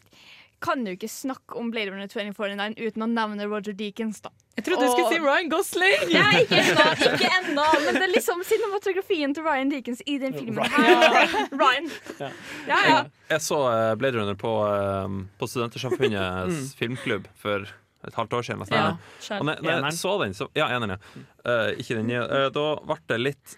kan 0.60 0.80
jo 0.88 0.92
ikke 0.96 1.08
snakke 1.12 1.56
om 1.60 1.68
Blade 1.70 1.92
Runner 1.92 2.08
2049 2.08 2.76
uten 2.80 3.04
å 3.04 3.08
nevne 3.12 3.44
Roger 3.48 3.74
Deakins, 3.76 4.22
da. 4.24 4.30
Jeg 4.56 4.64
trodde 4.64 4.86
du 4.86 4.92
skulle 4.94 5.12
si 5.12 5.18
Ryan 5.20 5.50
Gosling! 5.52 6.06
Nei, 6.14 6.40
ikke 6.46 6.60
ennå, 6.62 6.86
ikke 7.10 7.28
ennå, 7.38 7.66
men 7.84 7.98
det 7.98 8.04
er 8.06 8.12
liksom 8.14 8.40
cinematografien 8.48 9.34
til 9.36 9.44
Ryan 9.44 9.68
Deakins 9.72 10.00
i 10.08 10.16
den 10.22 10.32
filmen 10.36 10.64
her. 10.64 11.26
Ryan. 11.52 11.90
Ja, 12.18 12.78
ja. 12.88 13.00
Jeg 13.30 13.44
så 13.44 13.58
eh, 13.68 13.94
Blade 14.00 14.16
Runner 14.16 14.38
på, 14.40 14.54
eh, 14.64 15.18
på 15.40 15.48
Studentersamfunnets 15.52 16.56
Mm. 16.56 16.72
filmklubb 16.80 17.28
for 17.36 17.68
et 18.06 18.18
halvt 18.18 18.36
år 18.38 18.46
siden. 18.46 18.62
nesten. 18.62 18.76
Ja, 18.78 19.38
og 19.38 19.48
når, 19.48 19.62
når 19.64 19.88
jeg 19.88 19.98
så 19.98 20.14
den, 20.22 20.36
så, 20.38 20.48
ja, 20.58 20.68
eneren, 20.76 20.96
ja. 20.96 21.24
Uh, 21.46 21.70
ikke 21.76 21.98
den 21.98 22.10
nye. 22.10 22.22
Uh, 22.26 22.48
da 22.54 22.66
ble 22.86 23.00
jeg 23.16 23.24
litt 23.24 23.56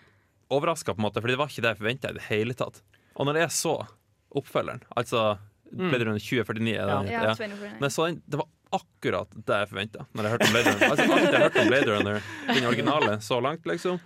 overraska, 0.55 0.95
på 0.97 1.03
en 1.03 1.09
måte, 1.09 1.21
Fordi 1.21 1.37
det 1.37 1.41
var 1.43 1.53
ikke 1.53 1.65
det 1.67 1.75
jeg 1.75 1.83
forventa 1.83 2.11
i 2.11 2.19
det 2.19 2.27
hele 2.31 2.57
tatt. 2.57 2.83
Og 3.19 3.29
når 3.29 3.43
jeg 3.43 3.55
så 3.59 3.77
oppfølgeren, 4.39 4.85
altså 4.97 5.37
Mm. 5.73 5.91
Blade 5.91 6.05
Runner 6.05 6.19
2049 6.19 6.77
er 6.77 6.87
den 6.87 7.11
Ja, 7.13 7.21
heter, 7.21 7.35
2049. 7.35 7.73
Når 7.81 7.85
jeg 7.89 7.93
så 7.93 8.07
den, 8.07 8.23
det 8.25 8.39
var 8.41 8.49
akkurat 8.79 9.35
det 9.49 9.59
jeg 9.59 9.69
forventa 9.69 10.07
når 10.13 10.25
jeg 10.25 10.33
hørte 10.35 10.47
om 10.47 10.55
Blade 10.55 10.73
Runner. 10.73 10.89
Altså, 10.89 11.07
alt 11.13 11.33
jeg 11.33 11.43
hørt 11.43 11.59
om 11.61 11.69
Blade 11.69 11.93
Runner, 11.93 12.31
den 12.49 12.69
originale, 12.71 13.21
så 13.25 13.41
langt, 13.45 13.69
liksom. 13.69 14.01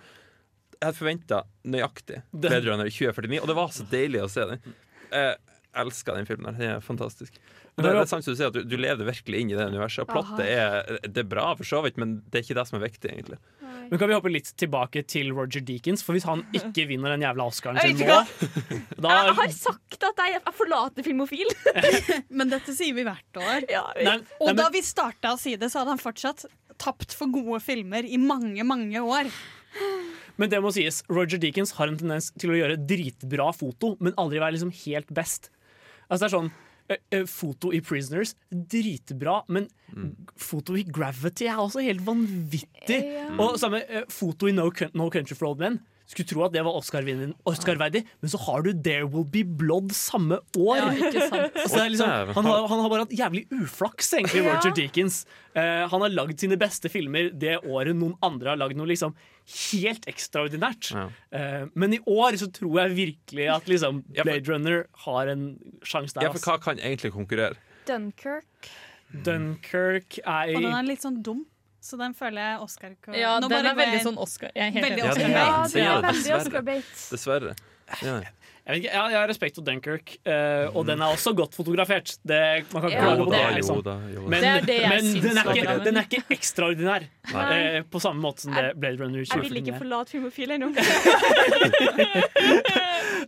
Jeg 0.73 0.87
hadde 0.89 0.99
forventa 0.99 1.41
nøyaktig 1.63 2.21
Blade 2.33 2.67
Runner 2.67 2.91
2049, 2.91 3.39
og 3.41 3.51
det 3.51 3.57
var 3.61 3.73
så 3.75 3.87
deilig 3.91 4.23
å 4.25 4.29
se 4.31 4.47
den. 4.49 4.75
Jeg 5.13 5.37
elsker 5.83 6.19
den 6.19 6.27
filmen. 6.27 6.55
her 6.59 6.65
Den 6.67 6.75
er 6.77 6.83
fantastisk. 6.83 7.39
Men 7.73 7.85
det, 7.87 7.91
det 7.95 8.01
er 8.03 8.09
sant 8.11 8.25
som 8.25 8.35
du 8.35 8.37
sier, 8.37 8.51
at 8.51 8.53
du, 8.53 8.61
du 8.69 8.75
levde 8.77 9.05
virkelig 9.07 9.39
inn 9.41 9.49
i 9.49 9.55
det 9.57 9.65
universet. 9.71 10.03
Og 10.03 10.11
plottet 10.11 10.45
er, 10.45 10.99
det 11.09 11.23
er 11.23 11.29
bra, 11.29 11.47
for 11.57 11.65
så 11.65 11.79
vidt, 11.81 11.95
men 11.97 12.19
det 12.29 12.39
er 12.39 12.45
ikke 12.45 12.57
det 12.59 12.65
som 12.69 12.77
er 12.77 12.83
viktig, 12.85 13.09
egentlig. 13.15 13.39
Men 13.89 13.99
kan 13.99 14.09
vi 14.11 14.15
hoppe 14.15 14.29
litt 14.31 14.51
tilbake 14.61 15.01
til 15.09 15.31
Roger 15.33 15.63
Deakins? 15.65 16.03
For 16.05 16.13
hvis 16.15 16.27
han 16.29 16.43
ikke 16.59 16.85
vinner 16.91 17.15
den 17.15 17.25
jævla 17.25 17.47
Oscaren 17.49 17.81
sin 17.81 17.97
nå 17.97 18.19
da, 19.03 19.15
Jeg 19.25 19.35
har 19.39 19.55
sagt 19.57 20.05
at 20.09 20.21
jeg, 20.29 20.43
forlater 20.57 21.05
Filmofil. 21.05 21.49
Men 22.37 22.53
dette 22.53 22.75
sier 22.77 22.93
vi 22.97 23.07
hvert 23.09 23.41
år. 23.41 23.65
Nei, 23.65 24.05
nei, 24.05 24.17
Og 24.39 24.51
men- 24.53 24.61
da 24.61 24.69
vi 24.73 24.83
starta 24.85 25.33
å 25.33 25.41
si 25.41 25.55
det, 25.57 25.71
så 25.73 25.81
hadde 25.81 25.95
han 25.97 26.01
fortsatt 26.01 26.45
tapt 26.81 27.13
for 27.17 27.29
gode 27.33 27.59
filmer 27.63 28.05
i 28.05 28.17
mange, 28.21 28.61
mange 28.65 29.01
år. 29.01 29.29
Men 30.37 30.49
det 30.49 30.59
må 30.61 30.69
sies, 30.73 31.01
Roger 31.09 31.41
Deakins 31.41 31.73
har 31.77 31.89
en 31.89 31.97
tendens 31.97 32.31
til 32.41 32.53
å 32.53 32.57
gjøre 32.57 32.77
dritbra 32.89 33.49
foto, 33.53 33.95
men 34.01 34.13
aldri 34.21 34.41
være 34.41 34.55
liksom 34.57 34.73
helt 34.85 35.09
best. 35.13 35.49
Altså 36.09 36.25
det 36.25 36.29
er 36.29 36.33
sånn 36.37 36.53
Foto 37.29 37.71
i 37.73 37.79
Prisoners, 37.81 38.33
dritbra, 38.51 39.39
men 39.47 39.69
foto 40.35 40.75
i 40.77 40.83
Gravity 40.83 41.47
er 41.47 41.61
også 41.61 41.83
helt 41.85 42.03
vanvittig. 42.05 42.99
Ja. 42.99 43.29
Og 43.39 43.55
samme 43.61 43.81
foto 44.11 44.49
i 44.49 44.55
no, 44.55 44.67
no 44.93 45.09
Country 45.13 45.37
for 45.37 45.53
Old 45.53 45.63
Men. 45.63 45.79
Skulle 46.13 46.29
tro 46.29 46.43
at 46.45 46.53
det 46.53 46.61
var 46.65 46.77
Oscar-verdig, 46.77 47.33
Oscar 47.49 47.79
men 48.21 48.31
så 48.31 48.39
har 48.45 48.65
du 48.65 48.71
There 48.85 49.07
Will 49.09 49.25
Be 49.25 49.43
Blood 49.43 49.93
samme 49.97 50.37
år. 50.53 50.77
Ja, 50.77 50.91
ikke 50.93 51.27
sant. 51.27 51.57
Altså, 51.63 51.77
det 51.77 51.83
er 51.83 51.93
liksom, 51.93 52.33
han, 52.37 52.47
har, 52.49 52.67
han 52.69 52.81
har 52.83 52.91
bare 52.91 53.05
hatt 53.07 53.15
jævlig 53.17 53.43
uflaks, 53.55 54.13
egentlig, 54.17 54.43
Ja. 54.43 54.53
Roger 54.53 54.75
Deakins. 54.77 55.23
Uh, 55.55 55.85
han 55.89 56.05
har 56.05 56.13
lagd 56.13 56.41
sine 56.41 56.57
beste 56.59 56.89
filmer 56.91 57.29
det 57.33 57.59
året 57.61 57.97
noen 57.97 58.15
andre 58.25 58.53
har 58.53 58.61
lagd 58.61 58.77
noe 58.77 58.89
liksom 58.89 59.15
helt 59.73 60.07
ekstraordinært. 60.09 60.93
Ja. 60.93 61.07
Uh, 61.33 61.67
men 61.79 61.97
i 61.97 62.01
år 62.09 62.37
så 62.41 62.49
tror 62.53 62.83
jeg 62.83 62.97
virkelig 62.99 63.49
at 63.57 63.69
liksom 63.71 64.03
Blade 64.15 64.45
Runner 64.49 64.85
har 65.07 65.33
en 65.33 65.45
sjanse 65.81 66.17
der. 66.17 66.29
Ja, 66.29 66.33
for 66.35 66.53
hva 66.53 66.59
kan 66.61 66.81
egentlig 66.81 67.13
konkurrere? 67.15 67.57
Dunkirk. 67.89 68.47
Dunkerque 69.13 69.23
Dunkirk 69.23 70.19
er 70.25 70.55
Og 70.55 70.63
den 70.63 70.73
er 70.73 70.85
litt 70.87 71.03
sånn 71.03 71.19
dum, 71.25 71.43
så 71.83 71.97
den 71.99 72.13
føler 72.15 72.39
jeg 72.47 72.59
Oscar 72.63 72.93
ikke 72.95 73.11
Ja, 73.19 73.33
Nå 73.43 73.49
den 73.51 73.65
er 73.67 73.75
veldig 73.75 73.99
sånn 74.05 74.15
Oscar. 74.23 74.53
Jeg 74.55 74.63
er 74.69 74.71
helt 74.77 74.85
Veldig. 74.87 75.03
Oscar. 75.09 75.27
Ja, 75.27 75.67
det 75.67 75.73
det 75.73 75.81
er 75.83 75.85
det, 75.89 75.89
veldig 76.07 76.23
dessverre. 76.23 76.39
Oscar-bait. 76.47 76.87
Dessverre. 77.11 77.51
Ja. 78.01 78.13
jeg, 78.23 78.31
vet 78.71 78.77
ikke, 78.79 78.91
jeg 79.11 79.19
har 79.19 79.27
respekt 79.27 79.55
for 79.59 79.65
Dunkirk, 79.67 80.13
uh, 80.25 80.71
og 80.71 80.85
den 80.87 81.01
er 81.03 81.11
også 81.11 81.33
godt 81.35 81.51
fotografert. 81.57 82.13
Det, 82.23 82.39
man 82.71 82.79
kan 82.85 82.89
ikke 82.93 83.01
Ja, 83.01 83.05
klage 83.09 83.19
på 83.27 83.31
det. 83.33 83.41
jo 83.43 83.49
Liksom. 83.57 83.81
da. 83.83 83.95
Jo 84.13 84.21
da. 84.23 84.27
Men, 84.31 84.39
Det 84.39 84.47
er 84.53 84.61
det 84.69 84.77
jeg 84.79 84.87
men 84.93 85.03
den, 85.27 85.35
er 85.41 85.45
ikke, 85.51 85.75
den 85.89 85.95
er 85.99 86.03
ikke 86.07 86.23
ekstraordinær 86.37 87.03
eh, 87.03 87.83
på 87.91 87.99
samme 87.99 88.23
måte 88.23 88.39
som 88.47 88.55
det 88.55 88.71
Blade 88.79 89.03
Runner 89.03 89.19
Jeg 89.27 89.35
vil 89.43 89.59
ikke 89.61 89.75
forlate 89.83 90.07
Filmofil 90.15 90.47
ennå. 90.55 90.71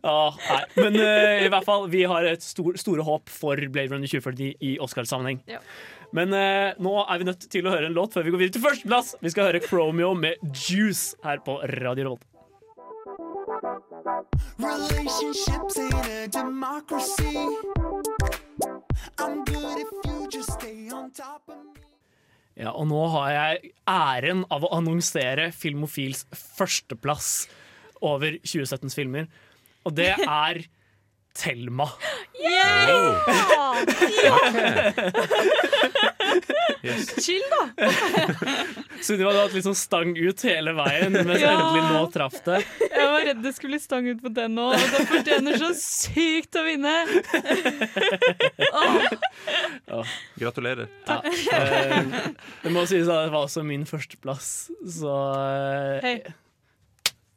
Ah, 0.06 0.36
nei. 0.38 0.62
Men 0.78 0.98
uh, 1.00 1.46
i 1.46 1.50
hvert 1.50 1.66
fall, 1.66 1.88
vi 1.90 2.04
har 2.10 2.26
et 2.30 2.44
stor, 2.44 2.76
store 2.78 3.02
håp 3.08 3.30
for 3.32 3.58
Blade 3.74 3.90
Runner 3.94 4.08
2040 4.10 4.52
i 4.62 4.76
Oscarsammenheng. 4.84 5.40
Ja. 5.50 5.62
Men 6.16 6.32
eh, 6.32 6.78
nå 6.80 6.94
er 7.04 7.20
vi 7.20 7.28
nødt 7.28 7.44
til 7.52 7.66
å 7.68 7.74
høre 7.74 7.90
en 7.90 7.96
låt 7.98 8.16
før 8.16 8.24
vi 8.24 8.32
går 8.32 8.42
videre 8.46 8.56
til 8.56 8.64
førsteplass. 8.64 9.16
Vi 9.20 9.32
skal 9.34 9.50
høre 9.50 9.60
Chromeo 9.64 10.14
med 10.16 10.40
Juice 10.56 11.18
her 11.26 11.42
på 11.44 11.58
Radio 11.82 12.08
Revolt. 12.08 12.24
Relationships 14.60 15.78
ain't 15.78 16.08
a 16.08 16.28
democracy. 16.32 17.36
I'm 19.20 19.44
good 19.44 19.82
if 19.84 19.92
you 20.06 20.30
just 20.32 20.54
stay 20.54 20.90
on 20.90 21.12
top 21.12 21.44
of 21.50 21.60
me. 21.60 21.82
Ja, 22.56 22.72
og 22.72 22.88
nå 22.88 23.02
har 23.12 23.34
jeg 23.34 23.74
æren 23.92 24.46
av 24.48 24.64
å 24.64 24.72
annonsere 24.78 25.50
Filmofils 25.52 26.24
førsteplass 26.32 27.50
over 28.00 28.38
2017s 28.48 28.96
filmer. 28.96 29.28
Og 29.84 29.98
det 29.98 30.14
er 30.48 30.64
Thelma. 31.36 31.90
Chill, 37.22 37.42
da! 37.52 37.62
Sunniva, 39.02 39.32
du 39.32 39.38
har 39.38 39.42
hatt 39.46 39.56
litt 39.56 39.66
sånn 39.66 39.78
stang 39.78 40.14
ut 40.18 40.42
hele 40.46 40.74
veien, 40.78 41.14
mens 41.18 41.42
Ja. 41.42 41.52
endelig 41.56 41.84
nå 41.92 42.04
traff 42.14 42.38
det. 42.46 42.60
Jeg 42.86 43.08
var 43.12 43.26
redd 43.26 43.42
det 43.44 43.54
skulle 43.58 43.80
stang 43.82 44.08
ut 44.10 44.22
på 44.24 44.30
den 44.34 44.56
òg, 44.62 44.76
og 44.78 44.94
det 44.94 45.02
fortjener 45.10 45.58
så 45.62 45.72
sykt 45.78 46.56
å 46.60 46.64
vinne! 46.66 46.94
Åh. 49.96 50.06
Gratulerer. 50.40 50.88
Ja. 51.08 51.20
Eh, 51.26 52.02
det 52.64 52.72
må 52.74 52.86
sies 52.90 53.08
at 53.10 53.28
det 53.28 53.34
var 53.36 53.46
også 53.48 53.64
min 53.66 53.86
førsteplass, 53.90 54.52
så 55.00 55.16
Hei. 56.06 56.18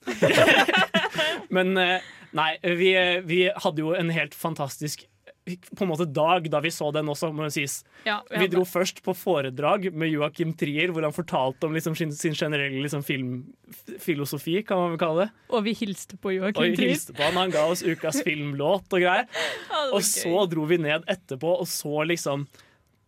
Men 1.55 1.77
eh, 1.81 2.01
nei, 2.37 2.51
vi, 2.63 2.93
vi 3.29 3.45
hadde 3.55 3.85
jo 3.85 3.95
en 3.97 4.11
helt 4.15 4.37
fantastisk 4.37 5.07
på 5.49 5.85
en 5.85 5.89
måte 5.89 6.05
dag 6.05 6.45
da 6.51 6.61
vi 6.61 6.71
så 6.73 6.91
den 6.93 7.09
også, 7.09 7.31
må 7.33 7.47
det 7.47 7.55
sies. 7.57 7.79
Ja, 8.07 8.19
vi 8.31 8.43
Vi 8.43 8.51
dro 8.53 8.65
først 8.69 9.01
på 9.05 9.15
foredrag 9.17 9.89
med 9.97 10.11
Joakim 10.13 10.55
Trier, 10.59 10.93
hvor 10.93 11.07
han 11.07 11.15
fortalte 11.15 11.69
om 11.69 11.77
liksom 11.77 11.97
sin, 11.97 12.13
sin 12.13 12.37
generelle 12.37 12.83
liksom 12.85 13.05
filmfilosofi, 13.07 14.63
kan 14.69 14.81
man 14.81 14.95
vel 14.95 15.01
kalle 15.01 15.27
det. 15.27 15.29
Og 15.57 15.65
vi 15.65 15.75
hilste 15.79 16.19
på 16.21 16.35
Joakim 16.37 16.75
Trier. 16.77 16.93
hilste 16.93 17.17
på 17.17 17.25
han, 17.25 17.39
han 17.41 17.55
ga 17.55 17.67
oss 17.71 17.85
ukas 17.87 18.23
filmlåt 18.27 18.93
og 18.93 19.05
greier. 19.05 19.29
Ja, 19.69 19.85
Og 19.95 20.03
så 20.05 20.45
dro 20.51 20.65
vi 20.69 20.79
ned 20.83 21.07
etterpå 21.09 21.55
og 21.63 21.69
så 21.71 22.03
liksom 22.09 22.47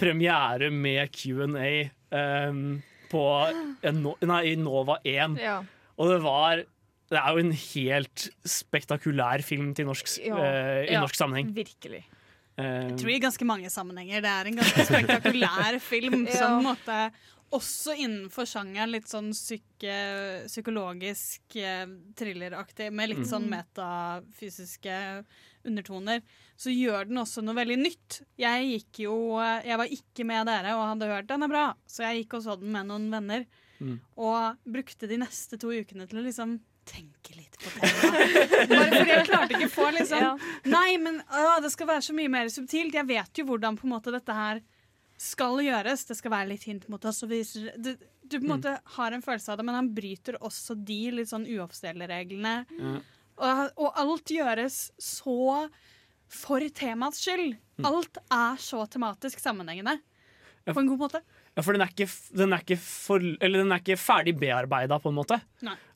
premiere 0.01 0.71
med 0.73 1.11
Q&A 1.13 1.91
um, 2.49 2.81
på 3.11 3.25
en, 3.85 4.05
nei, 4.25 4.43
i 4.53 4.55
Nova 4.57 4.97
1. 5.05 5.37
Ja. 5.43 5.59
Og 6.01 6.13
det 6.15 6.21
var 6.25 6.63
Det 7.11 7.19
er 7.19 7.35
jo 7.35 7.43
en 7.43 7.53
helt 7.53 8.29
spektakulær 8.47 9.43
film 9.43 9.73
til 9.75 9.87
norsk, 9.91 10.13
Ja. 10.25 10.37
uh, 10.37 10.85
i 10.87 10.93
Ja, 10.95 11.01
norsk 11.03 11.17
sammenheng. 11.19 11.51
Virkelig. 11.57 12.05
Ehm, 12.59 12.91
Jeg 12.93 12.99
tror 13.01 13.11
i 13.11 13.19
ganske 13.21 13.47
mange 13.47 13.71
sammenhenger 13.71 14.21
det 14.23 14.31
er 14.31 14.47
en 14.47 14.57
ganske 14.61 14.85
spektakulær 14.91 15.81
film 15.81 16.27
Ja. 16.31 16.37
som 16.39 16.59
en 16.61 16.65
måte 16.71 17.13
også 17.51 17.97
innenfor 17.99 18.47
sjangeren 18.47 18.93
litt 18.93 19.09
sånn 19.11 19.33
psyke, 19.35 20.47
psykologisk 20.47 21.57
eh, 21.59 21.87
thrilleraktig, 22.15 22.93
med 22.95 23.09
litt 23.11 23.25
Mm. 23.25 23.31
sånn 23.33 23.49
metafysiske 23.51 25.25
undertoner, 25.67 26.23
så 26.57 26.71
gjør 26.73 27.09
den 27.11 27.19
også 27.21 27.43
noe 27.45 27.57
veldig 27.59 27.79
nytt. 27.81 28.21
Jeg 28.41 28.69
gikk 28.71 29.03
jo 29.07 29.17
eh, 29.41 29.67
Jeg 29.67 29.77
var 29.81 29.91
ikke 29.91 30.25
med 30.29 30.47
dere 30.47 30.77
og 30.77 30.87
hadde 30.95 31.11
hørt 31.11 31.27
den 31.31 31.43
er 31.43 31.49
bra, 31.53 31.67
så 31.91 32.07
jeg 32.07 32.23
gikk 32.25 32.39
og 32.39 32.45
så 32.47 32.57
den 32.61 32.73
med 32.73 32.87
noen 32.87 33.11
venner. 33.13 33.47
Mm. 33.81 33.99
Og 34.21 34.57
brukte 34.69 35.09
de 35.09 35.17
neste 35.21 35.59
to 35.59 35.73
ukene 35.73 36.07
til 36.09 36.21
å 36.21 36.25
liksom 36.27 36.59
tenke 36.91 37.37
litt 37.39 37.57
på 37.63 37.71
det. 37.77 37.91
Bare 38.73 38.91
fordi 38.91 39.15
jeg 39.15 39.27
klarte 39.31 39.57
ikke 39.57 39.69
å 39.71 39.75
få 39.77 39.89
liksom 39.97 40.23
Ja. 40.27 40.33
Nei, 40.73 40.97
men 41.03 41.21
å, 41.31 41.47
det 41.65 41.71
skal 41.75 41.89
være 41.93 42.05
så 42.09 42.17
mye 42.17 42.33
mer 42.33 42.51
subtilt. 42.53 42.97
Jeg 42.99 43.09
vet 43.09 43.41
jo 43.43 43.47
hvordan 43.51 43.79
på 43.81 43.87
en 43.89 43.95
måte 43.95 44.15
dette 44.15 44.35
her 44.37 44.63
skal 45.21 45.61
gjøres. 45.65 46.07
Det 46.09 46.17
skal 46.19 46.33
være 46.35 46.51
litt 46.55 46.67
hint 46.69 46.89
mot 46.93 47.05
oss. 47.09 47.23
Og 47.27 47.31
viser, 47.35 47.71
du, 47.77 47.93
du 48.25 48.37
på 48.39 48.43
en 48.43 48.47
Mm. 48.47 48.53
måte 48.57 48.75
har 48.97 49.13
en 49.17 49.23
følelse 49.25 49.53
av 49.53 49.59
det, 49.61 49.65
men 49.69 49.75
han 49.77 49.89
bryter 49.95 50.37
også 50.41 50.77
de 50.87 51.01
litt 51.19 51.29
sånn 51.33 51.45
uoffisielle 51.51 52.07
reglene. 52.11 52.55
Ja. 52.79 52.93
Og, 53.41 53.73
og 53.81 53.99
alt 54.01 54.31
gjøres 54.33 54.79
så 55.01 55.67
for 56.31 56.63
temaets 56.77 57.21
skyld. 57.25 57.57
Alt 57.89 58.21
er 58.31 58.59
så 58.63 58.85
tematisk 58.93 59.41
sammenhengende. 59.43 59.97
På 60.71 60.79
en 60.83 60.91
god 60.93 61.01
måte. 61.01 61.21
Ja, 61.59 61.65
for 61.67 61.75
den 61.75 61.83
er 61.83 61.91
ikke, 61.91 62.07
den 62.39 62.55
er 62.55 62.63
ikke, 62.63 62.77
for, 62.79 63.19
eller 63.19 63.65
den 63.65 63.73
er 63.75 63.83
ikke 63.83 63.99
ferdig 63.99 64.37
bearbeida, 64.39 65.01
på 65.03 65.11
en 65.11 65.19
måte. 65.19 65.41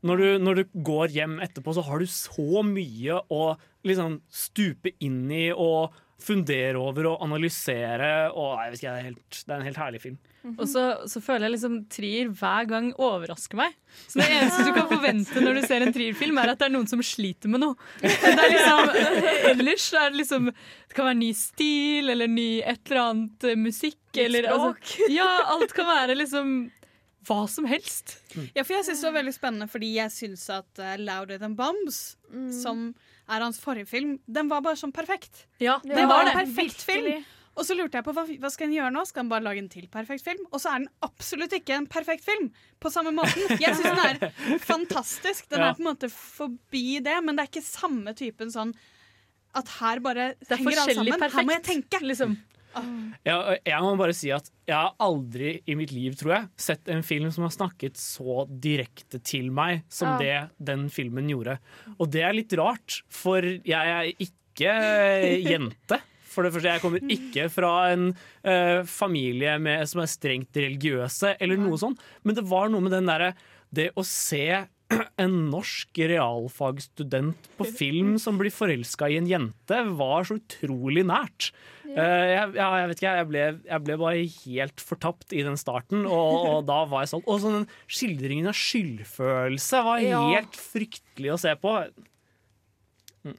Når 0.04 0.20
du, 0.20 0.26
når 0.42 0.58
du 0.58 0.80
går 0.86 1.14
hjem 1.14 1.36
etterpå, 1.44 1.76
så 1.76 1.84
har 1.86 2.02
du 2.02 2.10
så 2.10 2.64
mye 2.66 3.20
å 3.32 3.44
liksom 3.86 4.18
stupe 4.34 4.96
inn 5.04 5.22
i 5.30 5.46
og 5.54 5.94
fundere 6.24 6.80
over 6.80 7.10
og 7.12 7.24
analysere. 7.24 8.12
Og 8.32 8.56
nei, 8.58 8.70
ikke, 8.72 8.88
det, 8.88 8.94
er 8.94 9.08
helt, 9.10 9.40
det 9.40 9.52
er 9.52 9.58
en 9.58 9.68
helt 9.68 9.80
herlig 9.80 10.00
film. 10.02 10.18
Og 10.58 10.66
så, 10.68 10.82
så 11.08 11.22
føler 11.24 11.46
jeg 11.46 11.54
liksom 11.54 11.76
Trier 11.92 12.28
hver 12.36 12.66
gang 12.68 12.90
overrasker 13.00 13.56
meg. 13.56 13.76
Så 14.02 14.20
Det 14.20 14.26
eneste 14.28 14.66
du 14.66 14.72
kan 14.76 14.90
forvente 14.90 15.40
når 15.40 15.58
du 15.58 15.62
ser 15.64 15.84
en 15.86 15.94
Trier-film, 15.94 16.40
er 16.42 16.52
at 16.52 16.60
det 16.60 16.68
er 16.68 16.74
noen 16.74 16.90
som 16.90 17.00
sliter 17.04 17.52
med 17.52 17.62
noe. 17.64 17.78
Det 18.02 18.12
er 18.12 18.52
liksom, 18.52 18.92
ellers 19.54 19.88
er 19.96 20.12
det 20.12 20.20
liksom 20.20 20.50
Det 20.52 20.98
kan 20.98 21.08
være 21.08 21.20
ny 21.22 21.30
stil 21.38 22.12
eller 22.12 22.30
ny 22.30 22.48
et 22.60 22.82
eller 22.90 23.02
annet 23.06 23.48
eh, 23.48 23.60
musikk. 23.60 24.02
Eller, 24.20 24.50
altså, 24.52 25.08
ja, 25.18 25.30
alt 25.54 25.72
kan 25.76 25.88
være 25.88 26.18
liksom 26.18 26.54
hva 27.24 27.40
som 27.48 27.64
helst. 27.64 28.18
Ja, 28.52 28.66
for 28.66 28.76
jeg 28.76 28.84
synes 28.84 29.00
det 29.00 29.08
var 29.08 29.16
veldig 29.16 29.32
spennende 29.32 29.68
fordi 29.72 29.94
jeg 29.96 30.12
syns 30.12 30.44
at 30.52 30.82
uh, 30.82 30.92
Louder 31.00 31.40
Than 31.40 31.56
Bombs, 31.56 32.18
som 32.60 32.90
er 33.28 33.40
hans 33.40 33.58
forrige 33.62 33.86
film, 33.88 34.18
den 34.26 34.48
var 34.50 34.60
bare 34.64 34.76
sånn 34.76 34.92
perfekt. 34.92 35.46
Ja, 35.62 35.78
det, 35.82 35.94
det 35.96 36.04
var 36.06 36.24
var 36.24 36.30
en 36.32 36.38
perfekt 36.42 36.82
Virkelig. 36.84 37.14
film. 37.14 37.30
Og 37.54 37.62
så 37.68 37.76
lurte 37.78 38.00
jeg 38.00 38.04
på 38.04 38.10
hva, 38.16 38.24
hva 38.42 38.48
skal 38.50 38.66
han 38.66 38.72
gjøre 38.74 38.90
nå? 38.90 39.04
Skal 39.06 39.22
han 39.22 39.28
bare 39.30 39.44
lage 39.46 39.60
en 39.62 39.68
til 39.70 39.84
perfekt 39.86 40.24
film? 40.26 40.40
Og 40.50 40.58
så 40.58 40.72
er 40.72 40.80
den 40.82 40.88
absolutt 41.06 41.52
ikke 41.54 41.76
en 41.76 41.86
perfekt 41.86 42.24
film 42.26 42.48
på 42.82 42.90
samme 42.90 43.12
måten. 43.14 43.44
Jeg 43.62 43.76
syns 43.78 43.94
den 43.94 44.00
er 44.24 44.58
fantastisk. 44.72 45.46
Den 45.52 45.62
Ja. 45.62 45.68
er 45.70 45.76
på 45.78 45.84
en 45.84 45.90
måte 45.92 46.10
forbi 46.10 46.98
det, 47.04 47.14
men 47.22 47.36
det 47.38 47.44
er 47.44 47.52
ikke 47.52 47.62
samme 47.62 48.12
typen 48.18 48.50
sånn 48.50 48.74
at 49.54 49.70
her 49.78 50.00
bare 50.02 50.32
Det 50.40 50.50
er 50.50 50.56
henger 50.64 50.80
alt 50.82 50.90
forskjellig 50.90 51.14
Perfekt. 51.14 51.36
Her 51.38 51.46
må 51.46 51.54
jeg 51.54 51.62
tenke. 51.70 52.00
Liksom. 52.02 52.34
Ja, 53.24 53.36
og 53.38 53.68
jeg 53.68 53.80
må 53.84 53.92
bare 54.00 54.14
si 54.16 54.30
at 54.34 54.50
jeg 54.68 54.76
har 54.76 54.94
aldri 55.02 55.56
i 55.70 55.76
mitt 55.78 55.92
liv, 55.94 56.16
tror 56.18 56.34
jeg, 56.34 56.48
sett 56.60 56.90
en 56.92 57.04
film 57.06 57.30
som 57.34 57.46
har 57.46 57.54
snakket 57.54 58.00
så 58.00 58.44
direkte 58.48 59.20
til 59.24 59.50
meg 59.54 59.84
som 59.92 60.18
det 60.20 60.48
den 60.58 60.88
filmen 60.92 61.30
gjorde. 61.32 61.58
Og 61.98 62.10
det 62.12 62.24
er 62.26 62.36
litt 62.36 62.52
rart, 62.58 63.00
for 63.12 63.44
jeg 63.44 63.94
er 63.98 64.10
ikke 64.12 64.74
jente. 65.44 66.00
For 66.34 66.42
det 66.42 66.50
første, 66.54 66.72
Jeg 66.72 66.82
kommer 66.82 67.14
ikke 67.14 67.48
fra 67.52 67.72
en 67.94 68.08
uh, 68.10 68.82
familie 68.90 69.54
med, 69.62 69.86
som 69.86 70.02
er 70.02 70.10
strengt 70.10 70.56
religiøse, 70.58 71.36
eller 71.38 71.60
noe 71.60 71.78
sånt. 71.78 72.00
Men 72.26 72.38
det 72.38 72.46
var 72.50 72.72
noe 72.72 72.82
med 72.84 72.94
den 72.96 73.10
derre 73.10 73.34
Det 73.74 73.92
å 73.98 74.04
se 74.06 74.64
en 75.24 75.36
norsk 75.50 75.98
realfagsstudent 76.10 77.48
på 77.58 77.66
film 77.66 78.16
som 78.22 78.38
blir 78.38 78.54
forelska 78.54 79.08
i 79.10 79.18
en 79.18 79.30
jente, 79.30 79.80
var 79.98 80.26
så 80.26 80.38
utrolig 80.38 81.06
nært. 81.08 81.52
Ja. 81.84 81.96
Eh, 82.00 82.26
jeg, 82.32 82.54
ja, 82.56 82.68
jeg 82.80 82.88
vet 82.88 83.00
ikke, 83.02 83.14
jeg 83.18 83.28
ble, 83.28 83.42
jeg 83.68 83.82
ble 83.84 83.96
bare 84.00 84.22
helt 84.46 84.80
fortapt 84.80 85.34
i 85.36 85.42
den 85.44 85.56
starten, 85.60 86.06
og, 86.06 86.32
og 86.48 86.62
da 86.66 86.78
var 86.88 87.02
jeg 87.04 87.10
sånn 87.12 87.24
Og 87.28 87.40
sånn 87.42 87.58
den 87.58 87.66
skildringen 87.92 88.48
av 88.48 88.56
skyldfølelse 88.56 89.82
var 89.84 89.98
Ja. 90.00 90.22
helt 90.32 90.56
fryktelig 90.56 91.34
å 91.34 91.38
se 91.44 91.52
på. 91.60 91.74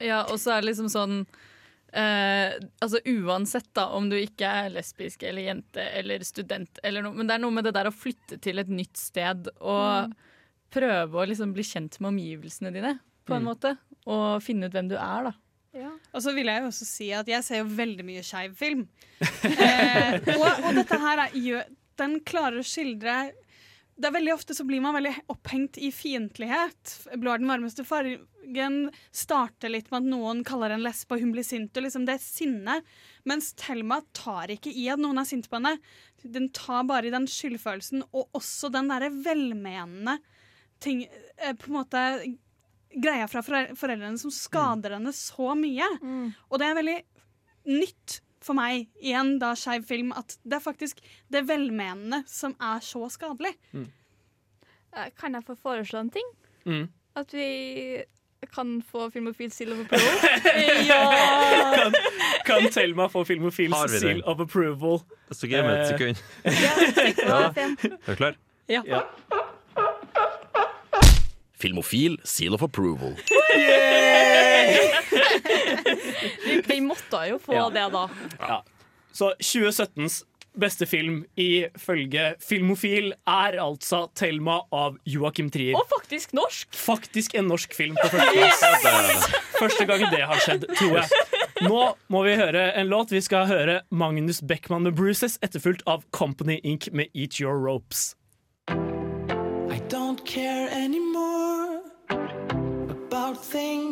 Ja, 0.02 0.24
og 0.30 0.38
så 0.42 0.54
er 0.56 0.62
det 0.64 0.70
liksom 0.72 0.88
sånn 0.90 1.18
eh, 1.94 2.56
Altså 2.82 2.98
Uansett 3.06 3.68
da 3.76 3.84
om 3.94 4.08
du 4.10 4.16
ikke 4.18 4.48
er 4.64 4.72
lesbisk 4.74 5.22
eller 5.28 5.46
jente 5.46 5.84
eller 6.00 6.24
student, 6.26 6.80
eller 6.82 7.04
noe, 7.06 7.14
men 7.14 7.28
det 7.28 7.36
er 7.36 7.42
noe 7.44 7.54
med 7.54 7.66
det 7.68 7.74
der 7.76 7.90
å 7.90 7.94
flytte 7.94 8.40
til 8.42 8.58
et 8.62 8.70
nytt 8.72 8.98
sted 8.98 9.50
og 9.60 10.14
prøve 10.74 11.22
å 11.22 11.26
liksom 11.30 11.52
bli 11.54 11.62
kjent 11.64 12.00
med 12.02 12.10
omgivelsene 12.14 12.72
dine, 12.74 12.96
på 13.26 13.36
en 13.36 13.42
Mm. 13.44 13.46
måte. 13.52 13.70
Og 14.06 14.42
finne 14.42 14.66
ut 14.66 14.74
hvem 14.74 14.88
du 14.90 14.96
er, 14.98 15.30
da. 15.30 15.32
Og 16.12 16.22
så 16.24 16.34
vil 16.36 16.50
jeg 16.50 16.62
jo 16.62 16.70
også 16.70 16.88
si 16.88 17.10
at 17.14 17.28
jeg 17.30 17.44
ser 17.46 17.62
jo 17.62 17.72
veldig 17.78 18.06
mye 18.06 18.24
skeiv 18.26 18.54
film. 18.58 18.86
eh, 19.50 20.16
og, 20.36 20.46
og 20.66 20.70
dette 20.78 21.00
her 21.02 21.26
er, 21.26 21.66
den 22.00 22.20
klarer 22.28 22.62
å 22.62 22.66
skildre 22.66 23.18
det 23.96 24.10
er 24.10 24.12
veldig 24.12 24.34
Ofte 24.34 24.54
så 24.56 24.64
blir 24.68 24.82
man 24.84 24.92
veldig 24.96 25.14
opphengt 25.32 25.78
i 25.80 25.88
fiendtlighet. 25.94 26.90
'Blå 27.16 27.32
er 27.32 27.40
den 27.40 27.48
varmeste 27.48 27.84
fargen' 27.88 28.90
starter 29.08 29.72
litt 29.72 29.88
med 29.90 30.02
at 30.02 30.10
noen 30.10 30.42
kaller 30.44 30.74
en 30.74 30.84
lesbe, 30.84 31.16
og 31.16 31.24
hun 31.24 31.32
blir 31.32 31.46
sint. 31.46 31.72
Og 31.72 31.86
liksom 31.86 32.04
det 32.04 32.18
er 32.18 32.24
sinne. 32.24 32.74
Mens 33.24 33.54
Thelma 33.56 34.02
tar 34.16 34.52
ikke 34.52 34.68
i 34.68 34.90
at 34.92 35.00
noen 35.00 35.22
er 35.22 35.28
sint 35.28 35.48
på 35.48 35.56
henne. 35.56 35.78
Den 36.20 36.50
tar 36.52 36.84
bare 36.90 37.08
i 37.08 37.14
den 37.14 37.28
skyldfølelsen, 37.30 38.04
og 38.12 38.36
også 38.36 38.68
den 38.74 38.92
derre 38.92 39.08
velmenende 39.14 40.18
ting 40.84 41.06
eh, 41.06 41.54
På 41.56 41.70
en 41.70 41.78
måte 41.78 42.00
greia 42.96 43.26
fra 43.28 43.42
foreldrene 43.44 44.18
som 44.18 44.30
skader 44.32 44.94
henne 44.96 45.12
så 45.16 45.52
mye. 45.58 45.88
Og 46.50 46.58
det 46.62 46.66
er 46.70 46.78
veldig 46.78 46.96
nytt 47.76 48.20
for 48.46 48.54
meg 48.54 48.86
i 49.02 49.12
en 49.18 49.38
da 49.42 49.54
skeiv 49.58 49.84
film 49.88 50.12
at 50.14 50.36
det 50.46 50.58
er 50.60 50.62
faktisk 50.62 51.00
det 51.34 51.44
velmenende 51.48 52.22
som 52.30 52.54
er 52.62 52.80
så 52.84 53.08
skadelig. 53.10 53.54
Mm. 53.74 53.88
Kan 55.18 55.34
jeg 55.34 55.44
få 55.48 55.56
foreslå 55.60 55.98
en 56.04 56.12
ting? 56.14 56.28
Mm. 56.64 56.86
At 57.16 57.32
vi 57.34 57.48
kan 58.52 58.76
få 58.86 59.08
Filmofil 59.10 59.50
Seal 59.50 59.72
of 59.72 59.80
Approval? 59.80 60.18
Kan, 61.76 61.94
kan 62.46 62.68
Thelma 62.72 63.08
få 63.10 63.24
Filmofil 63.24 63.70
det? 63.72 64.00
seal 64.00 64.20
of 64.28 64.40
approval? 64.40 65.00
Så 65.32 65.48
gøy 65.50 65.62
med 65.64 65.72
et 65.74 65.80
Eh, 65.80 65.98
sekund. 65.98 66.16
Ja. 66.44 67.48
F1. 67.50 67.98
Er 68.06 68.10
du 68.12 68.14
klar? 68.20 68.36
Ja. 68.68 68.82
Filmofil 71.58 72.18
seal 72.24 72.54
of 72.54 72.62
approval. 72.62 73.14
Vi, 76.44 76.62
vi 76.66 76.80
måtte 76.84 77.22
jo 77.30 77.38
få 77.42 77.54
Ja. 77.54 77.68
det, 77.70 77.86
da. 77.92 78.08
Ja. 78.40 78.62
Så 79.12 79.32
2017s 79.40 80.22
beste 80.56 80.86
film 80.88 81.24
ifølge 81.36 82.34
Filmofil 82.40 83.12
er 83.28 83.58
altså 83.60 84.06
'Thelma' 84.14 84.62
av 84.72 84.96
Joakim 85.04 85.50
Trier. 85.50 85.76
Og 85.76 85.84
faktisk 85.90 86.32
norsk! 86.32 86.68
Faktisk 86.72 87.34
en 87.36 87.48
norsk 87.48 87.74
film 87.76 87.96
på 88.02 88.08
førsteplass. 88.08 89.26
Første 89.58 89.84
gang 89.88 90.06
det 90.10 90.22
har 90.26 90.40
skjedd, 90.40 90.64
tror 90.78 90.96
jeg. 91.00 91.08
Nå 91.64 91.82
må 92.12 92.22
vi 92.24 92.34
høre 92.36 92.72
en 92.76 92.88
låt. 92.88 93.10
Vi 93.12 93.20
skal 93.20 93.46
høre 93.46 93.80
Magnus 93.90 94.40
Beckmann 94.40 94.82
med 94.82 94.94
'Bruises', 94.96 95.38
etterfulgt 95.42 95.82
av 95.86 96.04
Company 96.12 96.60
Inc. 96.64 96.88
med 96.92 97.06
'Eat 97.14 97.40
Your 97.40 97.56
Ropes'. 97.56 98.14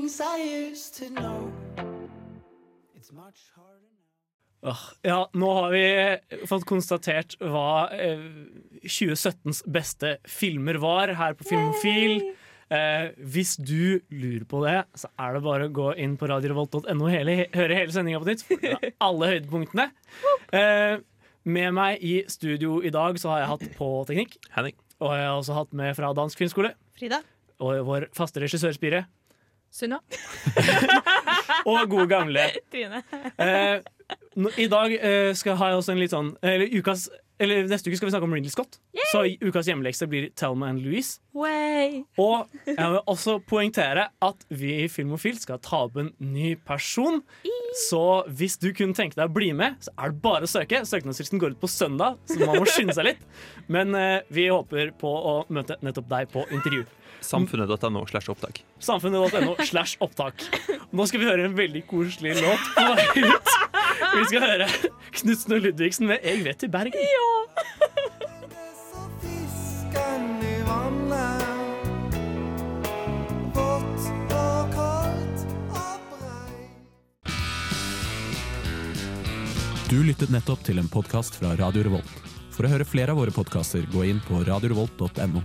Things 0.04 0.20
I 0.20 0.68
used 0.70 0.94
to 0.98 1.08
know. 1.14 1.52
It's 2.94 3.12
much 3.12 3.40
harder. 3.56 3.80
Ja, 5.02 5.28
nå 5.32 5.48
har 5.52 5.70
vi 5.72 6.46
fått 6.48 6.64
konstatert 6.68 7.36
hva 7.40 7.88
eh, 7.92 8.20
2017s 8.84 9.62
beste 9.68 10.16
filmer 10.28 10.78
var 10.80 11.12
her 11.16 11.36
på 11.36 11.46
Filmofil. 11.48 12.22
Eh, 12.72 13.10
hvis 13.16 13.54
du 13.60 14.00
lurer 14.12 14.44
på 14.48 14.62
det, 14.64 14.76
så 14.96 15.08
er 15.20 15.36
det 15.36 15.42
bare 15.44 15.68
å 15.68 15.72
gå 15.80 15.90
inn 16.00 16.16
på 16.20 16.28
radiorevolt.no 16.32 16.96
og 16.96 17.12
hele, 17.12 17.36
høre 17.56 17.80
hele 17.80 17.92
sendinga 17.92 18.20
på 18.24 18.28
nytt. 18.32 18.44
for 18.48 18.88
Alle 19.08 19.32
høydepunktene. 19.34 19.90
Eh, 20.52 20.96
med 21.44 21.76
meg 21.76 22.04
i 22.04 22.14
studio 22.32 22.80
i 22.84 22.92
dag 22.92 23.20
så 23.20 23.34
har 23.34 23.44
jeg 23.44 23.52
hatt 23.52 23.68
på 23.80 23.90
teknikk. 24.08 24.40
Henning. 24.56 24.76
Og 25.00 25.12
jeg 25.16 25.28
har 25.28 25.36
også 25.42 25.60
hatt 25.60 25.76
med 25.76 25.96
fra 25.96 26.12
Dansk 26.16 26.40
filmskole. 26.40 26.72
Frida. 26.96 27.20
Og 27.64 27.84
vår 27.88 28.10
faste 28.16 28.40
regissør 28.44 28.76
Spire. 28.76 29.06
Sunna. 29.74 29.98
Og 31.70 31.88
gode 31.90 32.06
gamle 32.10 32.46
Trine. 32.70 33.02
Eh, 33.42 33.80
I 34.62 34.66
dag 34.70 34.94
eh, 34.94 35.32
skal 35.34 35.58
ha 35.58 35.72
jeg 35.72 35.80
også 35.80 35.94
en 35.94 36.02
litt 36.02 36.12
sånn 36.12 36.34
Eller 36.44 36.70
ukas 36.76 37.08
eller 37.42 37.64
neste 37.66 37.90
uke 37.90 37.98
skal 37.98 38.06
vi 38.06 38.12
snakke 38.12 38.26
om 38.28 38.34
Ridley 38.36 38.52
Scott. 38.52 38.76
Så 39.10 39.24
i 39.26 39.32
ukas 39.42 39.66
hjemmelekse 39.66 40.06
blir 40.06 40.28
Thelma 40.38 40.68
and 40.70 40.84
Louise. 40.84 41.16
Way. 41.34 42.04
Og 42.22 42.46
jeg 42.68 42.76
vil 42.78 43.00
også 43.10 43.40
poengtere 43.50 44.04
at 44.22 44.44
vi 44.54 44.70
i 44.84 44.86
Filmofil 44.86 45.40
skal 45.42 45.58
ta 45.64 45.80
opp 45.88 45.98
en 45.98 46.12
ny 46.22 46.52
person. 46.62 47.18
Så 47.88 48.04
hvis 48.38 48.54
du 48.62 48.68
kunne 48.70 48.94
tenke 48.94 49.18
deg 49.18 49.26
å 49.26 49.34
bli 49.34 49.50
med, 49.56 49.80
så 49.82 49.90
er 49.98 50.14
det 50.14 50.22
bare 50.22 50.46
å 50.46 50.52
søke. 50.54 50.84
Søknadsfristen 50.86 51.42
går 51.42 51.56
ut 51.56 51.62
på 51.64 51.72
søndag, 51.74 52.20
så 52.30 52.38
man 52.44 52.62
må 52.62 52.70
skynde 52.70 52.94
seg 52.94 53.10
litt. 53.10 53.26
Men 53.66 53.98
eh, 53.98 54.20
vi 54.30 54.46
håper 54.54 54.94
på 55.02 55.10
å 55.10 55.40
møte 55.50 55.80
nettopp 55.82 56.06
deg 56.14 56.30
på 56.30 56.46
intervju. 56.54 56.86
Samfunnet.no 57.24 58.04
slash 58.10 58.30
opptak. 58.32 58.62
Samfunnet.no 58.84 59.56
slash 59.64 59.96
opptak. 60.04 60.44
Nå 60.92 61.06
skal 61.10 61.22
vi 61.22 61.30
høre 61.30 61.48
en 61.48 61.56
veldig 61.58 61.84
koselig 61.90 62.36
låt 62.42 62.68
på 62.76 62.88
vei 62.92 63.24
ut. 63.24 63.54
Vi 64.14 64.26
skal 64.30 64.44
høre 64.44 64.68
Knutsen 65.14 65.56
og 65.56 65.64
Ludvigsen 65.64 66.10
med 66.10 66.22
'Jeg 66.22 66.44
vet 66.44 66.58
til 66.62 66.70
Bergen'. 66.70 67.00
Brei. 67.00 67.44
Du 79.94 80.00
lyttet 80.02 80.30
nettopp 80.32 80.62
til 80.66 80.80
en 80.80 80.88
podkast 80.90 81.36
fra 81.38 81.52
Radio 81.54 81.84
Revolt. 81.86 82.14
For 82.56 82.66
å 82.66 82.70
høre 82.72 82.86
flere 82.88 83.12
av 83.12 83.18
våre 83.20 83.30
podkaster, 83.30 83.84
gå 83.92 84.06
inn 84.08 84.18
på 84.26 84.40
radiorevolt.no. 84.42 85.42